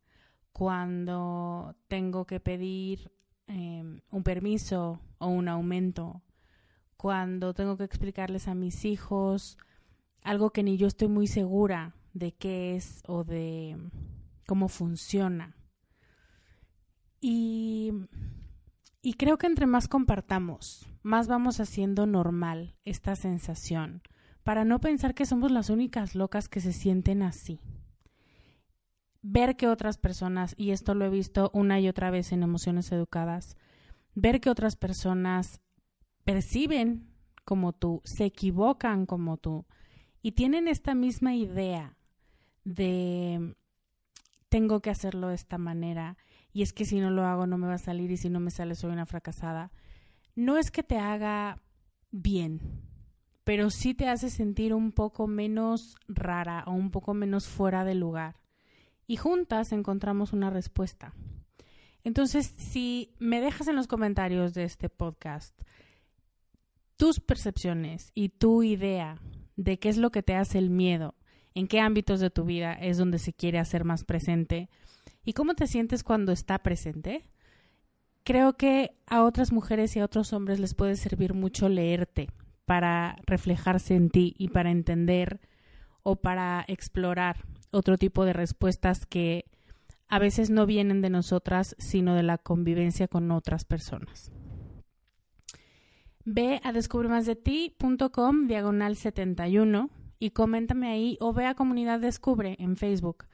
cuando 0.51 1.76
tengo 1.87 2.26
que 2.26 2.41
pedir 2.41 3.12
em, 3.47 4.01
un 4.11 4.24
permiso 4.24 4.99
o 5.18 5.28
un 5.28 5.47
aumento, 5.47 6.24
cuando 7.01 7.55
tengo 7.55 7.79
que 7.79 7.85
explicarles 7.85 8.47
a 8.47 8.55
mis 8.55 8.85
hijos 8.85 9.57
algo 10.23 10.51
que 10.51 10.63
ni 10.63 10.77
yo 10.77 10.87
estoy 10.87 11.09
muy 11.09 11.27
segura 11.27 11.95
de 12.13 12.33
qué 12.33 12.77
es 12.77 13.03
o 13.07 13.25
de 13.25 13.79
cómo 14.47 14.69
funciona. 14.69 15.57
Y, 17.19 17.91
y 19.01 19.15
creo 19.15 19.39
que 19.39 19.47
entre 19.47 19.65
más 19.65 19.89
compartamos, 19.89 20.93
más 21.03 21.27
vamos 21.27 21.59
haciendo 21.59 22.05
normal 22.05 22.77
esta 22.85 23.17
sensación, 23.17 24.03
para 24.43 24.67
no 24.67 24.79
pensar 24.83 25.15
que 25.15 25.25
somos 25.25 25.51
las 25.51 25.71
únicas 25.71 26.15
locas 26.15 26.51
que 26.51 26.61
se 26.61 26.75
sienten 26.75 27.23
así. 27.23 27.61
Ver 29.23 29.57
que 29.57 29.69
otras 29.69 29.97
personas, 29.97 30.55
y 30.59 30.73
esto 30.73 30.93
lo 30.93 31.07
he 31.07 31.11
visto 31.11 31.51
una 31.55 31.81
y 31.81 31.89
otra 31.89 32.11
vez 32.11 32.31
en 32.33 32.43
emociones 32.43 32.93
educadas, 32.93 33.57
ver 34.15 34.43
que 34.43 34.51
otras 34.51 34.77
personas 34.77 35.63
perciben 36.31 37.09
como 37.45 37.72
tú, 37.72 38.03
se 38.05 38.24
equivocan 38.24 39.05
como 39.05 39.37
tú 39.37 39.66
y 40.22 40.33
tienen 40.33 40.68
esta 40.68 40.95
misma 40.95 41.35
idea 41.35 41.97
de 42.62 43.57
tengo 44.49 44.78
que 44.78 44.91
hacerlo 44.91 45.26
de 45.26 45.35
esta 45.35 45.59
manera 45.59 46.16
y 46.53 46.62
es 46.62 46.72
que 46.72 46.85
si 46.85 47.01
no 47.01 47.11
lo 47.11 47.24
hago 47.24 47.49
no 47.49 47.59
me 47.59 47.66
va 47.66 47.74
a 47.74 47.78
salir 47.78 48.12
y 48.12 48.16
si 48.16 48.31
no 48.31 48.39
me 48.39 48.53
sale 48.53 48.76
soy 48.76 48.93
una 48.93 49.07
fracasada, 49.07 49.72
no 50.37 50.57
es 50.57 50.70
que 50.70 50.85
te 50.85 50.99
haga 50.99 51.61
bien, 52.12 52.61
pero 53.43 53.68
sí 53.68 53.95
te 53.95 54.09
hace 54.09 54.31
sentir 54.31 54.72
un 54.72 54.93
poco 54.93 55.26
menos 55.26 55.97
rara 56.07 56.62
o 56.68 56.70
un 56.70 56.93
poco 56.93 57.12
menos 57.12 57.49
fuera 57.49 57.85
de 57.85 57.97
lugar. 57.97 58.37
Y 59.09 59.16
juntas 59.16 59.72
encontramos 59.72 60.33
una 60.33 60.51
respuesta. 60.51 61.12
Entonces, 62.05 62.47
si 62.47 63.16
me 63.18 63.41
dejas 63.41 63.66
en 63.66 63.74
los 63.74 63.89
comentarios 63.89 64.55
de 64.55 64.62
este 64.62 64.89
podcast 64.89 65.61
tus 67.01 67.19
percepciones 67.19 68.13
y 68.15 68.29
tu 68.29 68.63
idea 68.63 69.23
de 69.57 69.79
qué 69.79 69.89
es 69.89 69.97
lo 69.97 70.11
que 70.11 70.23
te 70.23 70.35
hace 70.35 70.59
el 70.59 70.69
miedo 70.69 71.15
en 71.55 71.67
qué 71.67 71.81
ámbitos 71.81 72.21
de 72.21 72.29
tu 72.29 72.45
vida 72.45 72.75
es 72.75 72.99
donde 72.99 73.19
se 73.19 73.33
quiere 73.33 73.59
hacer 73.59 73.85
más 73.85 74.05
presente 74.05 74.69
y 75.25 75.33
cómo 75.33 75.55
te 75.55 75.67
sientes 75.67 76.05
cuando 76.05 76.31
está 76.31 76.59
presente, 76.59 77.25
creo 78.23 78.59
que 78.59 78.99
a 79.07 79.23
otras 79.23 79.51
mujeres 79.51 79.97
y 79.97 80.01
a 80.01 80.05
otros 80.05 80.35
hombres 80.35 80.61
les 80.61 80.75
puede 80.75 80.95
servir 80.97 81.33
mucho 81.33 81.71
leerte 81.71 82.29
para 82.67 83.17
reflejarse 83.25 83.95
en 83.95 84.11
ti 84.11 84.35
y 84.37 84.49
para 84.49 84.71
entender 84.71 85.41
o 86.03 86.17
para 86.17 86.67
explorar 86.69 87.47
otro 87.71 87.97
tipo 87.97 88.27
de 88.27 88.35
respuestas 88.35 89.07
que 89.07 89.47
a 90.07 90.19
veces 90.19 90.51
no 90.51 90.67
vienen 90.67 91.01
de 91.01 91.09
nosotras, 91.09 91.77
sino 91.79 92.15
de 92.15 92.25
la 92.25 92.37
convivencia 92.37 93.09
con 93.09 93.31
otras 93.31 93.65
personas. 93.65 94.31
Ve 96.33 96.61
a 96.62 96.70
descubremasdeti.com 96.70 98.47
diagonal 98.47 98.95
71 98.95 99.91
y 100.20 100.31
coméntame 100.31 100.89
ahí 100.89 101.18
o 101.20 101.33
ve 101.33 101.47
a 101.47 101.57
Comunidad 101.57 101.99
Descubre 101.99 102.55
en 102.61 102.76
Facebook 102.76 103.24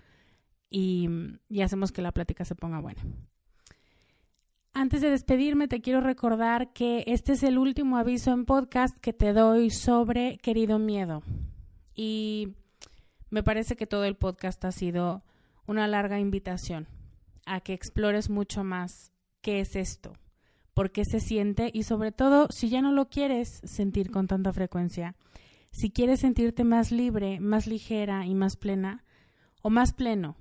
y, 0.70 1.06
y 1.50 1.60
hacemos 1.60 1.92
que 1.92 2.00
la 2.00 2.12
plática 2.12 2.46
se 2.46 2.54
ponga 2.54 2.80
buena. 2.80 3.02
Antes 4.72 5.02
de 5.02 5.10
despedirme, 5.10 5.68
te 5.68 5.82
quiero 5.82 6.00
recordar 6.00 6.72
que 6.72 7.04
este 7.06 7.32
es 7.32 7.42
el 7.42 7.58
último 7.58 7.98
aviso 7.98 8.32
en 8.32 8.46
podcast 8.46 8.96
que 8.96 9.12
te 9.12 9.34
doy 9.34 9.68
sobre 9.68 10.38
Querido 10.38 10.78
Miedo. 10.78 11.22
Y 11.94 12.54
me 13.28 13.42
parece 13.42 13.76
que 13.76 13.86
todo 13.86 14.04
el 14.06 14.16
podcast 14.16 14.64
ha 14.64 14.72
sido 14.72 15.22
una 15.66 15.86
larga 15.86 16.18
invitación 16.18 16.88
a 17.44 17.60
que 17.60 17.74
explores 17.74 18.30
mucho 18.30 18.64
más 18.64 19.12
qué 19.42 19.60
es 19.60 19.76
esto, 19.76 20.14
por 20.76 20.90
qué 20.90 21.06
se 21.06 21.20
siente 21.20 21.70
y 21.72 21.84
sobre 21.84 22.12
todo 22.12 22.48
si 22.50 22.68
ya 22.68 22.82
no 22.82 22.92
lo 22.92 23.08
quieres 23.08 23.62
sentir 23.64 24.10
con 24.10 24.26
tanta 24.26 24.52
frecuencia, 24.52 25.16
si 25.72 25.90
quieres 25.90 26.20
sentirte 26.20 26.64
más 26.64 26.92
libre, 26.92 27.40
más 27.40 27.66
ligera 27.66 28.26
y 28.26 28.34
más 28.34 28.58
plena 28.58 29.02
o 29.62 29.70
más 29.70 29.94
pleno, 29.94 30.36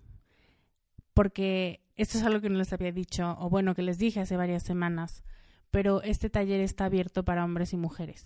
porque 1.14 1.86
esto 1.96 2.18
es 2.18 2.26
algo 2.26 2.42
que 2.42 2.50
no 2.50 2.58
les 2.58 2.74
había 2.74 2.92
dicho 2.92 3.38
o 3.40 3.50
bueno 3.50 3.76
que 3.76 3.82
les 3.82 3.98
dije 3.98 4.20
hace 4.20 4.36
varias 4.36 4.64
semanas, 4.64 5.24
pero 5.72 6.02
este 6.02 6.30
taller 6.30 6.60
está 6.60 6.84
abierto 6.84 7.24
para 7.24 7.46
hombres 7.46 7.72
y 7.72 7.78
mujeres. 7.78 8.26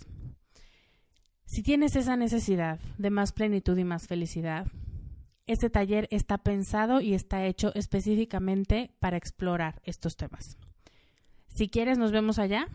Si 1.46 1.62
tienes 1.62 1.96
esa 1.96 2.18
necesidad 2.18 2.80
de 2.98 3.12
más 3.12 3.34
plenitud 3.34 3.78
y 3.78 3.84
más 3.84 4.08
felicidad, 4.08 4.66
este 5.46 5.70
taller 5.70 6.08
está 6.10 6.40
pensado 6.40 7.02
y 7.02 7.14
está 7.14 7.46
hecho 7.46 7.72
específicamente 7.76 8.96
para 9.00 9.18
explorar 9.18 9.80
estos 9.86 10.18
temas. 10.18 10.58
Si 11.50 11.68
quieres, 11.68 11.98
nos 11.98 12.12
vemos 12.12 12.40
allá. 12.40 12.68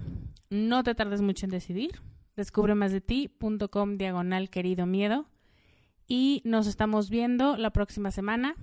No 0.51 0.85
te 0.85 0.95
tardes 0.95 1.23
mucho 1.23 1.47
en 1.47 1.51
decidir. 1.51 2.01
Descubre 2.37 2.75
más 2.75 2.93
de 2.93 3.01
ti.com 3.01 3.97
diagonal 3.97 4.51
querido 4.51 4.87
miedo. 4.87 5.27
Y 6.07 6.43
nos 6.45 6.67
estamos 6.67 7.09
viendo 7.09 7.57
la 7.57 7.71
próxima 7.71 8.11
semana. 8.11 8.55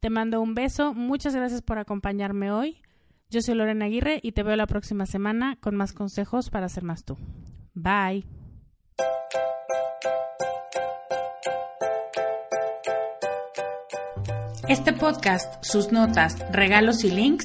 Te 0.00 0.10
mando 0.10 0.40
un 0.40 0.54
beso. 0.54 0.92
Muchas 0.92 1.34
gracias 1.34 1.62
por 1.62 1.78
acompañarme 1.78 2.50
hoy. 2.50 2.82
Yo 3.30 3.40
soy 3.40 3.54
Lorena 3.54 3.86
Aguirre 3.86 4.20
y 4.22 4.32
te 4.32 4.42
veo 4.42 4.56
la 4.56 4.66
próxima 4.66 5.06
semana 5.06 5.56
con 5.60 5.76
más 5.76 5.92
consejos 5.92 6.50
para 6.50 6.68
ser 6.68 6.84
más 6.84 7.04
tú. 7.04 7.16
Bye. 7.74 8.24
Este 14.68 14.94
podcast, 14.94 15.62
sus 15.62 15.92
notas, 15.92 16.36
regalos 16.50 17.04
y 17.04 17.10
links 17.10 17.44